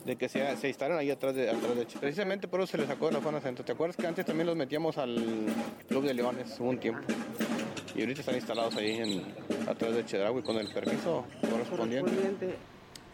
de 0.05 0.15
que 0.15 0.29
se, 0.29 0.55
se 0.57 0.67
instalaron 0.67 0.99
ahí 0.99 1.09
atrás 1.09 1.35
de, 1.35 1.49
atrás 1.49 1.75
de 1.75 1.85
Precisamente 1.99 2.47
por 2.47 2.61
eso 2.61 2.71
se 2.71 2.77
les 2.77 2.87
sacó 2.87 3.07
de 3.07 3.13
la 3.13 3.21
zona 3.21 3.41
centro. 3.41 3.65
¿Te 3.65 3.71
acuerdas 3.71 3.97
que 3.97 4.05
antes 4.05 4.25
también 4.25 4.47
los 4.47 4.55
metíamos 4.55 4.97
al 4.97 5.47
Club 5.87 6.05
de 6.05 6.13
Leones 6.13 6.59
un 6.59 6.77
tiempo? 6.77 7.01
Y 7.95 8.01
ahorita 8.01 8.19
están 8.19 8.35
instalados 8.35 8.75
ahí 8.75 8.97
en, 8.97 9.23
atrás 9.67 9.95
de 9.95 10.05
Chedraui 10.05 10.43
con 10.43 10.57
el 10.57 10.71
permiso 10.71 11.25
correspondiente. 11.49 12.55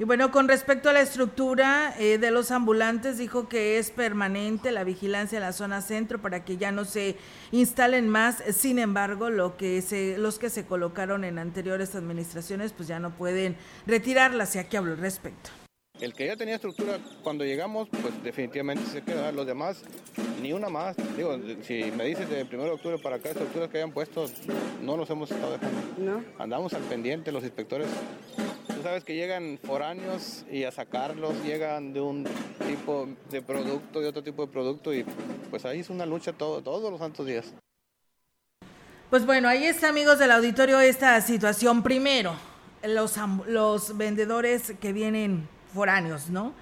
Y 0.01 0.03
bueno, 0.03 0.31
con 0.31 0.47
respecto 0.47 0.89
a 0.89 0.93
la 0.93 1.01
estructura 1.01 1.93
eh, 1.99 2.17
de 2.17 2.31
los 2.31 2.49
ambulantes, 2.49 3.19
dijo 3.19 3.47
que 3.47 3.77
es 3.77 3.91
permanente 3.91 4.71
la 4.71 4.83
vigilancia 4.83 5.37
en 5.37 5.43
la 5.43 5.53
zona 5.53 5.83
centro 5.83 6.19
para 6.19 6.43
que 6.43 6.57
ya 6.57 6.71
no 6.71 6.85
se 6.85 7.17
instalen 7.51 8.09
más. 8.09 8.43
Sin 8.51 8.79
embargo, 8.79 9.29
lo 9.29 9.57
que 9.57 9.79
se, 9.83 10.17
los 10.17 10.39
que 10.39 10.49
se 10.49 10.65
colocaron 10.65 11.23
en 11.23 11.37
anteriores 11.37 11.93
administraciones, 11.93 12.73
pues 12.73 12.87
ya 12.87 12.99
no 12.99 13.11
pueden 13.11 13.55
retirarlas. 13.85 14.55
Y 14.55 14.57
aquí 14.57 14.75
hablo 14.75 14.93
al 14.93 14.97
respecto. 14.97 15.51
El 15.99 16.15
que 16.15 16.25
ya 16.25 16.35
tenía 16.35 16.55
estructura 16.55 16.97
cuando 17.21 17.45
llegamos, 17.45 17.87
pues 17.89 18.23
definitivamente 18.23 18.83
se 18.85 19.03
queda. 19.03 19.31
Los 19.31 19.45
demás, 19.45 19.83
ni 20.41 20.51
una 20.51 20.69
más. 20.69 20.95
Digo, 21.15 21.37
si 21.61 21.91
me 21.95 22.05
dices 22.05 22.27
de 22.27 22.41
1 22.51 22.63
de 22.63 22.71
octubre 22.71 22.97
para 22.97 23.17
acá, 23.17 23.29
estructuras 23.29 23.69
que 23.69 23.77
hayan 23.77 23.91
puesto, 23.91 24.25
no 24.81 24.97
los 24.97 25.07
hemos 25.11 25.29
estado 25.29 25.51
dejando. 25.51 25.79
No. 25.99 26.23
Andamos 26.39 26.73
al 26.73 26.81
pendiente, 26.85 27.31
los 27.31 27.43
inspectores. 27.43 27.87
Tú 28.67 28.81
sabes 28.83 29.03
que 29.03 29.15
llegan 29.15 29.59
foráneos 29.63 30.45
y 30.51 30.63
a 30.63 30.71
sacarlos 30.71 31.33
llegan 31.43 31.93
de 31.93 32.01
un 32.01 32.25
tipo 32.67 33.07
de 33.29 33.41
producto, 33.41 34.01
de 34.01 34.07
otro 34.07 34.23
tipo 34.23 34.45
de 34.45 34.51
producto 34.51 34.93
y 34.93 35.05
pues 35.49 35.65
ahí 35.65 35.79
es 35.79 35.89
una 35.89 36.05
lucha 36.05 36.33
todo, 36.33 36.61
todos 36.61 36.89
los 36.89 36.99
santos 36.99 37.25
días. 37.25 37.53
Pues 39.09 39.25
bueno, 39.25 39.49
ahí 39.49 39.65
está, 39.65 39.89
amigos 39.89 40.19
del 40.19 40.31
auditorio, 40.31 40.79
esta 40.79 41.19
situación. 41.19 41.83
Primero, 41.83 42.33
los, 42.83 43.15
los 43.47 43.97
vendedores 43.97 44.73
que 44.79 44.93
vienen 44.93 45.47
foráneos, 45.73 46.29
¿no? 46.29 46.53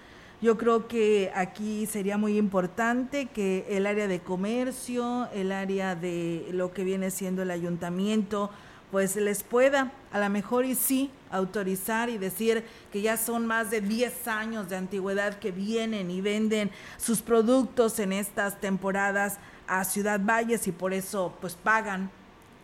Yo 0.42 0.58
creo 0.58 0.88
que 0.88 1.32
aquí 1.36 1.86
sería 1.86 2.18
muy 2.18 2.38
importante 2.38 3.26
que 3.26 3.66
el 3.70 3.86
área 3.86 4.08
de 4.08 4.22
comercio, 4.22 5.28
el 5.34 5.52
área 5.52 5.96
de 5.96 6.48
lo 6.52 6.74
que 6.74 6.86
viene 6.86 7.12
siendo 7.12 7.42
el 7.42 7.52
ayuntamiento, 7.52 8.50
pues 8.90 9.16
les 9.18 9.44
pueda 9.44 9.92
a 10.12 10.20
lo 10.20 10.30
mejor 10.30 10.66
y 10.66 10.76
sí 10.76 11.12
autorizar 11.32 12.10
y 12.10 12.18
decir 12.18 12.66
que 12.92 13.02
ya 13.02 13.18
son 13.18 13.46
más 13.46 13.72
de 13.72 13.82
10 13.82 14.28
años 14.28 14.70
de 14.70 14.78
antigüedad 14.78 15.40
que 15.40 15.52
vienen 15.52 16.12
y 16.12 16.22
venden 16.22 16.72
sus 16.98 17.22
productos 17.22 18.00
en 18.00 18.14
estas 18.14 18.60
temporadas 18.60 19.38
a 19.68 19.84
Ciudad 19.84 20.20
Valles 20.20 20.68
y 20.68 20.72
por 20.72 20.94
eso 20.94 21.36
pues 21.42 21.56
pagan 21.56 22.10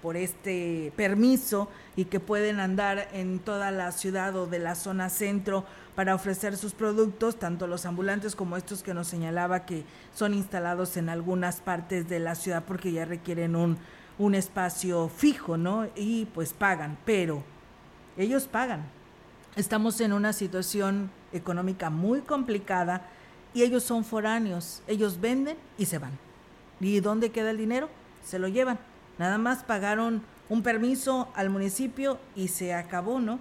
por 0.01 0.17
este 0.17 0.93
permiso 0.95 1.67
y 1.95 2.05
que 2.05 2.19
pueden 2.19 2.59
andar 2.59 3.07
en 3.11 3.39
toda 3.39 3.71
la 3.71 3.91
ciudad 3.91 4.35
o 4.35 4.45
de 4.45 4.59
la 4.59 4.75
zona 4.75 5.09
centro 5.09 5.65
para 5.95 6.13
ofrecer 6.13 6.57
sus 6.57 6.73
productos, 6.73 7.39
tanto 7.39 7.65
los 7.65 7.87
ambulantes 7.87 8.35
como 8.35 8.57
estos 8.57 8.83
que 8.83 8.93
nos 8.93 9.07
señalaba 9.07 9.65
que 9.65 9.83
son 10.13 10.33
instalados 10.33 10.97
en 10.97 11.09
algunas 11.09 11.61
partes 11.61 12.07
de 12.07 12.19
la 12.19 12.35
ciudad 12.35 12.63
porque 12.67 12.91
ya 12.91 13.05
requieren 13.05 13.55
un, 13.55 13.79
un 14.19 14.35
espacio 14.35 15.09
fijo, 15.09 15.57
¿no? 15.57 15.87
Y 15.95 16.25
pues 16.25 16.53
pagan, 16.53 16.97
pero 17.05 17.43
ellos 18.17 18.47
pagan. 18.47 18.83
Estamos 19.55 20.01
en 20.01 20.13
una 20.13 20.33
situación 20.33 21.09
económica 21.31 21.89
muy 21.89 22.21
complicada 22.21 23.07
y 23.53 23.63
ellos 23.63 23.83
son 23.83 24.03
foráneos, 24.03 24.81
ellos 24.87 25.19
venden 25.21 25.57
y 25.77 25.85
se 25.85 25.97
van. 25.97 26.11
¿Y 26.79 26.99
dónde 26.99 27.31
queda 27.31 27.51
el 27.51 27.57
dinero? 27.57 27.89
Se 28.25 28.37
lo 28.37 28.47
llevan. 28.47 28.79
Nada 29.17 29.37
más 29.37 29.63
pagaron 29.63 30.23
un 30.49 30.61
permiso 30.61 31.29
al 31.35 31.49
municipio 31.49 32.19
y 32.35 32.49
se 32.49 32.73
acabó, 32.73 33.19
¿no? 33.19 33.39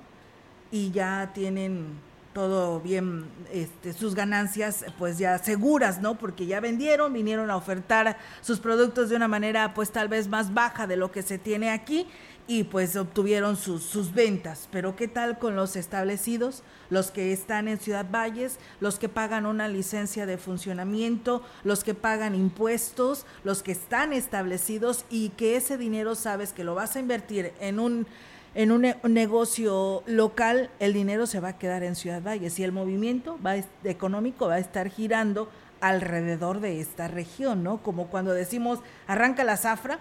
Y 0.70 0.92
ya 0.92 1.32
tienen 1.34 1.98
todo 2.32 2.80
bien, 2.80 3.26
este, 3.52 3.92
sus 3.92 4.14
ganancias 4.14 4.84
pues 4.98 5.18
ya 5.18 5.38
seguras, 5.38 6.00
¿no? 6.00 6.16
Porque 6.16 6.46
ya 6.46 6.60
vendieron, 6.60 7.12
vinieron 7.12 7.50
a 7.50 7.56
ofertar 7.56 8.18
sus 8.40 8.58
productos 8.58 9.08
de 9.08 9.16
una 9.16 9.28
manera 9.28 9.72
pues 9.72 9.90
tal 9.90 10.08
vez 10.08 10.28
más 10.28 10.52
baja 10.52 10.86
de 10.86 10.96
lo 10.96 11.12
que 11.12 11.22
se 11.22 11.38
tiene 11.38 11.70
aquí 11.70 12.06
y 12.46 12.64
pues 12.64 12.96
obtuvieron 12.96 13.56
sus, 13.56 13.82
sus 13.82 14.12
ventas. 14.12 14.68
Pero 14.70 14.96
¿qué 14.96 15.08
tal 15.08 15.38
con 15.38 15.56
los 15.56 15.76
establecidos? 15.76 16.62
Los 16.90 17.10
que 17.10 17.32
están 17.32 17.68
en 17.68 17.78
Ciudad 17.78 18.06
Valles, 18.10 18.58
los 18.80 18.98
que 18.98 19.08
pagan 19.08 19.46
una 19.46 19.68
licencia 19.68 20.26
de 20.26 20.38
funcionamiento, 20.38 21.42
los 21.64 21.84
que 21.84 21.94
pagan 21.94 22.34
impuestos, 22.34 23.24
los 23.44 23.62
que 23.62 23.72
están 23.72 24.12
establecidos 24.12 25.04
y 25.10 25.30
que 25.30 25.56
ese 25.56 25.78
dinero 25.78 26.14
sabes 26.14 26.52
que 26.52 26.64
lo 26.64 26.74
vas 26.74 26.96
a 26.96 27.00
invertir 27.00 27.52
en 27.60 27.78
un 27.78 28.06
en 28.54 28.70
un, 28.70 28.82
negocio 29.12 30.04
local, 30.06 30.70
el 30.78 30.92
dinero 30.92 31.26
se 31.26 31.40
va 31.40 31.48
a 31.48 31.58
quedar 31.58 31.82
en 31.82 31.96
Ciudad 31.96 32.22
Valles 32.22 32.56
y 32.60 32.62
el 32.62 32.70
movimiento 32.70 33.36
va 33.44 33.56
económico 33.82 34.46
va 34.46 34.54
a 34.54 34.58
estar 34.60 34.88
girando 34.90 35.48
alrededor 35.80 36.60
de 36.60 36.80
esta 36.80 37.08
región, 37.08 37.64
¿no? 37.64 37.82
Como 37.82 38.06
cuando 38.06 38.32
decimos 38.32 38.78
arranca 39.08 39.42
la 39.42 39.56
zafra 39.56 39.98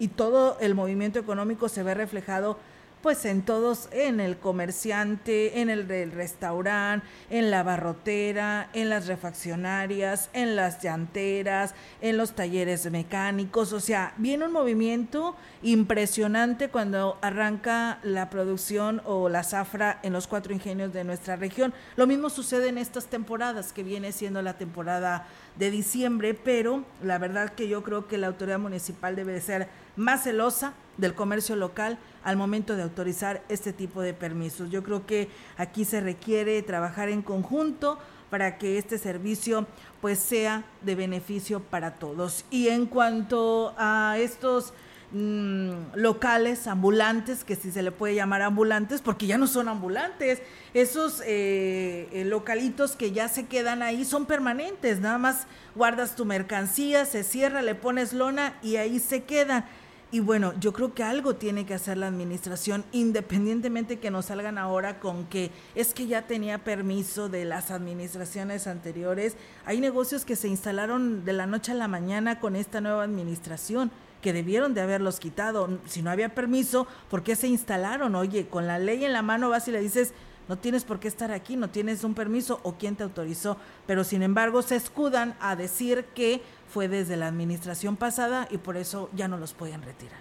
y 0.00 0.08
todo 0.08 0.58
el 0.60 0.74
movimiento 0.74 1.20
económico 1.20 1.68
se 1.68 1.84
ve 1.84 1.94
reflejado 1.94 2.58
pues 3.02 3.24
en 3.24 3.42
todos, 3.42 3.88
en 3.92 4.20
el 4.20 4.36
comerciante, 4.36 5.60
en 5.60 5.70
el 5.70 5.88
del 5.88 6.12
restaurante, 6.12 7.06
en 7.30 7.50
la 7.50 7.62
barrotera, 7.62 8.68
en 8.74 8.90
las 8.90 9.06
refaccionarias, 9.06 10.28
en 10.32 10.54
las 10.54 10.82
llanteras, 10.82 11.74
en 12.02 12.18
los 12.18 12.32
talleres 12.32 12.90
mecánicos, 12.90 13.72
o 13.72 13.80
sea, 13.80 14.12
viene 14.18 14.46
un 14.46 14.52
movimiento 14.52 15.34
impresionante 15.62 16.68
cuando 16.68 17.18
arranca 17.22 18.00
la 18.02 18.28
producción 18.28 19.00
o 19.04 19.28
la 19.28 19.44
zafra 19.44 19.98
en 20.02 20.12
los 20.12 20.26
cuatro 20.26 20.52
ingenios 20.52 20.92
de 20.92 21.04
nuestra 21.04 21.36
región. 21.36 21.72
Lo 21.96 22.06
mismo 22.06 22.28
sucede 22.28 22.68
en 22.68 22.78
estas 22.78 23.06
temporadas, 23.06 23.72
que 23.72 23.82
viene 23.82 24.12
siendo 24.12 24.42
la 24.42 24.58
temporada 24.58 25.26
de 25.56 25.70
diciembre, 25.70 26.34
pero 26.34 26.84
la 27.02 27.18
verdad 27.18 27.52
que 27.54 27.68
yo 27.68 27.82
creo 27.82 28.06
que 28.06 28.18
la 28.18 28.28
autoridad 28.28 28.58
municipal 28.58 29.16
debe 29.16 29.40
ser 29.40 29.68
más 30.00 30.24
celosa 30.24 30.72
del 30.96 31.14
comercio 31.14 31.56
local 31.56 31.98
al 32.24 32.36
momento 32.36 32.76
de 32.76 32.82
autorizar 32.82 33.42
este 33.48 33.72
tipo 33.72 34.02
de 34.02 34.14
permisos. 34.14 34.70
Yo 34.70 34.82
creo 34.82 35.06
que 35.06 35.28
aquí 35.56 35.84
se 35.84 36.00
requiere 36.00 36.62
trabajar 36.62 37.08
en 37.08 37.22
conjunto 37.22 37.98
para 38.30 38.58
que 38.58 38.78
este 38.78 38.98
servicio 38.98 39.66
pues 40.00 40.18
sea 40.18 40.64
de 40.82 40.94
beneficio 40.94 41.60
para 41.60 41.94
todos. 41.94 42.44
Y 42.50 42.68
en 42.68 42.86
cuanto 42.86 43.74
a 43.76 44.16
estos 44.18 44.72
mm, 45.12 45.94
locales 45.94 46.66
ambulantes, 46.66 47.42
que 47.42 47.56
si 47.56 47.72
se 47.72 47.82
le 47.82 47.90
puede 47.90 48.14
llamar 48.14 48.42
ambulantes, 48.42 49.02
porque 49.02 49.26
ya 49.26 49.36
no 49.36 49.46
son 49.46 49.68
ambulantes, 49.68 50.40
esos 50.74 51.20
eh, 51.26 52.08
eh, 52.12 52.24
localitos 52.24 52.94
que 52.94 53.10
ya 53.10 53.28
se 53.28 53.46
quedan 53.46 53.82
ahí 53.82 54.04
son 54.04 54.26
permanentes, 54.26 55.00
nada 55.00 55.18
más 55.18 55.46
guardas 55.74 56.14
tu 56.14 56.24
mercancía, 56.24 57.04
se 57.04 57.24
cierra, 57.24 57.62
le 57.62 57.74
pones 57.74 58.12
lona 58.12 58.54
y 58.62 58.76
ahí 58.76 59.00
se 59.00 59.24
quedan 59.24 59.64
y 60.12 60.18
bueno, 60.18 60.52
yo 60.58 60.72
creo 60.72 60.92
que 60.92 61.04
algo 61.04 61.36
tiene 61.36 61.64
que 61.66 61.74
hacer 61.74 61.96
la 61.96 62.08
administración, 62.08 62.84
independientemente 62.90 64.00
que 64.00 64.10
nos 64.10 64.26
salgan 64.26 64.58
ahora 64.58 64.98
con 64.98 65.26
que 65.26 65.52
es 65.76 65.94
que 65.94 66.08
ya 66.08 66.26
tenía 66.26 66.64
permiso 66.64 67.28
de 67.28 67.44
las 67.44 67.70
administraciones 67.70 68.66
anteriores. 68.66 69.36
Hay 69.64 69.80
negocios 69.80 70.24
que 70.24 70.34
se 70.34 70.48
instalaron 70.48 71.24
de 71.24 71.32
la 71.32 71.46
noche 71.46 71.70
a 71.72 71.76
la 71.76 71.86
mañana 71.86 72.40
con 72.40 72.56
esta 72.56 72.80
nueva 72.80 73.04
administración 73.04 73.92
que 74.20 74.32
debieron 74.32 74.74
de 74.74 74.80
haberlos 74.80 75.20
quitado. 75.20 75.78
Si 75.86 76.02
no 76.02 76.10
había 76.10 76.34
permiso, 76.34 76.88
¿por 77.08 77.22
qué 77.22 77.36
se 77.36 77.46
instalaron? 77.46 78.16
Oye, 78.16 78.48
con 78.48 78.66
la 78.66 78.80
ley 78.80 79.04
en 79.04 79.12
la 79.12 79.22
mano 79.22 79.48
vas 79.48 79.68
y 79.68 79.70
le 79.72 79.80
dices, 79.80 80.12
no 80.48 80.58
tienes 80.58 80.84
por 80.84 80.98
qué 81.00 81.08
estar 81.08 81.30
aquí, 81.30 81.56
no 81.56 81.70
tienes 81.70 82.04
un 82.04 82.14
permiso 82.14 82.60
o 82.62 82.74
quién 82.74 82.96
te 82.96 83.02
autorizó. 83.02 83.56
Pero 83.86 84.04
sin 84.04 84.22
embargo 84.22 84.62
se 84.62 84.76
escudan 84.76 85.36
a 85.40 85.56
decir 85.56 86.06
que 86.14 86.40
fue 86.68 86.88
desde 86.88 87.16
la 87.16 87.28
administración 87.28 87.96
pasada 87.96 88.48
y 88.50 88.58
por 88.58 88.76
eso 88.76 89.10
ya 89.14 89.28
no 89.28 89.36
los 89.36 89.52
pueden 89.52 89.82
retirar. 89.82 90.18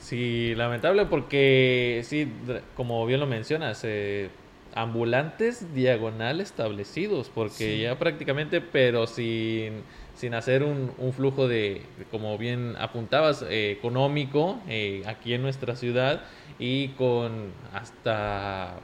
Sí, 0.00 0.54
lamentable 0.54 1.06
porque 1.06 2.02
sí, 2.04 2.32
como 2.74 3.04
bien 3.06 3.20
lo 3.20 3.26
mencionas, 3.26 3.80
eh, 3.84 4.30
ambulantes 4.74 5.74
diagonal 5.74 6.40
establecidos, 6.40 7.30
porque 7.32 7.80
ya 7.80 7.98
prácticamente, 7.98 8.60
pero 8.60 9.06
sin, 9.06 9.82
sin 10.14 10.34
hacer 10.34 10.62
un, 10.62 11.12
flujo 11.12 11.48
de, 11.48 11.82
como 12.10 12.38
bien 12.38 12.74
apuntabas, 12.78 13.42
eh, 13.42 13.72
económico 13.72 14.60
eh, 14.68 15.02
aquí 15.06 15.34
en 15.34 15.42
nuestra 15.42 15.76
ciudad 15.76 16.22
y 16.58 16.88
con 16.88 17.52
hasta, 17.72 18.78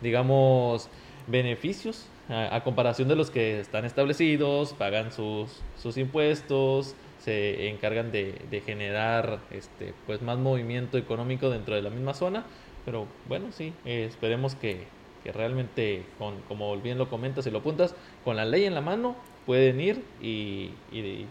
digamos, 0.00 0.88
beneficios 1.26 2.06
a, 2.28 2.62
comparación 2.62 3.08
de 3.08 3.16
los 3.16 3.30
que 3.30 3.60
están 3.60 3.84
establecidos, 3.84 4.74
pagan 4.74 5.12
sus, 5.12 5.50
sus 5.80 5.96
impuestos, 5.96 6.94
se 7.18 7.68
encargan 7.68 8.12
de, 8.12 8.40
de, 8.50 8.60
generar 8.60 9.40
este, 9.50 9.94
pues 10.06 10.22
más 10.22 10.38
movimiento 10.38 10.98
económico 10.98 11.50
dentro 11.50 11.74
de 11.74 11.82
la 11.82 11.90
misma 11.90 12.14
zona. 12.14 12.44
Pero 12.84 13.06
bueno, 13.28 13.46
sí, 13.50 13.72
eh, 13.84 14.06
esperemos 14.08 14.54
que, 14.54 14.84
que, 15.24 15.32
realmente, 15.32 16.04
con, 16.18 16.40
como 16.48 16.76
bien 16.78 16.98
lo 16.98 17.08
comentas 17.08 17.46
y 17.46 17.50
lo 17.50 17.58
apuntas, 17.58 17.94
con 18.24 18.36
la 18.36 18.44
ley 18.44 18.64
en 18.64 18.74
la 18.74 18.80
mano 18.80 19.16
pueden 19.46 19.80
ir 19.80 20.04
y, 20.20 20.72
y, 20.92 21.26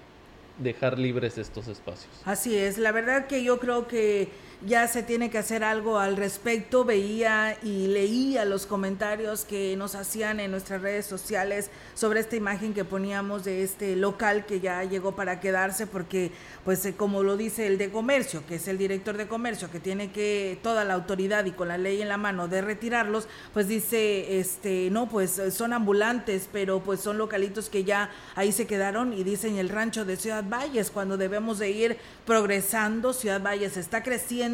dejar 0.57 0.97
libres 0.97 1.37
estos 1.37 1.67
espacios. 1.67 2.11
Así 2.25 2.57
es, 2.57 2.79
la 2.79 2.91
verdad 2.91 3.27
que 3.27 3.43
yo 3.43 3.59
creo 3.59 3.87
que 3.87 4.29
ya 4.65 4.87
se 4.87 5.03
tiene 5.03 5.29
que 5.29 5.37
hacer 5.37 5.63
algo 5.63 5.99
al 5.99 6.17
respecto. 6.17 6.83
Veía 6.83 7.57
y 7.61 7.87
leía 7.87 8.43
los 8.45 8.65
comentarios 8.65 9.45
que 9.45 9.75
nos 9.77 9.93
hacían 9.93 10.39
en 10.39 10.51
nuestras 10.51 10.81
redes 10.81 11.05
sociales 11.05 11.69
sobre 11.93 12.19
esta 12.19 12.35
imagen 12.35 12.73
que 12.73 12.83
poníamos 12.83 13.43
de 13.43 13.63
este 13.63 13.95
local 13.95 14.45
que 14.45 14.59
ya 14.59 14.83
llegó 14.83 15.15
para 15.15 15.39
quedarse 15.39 15.85
porque 15.85 16.31
pues 16.65 16.85
eh, 16.85 16.95
como 16.95 17.23
lo 17.23 17.37
dice 17.37 17.67
el 17.67 17.77
de 17.77 17.91
comercio, 17.91 18.45
que 18.47 18.55
es 18.55 18.67
el 18.67 18.77
director 18.77 19.15
de 19.17 19.27
comercio 19.27 19.69
que 19.69 19.79
tiene 19.79 20.11
que 20.11 20.59
toda 20.63 20.83
la 20.83 20.95
autoridad 20.95 21.45
y 21.45 21.51
con 21.51 21.67
la 21.67 21.77
ley 21.77 22.01
en 22.01 22.09
la 22.09 22.17
mano 22.17 22.47
de 22.47 22.61
retirarlos, 22.61 23.27
pues 23.53 23.67
dice 23.67 24.39
este 24.39 24.89
no, 24.89 25.07
pues 25.07 25.39
son 25.51 25.73
ambulantes, 25.73 26.49
pero 26.51 26.81
pues 26.81 26.99
son 26.99 27.17
localitos 27.17 27.69
que 27.69 27.83
ya 27.83 28.09
ahí 28.35 28.51
se 28.51 28.65
quedaron 28.65 29.13
y 29.13 29.23
dicen 29.23 29.57
el 29.57 29.69
rancho 29.69 30.03
de 30.03 30.17
Ciudad 30.17 30.43
Valles 30.43 30.89
cuando 30.89 31.17
debemos 31.17 31.59
de 31.59 31.69
ir 31.69 31.97
progresando, 32.25 33.13
Ciudad 33.13 33.41
Valles 33.41 33.77
está 33.77 34.01
creciendo 34.01 34.46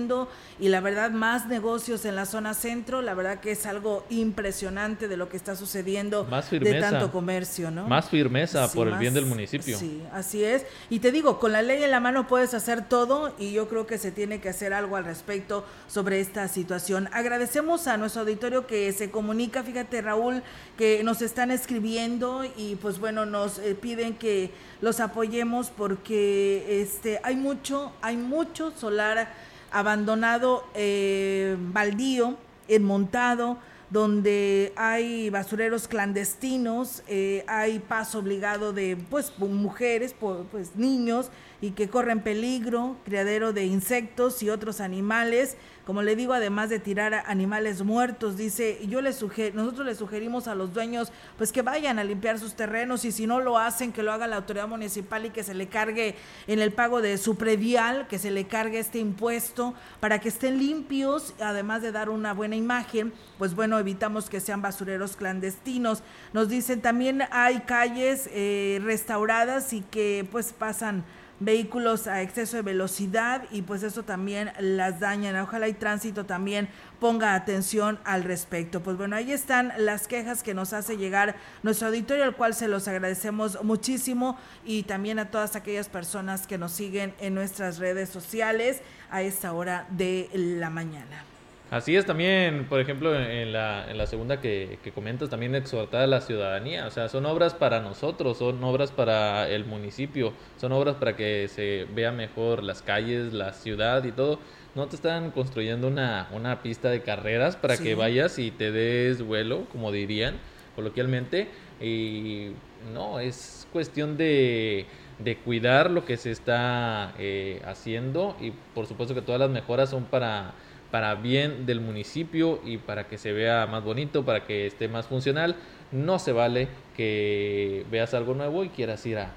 y 0.60 0.70
la 0.70 0.82
verdad 0.82 1.12
más 1.12 1.46
negocios 1.48 2.06
en 2.06 2.16
la 2.16 2.26
zona 2.26 2.54
centro, 2.54 3.02
la 3.02 3.14
verdad 3.14 3.40
que 3.40 3.52
es 3.52 3.66
algo 3.66 4.06
impresionante 4.10 5.08
de 5.08 5.18
lo 5.18 5.30
que 5.30 5.38
está 5.38 5.56
sucediendo 5.56 6.26
Más 6.26 6.50
de 6.50 6.60
firmeza. 6.60 6.90
tanto 6.90 7.12
comercio, 7.12 7.70
¿no? 7.72 7.88
Más 7.88 8.10
firmeza 8.10 8.68
Sí, 8.68 8.76
por 8.76 8.88
el 8.88 8.96
bien 8.96 9.14
del 9.14 9.26
municipio. 9.26 9.78
Sí, 9.78 10.02
así 10.12 10.44
es. 10.44 10.66
Y 10.90 11.00
te 11.00 11.12
digo, 11.12 11.40
con 11.40 11.52
la 11.52 11.62
ley 11.62 11.84
en 11.84 11.92
la 11.92 12.00
mano 12.00 12.28
puedes 12.28 12.54
hacer 12.54 12.88
todo 12.88 13.34
y 13.38 13.52
yo 13.54 13.68
creo 13.70 13.86
que 13.86 13.98
se 13.98 14.12
tiene 14.12 14.42
que 14.42 14.50
hacer 14.50 14.74
algo 14.74 14.96
al 14.96 15.06
respecto 15.06 15.64
sobre 15.88 16.20
esta 16.20 16.48
situación. 16.48 17.08
Agradecemos 17.14 17.88
a 17.88 17.98
nuestro 17.98 18.22
auditorio 18.22 18.66
que 18.68 18.92
se 18.94 19.12
comunica, 19.12 19.64
fíjate 19.64 20.02
Raúl, 20.02 20.42
que 20.78 21.04
nos 21.04 21.22
están 21.22 21.52
escribiendo 21.52 22.44
y 22.58 22.76
pues 22.76 23.00
bueno, 23.00 23.26
nos 23.26 23.60
eh, 23.60 23.76
piden 23.76 24.16
que 24.16 24.52
los 24.82 25.00
apoyemos 25.00 25.70
porque 25.70 26.82
este 26.82 27.20
hay 27.24 27.36
mucho, 27.36 27.92
hay 28.02 28.18
mucho 28.18 28.72
solar 28.76 29.53
abandonado, 29.74 30.64
eh, 30.76 31.58
baldío, 31.60 32.38
enmontado, 32.68 33.58
donde 33.90 34.74
hay 34.76 35.30
basureros 35.30 35.88
clandestinos, 35.88 37.04
eh, 37.08 37.44
hay 37.48 37.80
paso 37.80 38.20
obligado 38.20 38.72
de 38.74 38.98
pues 39.10 39.32
mujeres, 39.38 40.16
pues 40.52 40.76
niños 40.76 41.30
y 41.64 41.72
que 41.72 41.88
corren 41.88 42.20
peligro, 42.20 42.98
criadero 43.06 43.54
de 43.54 43.64
insectos 43.64 44.44
y 44.44 44.50
otros 44.50 44.82
animales. 44.82 45.56
Como 45.86 46.02
le 46.02 46.18
digo, 46.18 46.34
además 46.34 46.70
de 46.70 46.80
tirar 46.80 47.24
animales 47.26 47.84
muertos, 47.84 48.36
dice, 48.36 48.86
yo 48.86 49.02
le 49.02 49.14
suger 49.14 49.56
nosotros 49.56 49.86
le 49.86 49.96
sugerimos 49.96 50.50
a 50.50 50.56
los 50.56 50.74
dueños 50.74 51.14
pues 51.38 51.54
que 51.54 51.62
vayan 51.62 52.00
a 52.00 52.04
limpiar 52.04 52.38
sus 52.38 52.56
terrenos 52.56 53.06
y 53.06 53.14
si 53.14 53.28
no 53.28 53.40
lo 53.40 53.58
hacen, 53.58 53.94
que 53.94 54.04
lo 54.04 54.12
haga 54.12 54.28
la 54.28 54.36
autoridad 54.36 54.68
municipal 54.68 55.26
y 55.26 55.30
que 55.30 55.42
se 55.42 55.54
le 55.54 55.68
cargue 55.68 56.16
en 56.48 56.60
el 56.60 56.74
pago 56.74 57.02
de 57.02 57.18
su 57.18 57.38
predial, 57.38 58.08
que 58.10 58.20
se 58.20 58.30
le 58.30 58.46
cargue 58.46 58.80
este 58.80 59.00
impuesto 59.00 59.74
para 60.02 60.20
que 60.20 60.28
estén 60.28 60.58
limpios, 60.58 61.34
además 61.40 61.82
de 61.82 61.94
dar 61.94 62.10
una 62.10 62.34
buena 62.34 62.58
imagen, 62.58 63.14
pues 63.38 63.56
bueno, 63.56 63.80
evitamos 63.80 64.30
que 64.30 64.42
sean 64.42 64.62
basureros 64.62 65.16
clandestinos. 65.16 66.04
Nos 66.34 66.50
dicen 66.50 66.82
también 66.82 67.24
hay 67.32 67.62
calles 67.62 68.30
eh, 68.34 68.82
restauradas 68.84 69.72
y 69.72 69.80
que 69.80 70.28
pues 70.30 70.52
pasan 70.52 71.06
vehículos 71.40 72.08
a 72.08 72.22
exceso 72.22 72.58
de 72.58 72.64
velocidad 72.64 73.44
y 73.52 73.64
pues 73.64 73.84
eso 73.84 74.04
también 74.04 74.52
las 74.60 75.00
dañan. 75.00 75.36
Ojalá 75.38 75.68
y 75.68 75.74
tránsito 75.74 76.26
también 76.26 76.70
ponga 77.00 77.36
atención 77.36 78.00
al 78.06 78.24
respecto. 78.24 78.82
Pues 78.82 78.98
bueno, 78.98 79.16
ahí 79.16 79.32
están 79.32 79.74
las 79.78 80.08
quejas 80.08 80.44
que 80.44 80.54
nos 80.54 80.74
hace 80.74 80.98
llegar 80.98 81.36
nuestro 81.64 81.88
auditorio, 81.88 82.24
al 82.24 82.36
cual 82.36 82.54
se 82.54 82.68
los 82.68 82.88
agradecemos 82.88 83.64
muchísimo 83.64 84.38
y 84.66 84.84
también 84.84 85.20
a 85.20 85.32
todas 85.32 85.56
aquellas 85.56 85.90
personas 85.90 86.48
que 86.48 86.58
nos 86.58 86.72
siguen 86.72 87.14
en 87.20 87.34
nuestras 87.34 87.78
redes 87.78 88.10
sociales 88.10 88.82
a 89.10 89.22
esta 89.22 89.54
hora 89.54 89.86
de 89.90 90.30
la 90.34 90.70
mañana. 90.70 91.33
Así 91.74 91.96
es 91.96 92.06
también, 92.06 92.68
por 92.70 92.80
ejemplo, 92.80 93.20
en 93.20 93.52
la, 93.52 93.90
en 93.90 93.98
la 93.98 94.06
segunda 94.06 94.40
que, 94.40 94.78
que 94.84 94.92
comentas, 94.92 95.32
también 95.32 95.56
exhortar 95.56 96.02
a 96.02 96.08
la 96.08 96.22
ciudadanía. 96.22 96.86
O 96.86 96.92
sea, 96.92 97.10
son 97.10 97.26
obras 97.26 97.56
para 97.56 97.80
nosotros, 97.80 98.38
son 98.38 98.64
obras 98.64 98.92
para 98.92 99.50
el 99.50 99.66
municipio, 99.66 100.34
son 100.58 100.72
obras 100.72 100.98
para 100.98 101.16
que 101.16 101.48
se 101.48 101.88
vea 101.96 102.12
mejor 102.12 102.62
las 102.62 102.84
calles, 102.84 103.34
la 103.34 103.54
ciudad 103.54 104.04
y 104.04 104.12
todo. 104.12 104.38
No 104.76 104.86
te 104.86 104.96
están 104.96 105.32
construyendo 105.32 105.88
una, 105.88 106.28
una 106.32 106.62
pista 106.62 106.92
de 106.92 107.02
carreras 107.02 107.56
para 107.56 107.76
Sí. 107.76 107.84
que 107.84 107.96
vayas 107.96 108.38
y 108.38 108.52
te 108.52 108.72
des 108.72 109.24
vuelo, 109.24 109.66
como 109.72 109.92
dirían 109.92 110.36
coloquialmente. 110.76 111.48
Y 111.82 112.52
no, 112.94 113.20
es 113.20 113.68
cuestión 113.74 114.16
de, 114.16 114.86
de 115.18 115.38
cuidar 115.38 115.90
lo 115.90 116.06
que 116.06 116.18
se 116.18 116.30
está 116.30 117.16
eh, 117.18 117.64
haciendo 117.66 118.38
y 118.40 118.52
por 118.76 118.86
supuesto 118.86 119.16
que 119.16 119.24
todas 119.24 119.42
las 119.42 119.50
mejoras 119.50 119.90
son 119.90 120.06
para 120.06 120.54
para 120.94 121.16
bien 121.16 121.66
del 121.66 121.82
municipio 121.82 122.62
y 122.64 122.78
para 122.78 123.08
que 123.08 123.18
se 123.18 123.34
vea 123.34 123.66
más 123.66 123.84
bonito, 123.84 124.24
para 124.26 124.46
que 124.46 124.68
esté 124.68 124.88
más 124.88 125.08
funcional. 125.08 125.56
No 125.92 126.20
se 126.20 126.34
vale 126.34 126.68
que 126.96 127.84
veas 127.90 128.14
algo 128.14 128.36
nuevo 128.36 128.64
y 128.64 128.70
quieras 128.70 129.04
ir 129.08 129.18
a, 129.18 129.32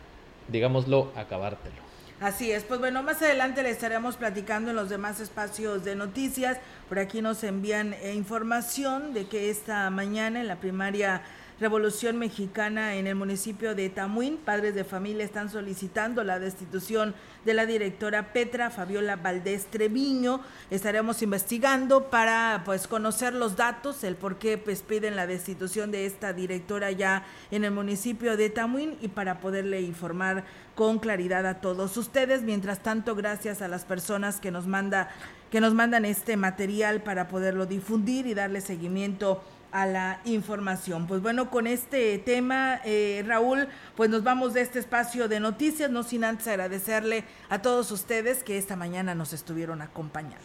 digámoslo, 0.49 1.13
acabártelo. 1.17 1.77
Así 2.21 2.53
es, 2.53 2.65
pues 2.65 2.79
bueno, 2.79 3.03
más 3.03 3.23
adelante 3.23 3.63
le 3.63 3.71
estaremos 3.71 4.19
platicando 4.19 4.69
en 4.69 4.77
los 4.77 4.91
demás 4.91 5.19
espacios 5.19 5.83
de 5.83 5.97
noticias. 5.97 6.59
Por 6.91 6.99
aquí 6.99 7.23
nos 7.23 7.43
envían 7.43 7.95
eh, 7.95 8.13
información 8.15 9.15
de 9.15 9.25
que 9.27 9.49
esta 9.49 9.89
mañana 9.89 10.43
en 10.43 10.49
la 10.49 10.57
primaria 10.57 11.23
Revolución 11.59 12.19
Mexicana 12.19 12.97
en 12.97 13.07
el 13.07 13.15
municipio 13.15 13.75
de 13.75 13.89
Tamuín, 13.89 14.37
padres 14.37 14.75
de 14.75 14.85
familia 14.85 15.25
están 15.25 15.49
solicitando 15.49 16.23
la 16.23 16.39
destitución 16.39 17.15
de 17.47 17.55
la 17.55 17.65
directora 17.65 18.35
Petra 18.35 18.69
Fabiola 18.69 19.17
Valdés 19.17 19.65
Treviño. 19.65 20.43
Estaremos 20.69 21.23
investigando 21.23 22.11
para 22.11 22.61
pues 22.67 22.87
conocer 22.87 23.33
los 23.33 23.57
datos, 23.57 24.05
el 24.05 24.17
por 24.17 24.37
qué 24.37 24.59
pues 24.59 24.83
piden 24.83 25.17
la 25.17 25.27
destitución 25.27 25.91
de 25.91 26.05
esta 26.05 26.35
directora 26.35 26.91
ya 26.91 27.25
en 27.51 27.65
el 27.65 27.71
municipio 27.71 28.37
de 28.37 28.51
Tamuín 28.51 28.99
y 29.01 29.09
para 29.09 29.41
poderle 29.41 29.81
informar 29.81 30.45
con 30.75 30.99
claridad 30.99 31.47
a 31.47 31.63
todos 31.63 31.97
ustedes. 31.97 32.43
Mientras 32.43 32.83
tanto, 32.83 33.15
gracias 33.15 33.63
a 33.63 33.69
las 33.69 33.87
personas 33.87 34.41
que 34.41 34.51
nos 34.51 34.67
manda 34.67 35.09
que 35.51 35.61
nos 35.61 35.75
mandan 35.75 36.05
este 36.05 36.37
material 36.37 37.03
para 37.03 37.29
poderlo 37.29 37.67
difundir 37.67 38.27
y 38.27 38.35
darle 38.35 38.61
seguimiento 38.61 39.43
a 39.73 39.87
la 39.87 40.21
información. 40.25 41.07
Pues 41.07 41.23
bueno, 41.23 41.51
con 41.51 41.67
este 41.67 42.19
tema, 42.19 42.81
eh, 42.85 43.23
Raúl, 43.27 43.69
pues 43.97 44.11
nos 44.11 44.23
vamos 44.23 44.55
de 44.55 44.63
este 44.63 44.79
espacio 44.79 45.29
de 45.29 45.41
noticias, 45.41 45.91
no 45.91 46.03
sin 46.03 46.25
antes 46.25 46.49
agradecerle 46.49 47.25
a 47.49 47.63
todos 47.63 47.91
ustedes 47.91 48.43
que 48.43 48.59
esta 48.59 48.77
mañana 48.77 49.15
nos 49.15 49.33
estuvieron 49.33 49.83
acompañando. 49.83 50.37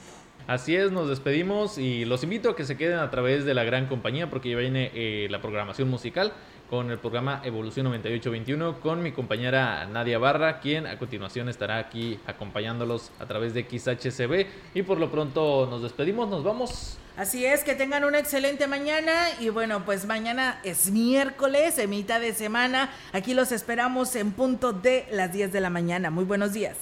Así 0.48 0.76
es, 0.76 0.92
nos 0.92 1.08
despedimos 1.08 1.78
y 1.78 2.04
los 2.06 2.24
invito 2.24 2.50
a 2.50 2.56
que 2.56 2.66
se 2.66 2.76
queden 2.76 3.00
a 3.00 3.10
través 3.10 3.46
de 3.46 3.54
la 3.54 3.64
gran 3.64 3.88
compañía 3.88 4.30
porque 4.30 4.50
ya 4.50 4.58
viene 4.58 4.92
eh, 4.94 5.28
la 5.30 5.40
programación 5.40 5.90
musical 5.90 6.34
con 6.72 6.90
el 6.90 7.00
programa 7.00 7.42
Evolución 7.44 7.84
9821 7.88 8.80
con 8.80 9.04
mi 9.04 9.12
compañera 9.12 9.86
Nadia 9.88 10.18
Barra, 10.18 10.62
quien 10.62 10.88
a 10.88 10.98
continuación 10.98 11.50
estará 11.50 11.78
aquí 11.78 12.18
acompañándolos 12.26 13.12
a 13.20 13.26
través 13.26 13.54
de 13.54 13.64
XHCB 13.64 14.48
y 14.74 14.82
por 14.84 14.98
lo 14.98 15.12
pronto 15.12 15.68
nos 15.70 15.84
despedimos, 15.84 16.30
nos 16.30 16.46
vamos. 16.46 16.98
Así 17.18 17.46
es, 17.46 17.66
que 17.66 17.76
tengan 17.76 18.06
una 18.06 18.20
excelente 18.20 18.68
mañana 18.68 19.12
y 19.42 19.50
bueno, 19.50 19.84
pues 19.84 20.06
mañana 20.06 20.62
es 20.64 20.90
miércoles, 20.92 21.78
en 21.78 21.90
mitad 21.90 22.22
de 22.22 22.34
semana. 22.34 22.90
Aquí 23.12 23.34
los 23.34 23.52
esperamos 23.52 24.16
en 24.16 24.32
punto 24.32 24.72
de 24.72 25.06
las 25.12 25.34
10 25.34 25.52
de 25.52 25.60
la 25.60 25.70
mañana. 25.70 26.10
Muy 26.10 26.24
buenos 26.24 26.54
días. 26.54 26.78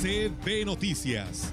CB 0.00 0.64
Noticias, 0.64 1.52